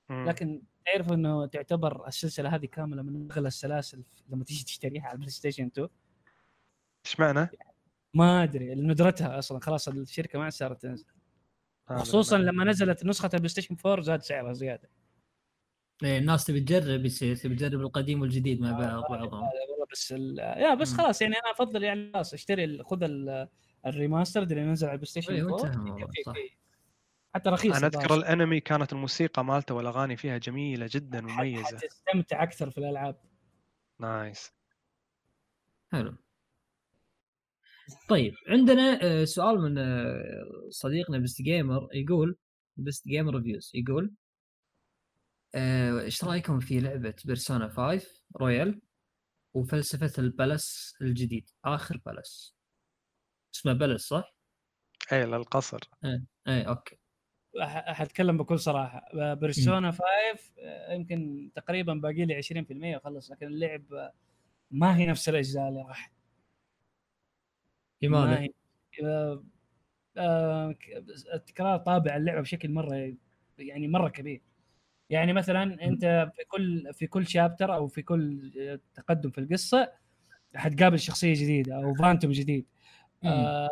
[0.09, 5.29] لكن تعرف إنه تعتبر السلسلة هذه كاملة من أغلى السلاسل لما تيجي تشتريها على البلاي
[5.29, 5.87] ستيشن 2
[7.05, 7.49] إيش معنى؟
[8.13, 9.59] ما أدري ندرتها أصلا.
[9.59, 11.05] خلاص الشركة ما عاد صارت تنزل.
[11.89, 12.37] آه، خصوصا.
[12.37, 14.89] لما نزلت نسخة البلاي ستيشن 4 زاد سعرها زيادة.
[16.03, 19.33] إيه، الناس تبي تجرب يصير تبي تجرب القديم والجديد مع بعض بعضهم.
[19.43, 20.39] والله بس ال...
[20.39, 20.93] يا بس.
[20.93, 23.47] خلاص يعني أنا أفضل يعني خلاص أشتري ال- خذ ال-
[23.85, 26.33] ال remaster اللي نزل على البلاي ستيشن أيوة، 4 انتهى الموضوع، في- صح.
[26.33, 26.49] في-
[27.35, 32.69] حتى رخيص أنا أذكر الأنمي كانت الموسيقى مالته والأغاني فيها جميلة جدا مميزه تستمتع أكثر
[32.69, 33.15] في الألعاب.
[33.99, 34.51] nice.
[35.91, 36.15] حلو.
[38.09, 40.13] طيب عندنا آه، سؤال من آه،
[40.69, 42.37] صديقنا Best Gamer يقول
[42.77, 44.11] Best Gamer Reviews يقول
[45.55, 48.81] آه، إيش رأيكم في لعبة Persona 5 Royal
[49.53, 52.55] وفلسفة ال palace الجديد؟ آخر palace.
[53.55, 54.35] اسمه palace صح؟
[55.11, 55.79] اي للقصر.
[56.47, 56.95] اي okay.
[57.57, 59.01] أح- حاتكلم بكل صراحة.
[59.33, 60.03] Persona 5
[60.59, 63.83] آه، يمكن تقريبا باقي لي 20% اخلص لكن اللعب
[64.71, 66.11] ما هي نفس الأجزاء اللي راحت
[68.01, 68.49] لماذا؟ هي
[70.17, 70.75] آه،
[71.33, 73.13] التكرار طابع اللعبة بشكل مرة
[73.59, 74.41] يعني مرة كبير.
[75.09, 79.91] يعني مثلا أنت في كل في كل شابتر أو في كل آه، تقدم في القصة
[80.55, 82.65] حتقابل شخصية جديدة أو فانتوم جديد.
[83.25, 83.69] آه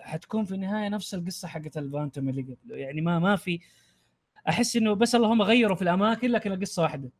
[0.00, 2.76] حتكون في النهاية نفس القصة حقت الفانتوم اللي قبله.
[2.76, 3.60] يعني ما ما في
[4.48, 7.10] أحس إنه بس اللهم غيروا في الأماكن لكن القصة واحدة.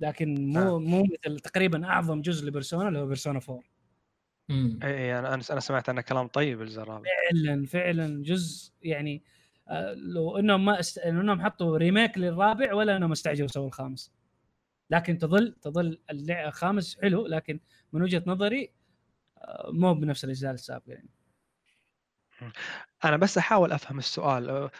[0.00, 3.62] لكن مو مو مثل تقريبا أعظم جزء لبرسونا اللي هو بيرسونا 4
[4.82, 9.22] اي اي أنا أنا سمعت عنه كلام طيب الزرابي فعلا فعلا جزء يعني
[9.68, 10.98] آه، لو إنهم ما است...
[10.98, 14.12] إنهم حطوا ريميك للرابع ولا إنهم استعجلوا سووا الخامس.
[14.90, 17.60] لكن تظل تظل اللعبه الخامس حلو لكن
[17.92, 18.72] من وجهة نظري
[19.38, 21.08] آه، مو بنفس الأجزاء السابقة يعني.
[23.04, 24.70] أنا بس أحاول أفهم السؤال أه،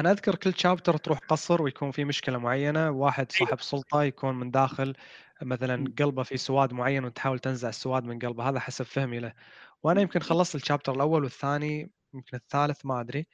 [0.00, 4.50] أنا أذكر كل شابتر تروح قصر ويكون في مشكلة معينة واحد صاحب سلطة يكون من
[4.50, 4.94] داخل
[5.42, 5.94] مثلا مم.
[5.98, 9.32] قلبه في سواد معين وتحاول تنزع السواد من قلبه هذا حسب فهمي له
[9.82, 13.26] وأنا يمكن خلصت ال chapter الأول والثاني يمكن الثالث ما أدري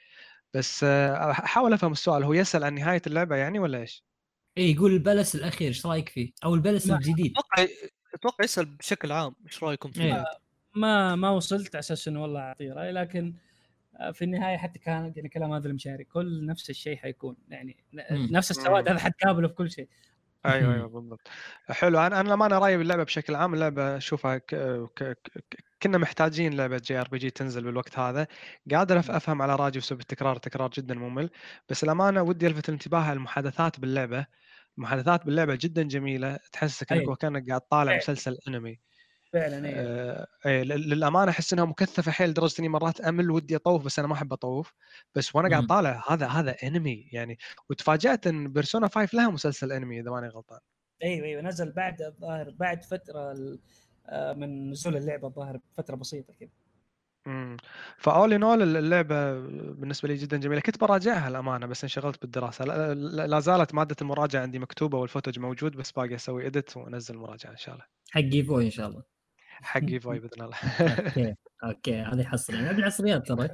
[0.54, 4.04] بس أحاول أفهم السؤال هو يسأل عن نهاية اللعبة يعني ولا إيش؟
[4.58, 7.66] اي يقول ال palace الأخير إيش رأيك فيه؟ أو ال palace الجديد أتوقع
[8.14, 10.24] أتوقع يسأل بشكل عام إيش رأيكم فيه؟ إيه.
[10.74, 13.34] ما ما وصلت على أساس إنه والله أعطيه رأي لكن
[14.00, 17.76] آه، في النهاية حتى كان يعني كلام هذا المشاري كل نفس الشيء حيكون يعني.
[18.10, 18.88] نفس السواد.
[18.88, 19.88] هذا حتقابله في كل شيء
[20.46, 21.28] أيوه أيوه بالضبط
[21.68, 24.54] حلو أنا أنا لما أنا رأيي باللعبة بشكل عام اللعبة أشوفها ك...
[24.96, 25.18] ك...
[25.22, 25.64] ك...
[25.82, 28.26] كنا محتاجين لعبة JRPG تنزل بالوقت هذا
[28.70, 31.30] قادر أفهم على راجي بسبب التكرار التكرار جدا ممل
[31.68, 34.26] بس للأمانة ودي ألفت الانتباه على المحادثات باللعبة
[34.78, 37.08] المحادثات باللعبة جدا جميلة تحسسك إنك.
[37.08, 37.96] وكأنك قاعد طالع.
[37.96, 38.80] مسلسل أنمي
[39.34, 39.74] فعلا إيه.
[39.76, 43.98] آه، إيه، لل- للأمانة أحس إنها مكثفة حيل لدرجة إني مرات أمل ودي أطوف بس
[43.98, 44.74] أنا ما أحب أطوف.
[45.14, 45.66] بس وأنا قاعد.
[45.66, 47.38] طالع هذا هذا انمي يعني.
[47.70, 50.60] وتفاجأت إن Persona 5 لها مسلسل انمي إذا ماني غلطان.
[51.04, 53.60] أيوه أيوه نزل بعد الظاهر بعد فترة ال-
[54.08, 56.50] آه، من نزول اللعبة الظاهر بفترة بسيطة كذا
[57.26, 57.56] امم
[57.98, 59.34] ف all in all اللعبة
[59.72, 60.60] بالنسبة لي جدا جميلة.
[60.60, 62.64] كنت براجعها الأمانة بس انشغلت بالدراسة.
[62.64, 66.76] لا, لا, لا زالت مادة المراجعة عندي مكتوبة وال footage موجود بس باقي أسوي edit
[66.76, 67.86] وانزل مراجعة إن شاء الله.
[68.10, 69.02] حق فوي إن شاء الله.
[69.64, 70.56] حقي فوي باذن الله.
[71.06, 71.34] أوكي
[71.64, 73.48] أوكي هذه حصريه نبي الحصريات ترى.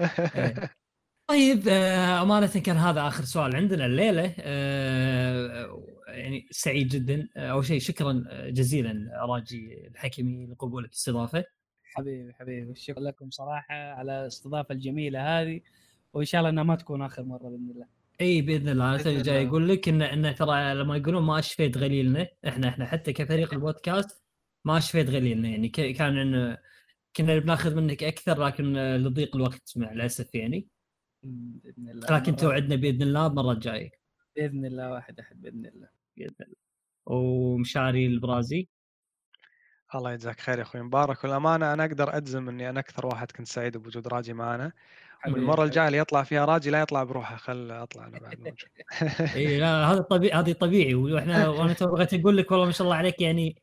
[0.00, 0.70] إيه.
[1.26, 4.34] طيب آه، أمانة كان هذا آخر سؤال عندنا الليلة.
[4.40, 7.28] آه، يعني سعيد جدا.
[7.36, 11.44] آه، أول شيء شكرا جزيلا راجي الحكمي لقبولك الاستضافة.
[11.84, 12.74] حبيبي حبيبي.
[12.74, 15.60] شكرا لكم صراحة على الاستضافة الجميلة هذه
[16.12, 17.86] وإن شاء الله إنها ما تكون آخر مرة بإذن الله.
[18.20, 18.94] إي بإذن الله.
[18.94, 19.48] أنا جاي.
[19.48, 24.21] أقول لك إن إن ترى لما يقولون ما أشفيت غليلنا إحنا إحنا حتى كفريق البودكاست
[24.64, 26.58] ما اشفيت غليلنا يعني كان إنه
[27.16, 30.68] كنا بناخذ منك أكثر لكن لضيق الوقت مع الأسف يعني.
[31.22, 33.90] بإذن الله لكن توعدنا بإذن الله المره الجايه
[34.36, 35.88] بإذن الله واحد أحد بإذن الله.
[36.16, 36.56] بإذن الله.
[37.06, 38.68] ومشاري البرازي.
[39.94, 40.82] الله يجزاك خير يا أخوي.
[40.82, 41.72] مبارك والأمانة.
[41.72, 44.72] أنا أقدر أجزم إني أنا أكثر واحد كنت سعيد بوجود راجي معنا
[45.26, 47.36] والمرة الجاية اللي يطلع فيها راجي لا يطلع بروحه.
[47.36, 48.68] خل أطلع أنا بعد موجود
[49.34, 50.94] إي لا هذا طبيعي هذه طبيعي.
[50.94, 53.62] وإحنا وأنا تو بغيت أقول لك والله ما شاء الله عليك يعني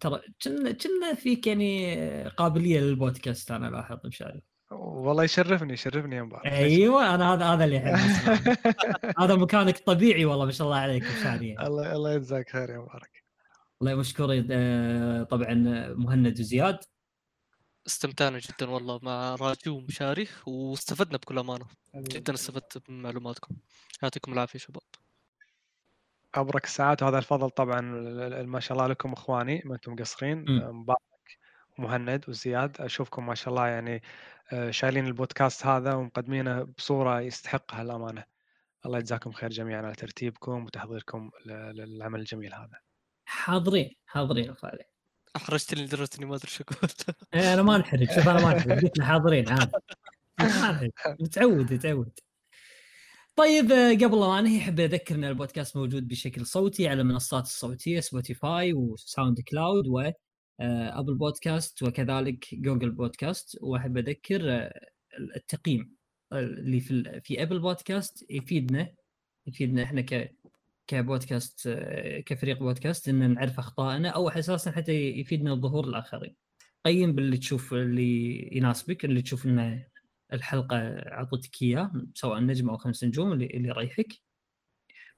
[0.00, 6.22] ترى كنا كنا فيك يعني آه، قابلية للبودكاست أنا لاحظ مشاري والله يشرفني يشرفني يا
[6.22, 6.46] مبارك.
[6.46, 8.58] أيوه أنا هذا هذا اللي احب أسمعه.
[9.24, 11.66] هذا مكانك طبيعي والله ما شاء الله عليك مشاري يعني.
[11.66, 13.24] الله الله يجزاك خير يا مبارك.
[13.82, 15.54] الله مشكور آه، طبعا
[15.94, 16.78] مهند وزياد.
[17.86, 21.66] استمتعنا جدا والله مع راجي ومشاري واستفدنا بكل أمانة.
[21.94, 23.56] جدا استفدت من معلوماتكم
[24.02, 24.82] يعطيكم العافية شباب.
[26.34, 27.80] أبرك الساعات وهذا الفضل طبعا
[28.42, 30.80] ما شاء الله لكم إخواني ما أنتم مقصرين مم.
[30.80, 31.00] مبارك
[31.78, 34.02] ومهند وزياد أشوفكم ما شاء الله يعني
[34.52, 38.24] آه، شايلين البودكاست هذا ومقدمينه بصورة يستحقها الامانه
[38.86, 42.78] الله يجزاكم خير جميعا على ترتيبكم وتحضيركم للعمل الجميل هذا.
[43.24, 44.84] حاضرين حاضرين أخو علي
[45.36, 46.90] احرجتني لدرجه اني ما أدري شو أقول
[47.34, 50.92] إيه، أنا ما نحرج شوف أنا ما نحرج قلت له حاضرين عادي.
[51.20, 52.18] متعود متعود
[53.36, 58.00] طيب آه، قبل ما انهي أحب أذكر إن البودكاست موجود بشكل صوتي على المنصات الصوتية
[58.00, 60.00] Spotify و SoundCloud و
[60.60, 64.80] آه، Apple Podcast وكذلك Google Podcast وأحب أذكر آه،
[65.36, 65.96] التقييم
[66.32, 68.94] اللي في في Apple Podcast يفيدنا
[69.46, 70.36] يفيدنا إحنا ك
[70.86, 76.36] كبودكاست آه، كفريق بودكاست إن نعرف أخطائنا أو أساسا حتى يفيدنا ظهور الآخرين.
[76.86, 79.86] قيم باللي تشوف اللي يناسبك اللي تشوف إنه
[80.34, 84.08] الحلقة اعطتك إياه سواء نجم أو خمس نجوم اللي اللي يريحك.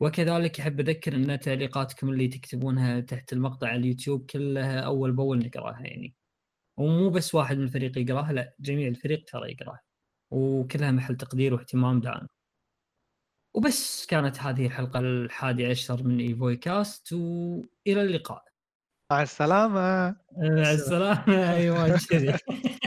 [0.01, 5.81] وكذلك أحب أذكر أن تعليقاتكم اللي تكتبونها تحت المقطع على اليوتيوب كلها أول بأول نقراها
[5.81, 6.15] يعني.
[6.79, 9.81] ومو بس واحد من الفريق يقراها لا جميع الفريق ترى يقراها.
[10.31, 12.29] وكلها محل تقدير واهتمام دائم.
[13.55, 18.45] وبس كانت هذه الحلقة الحادية عشر من ايفوي كاست وإلى اللقاء.
[19.13, 20.17] مع السلامة.
[20.39, 21.99] مع السلامة.
[22.11, 22.35] كذي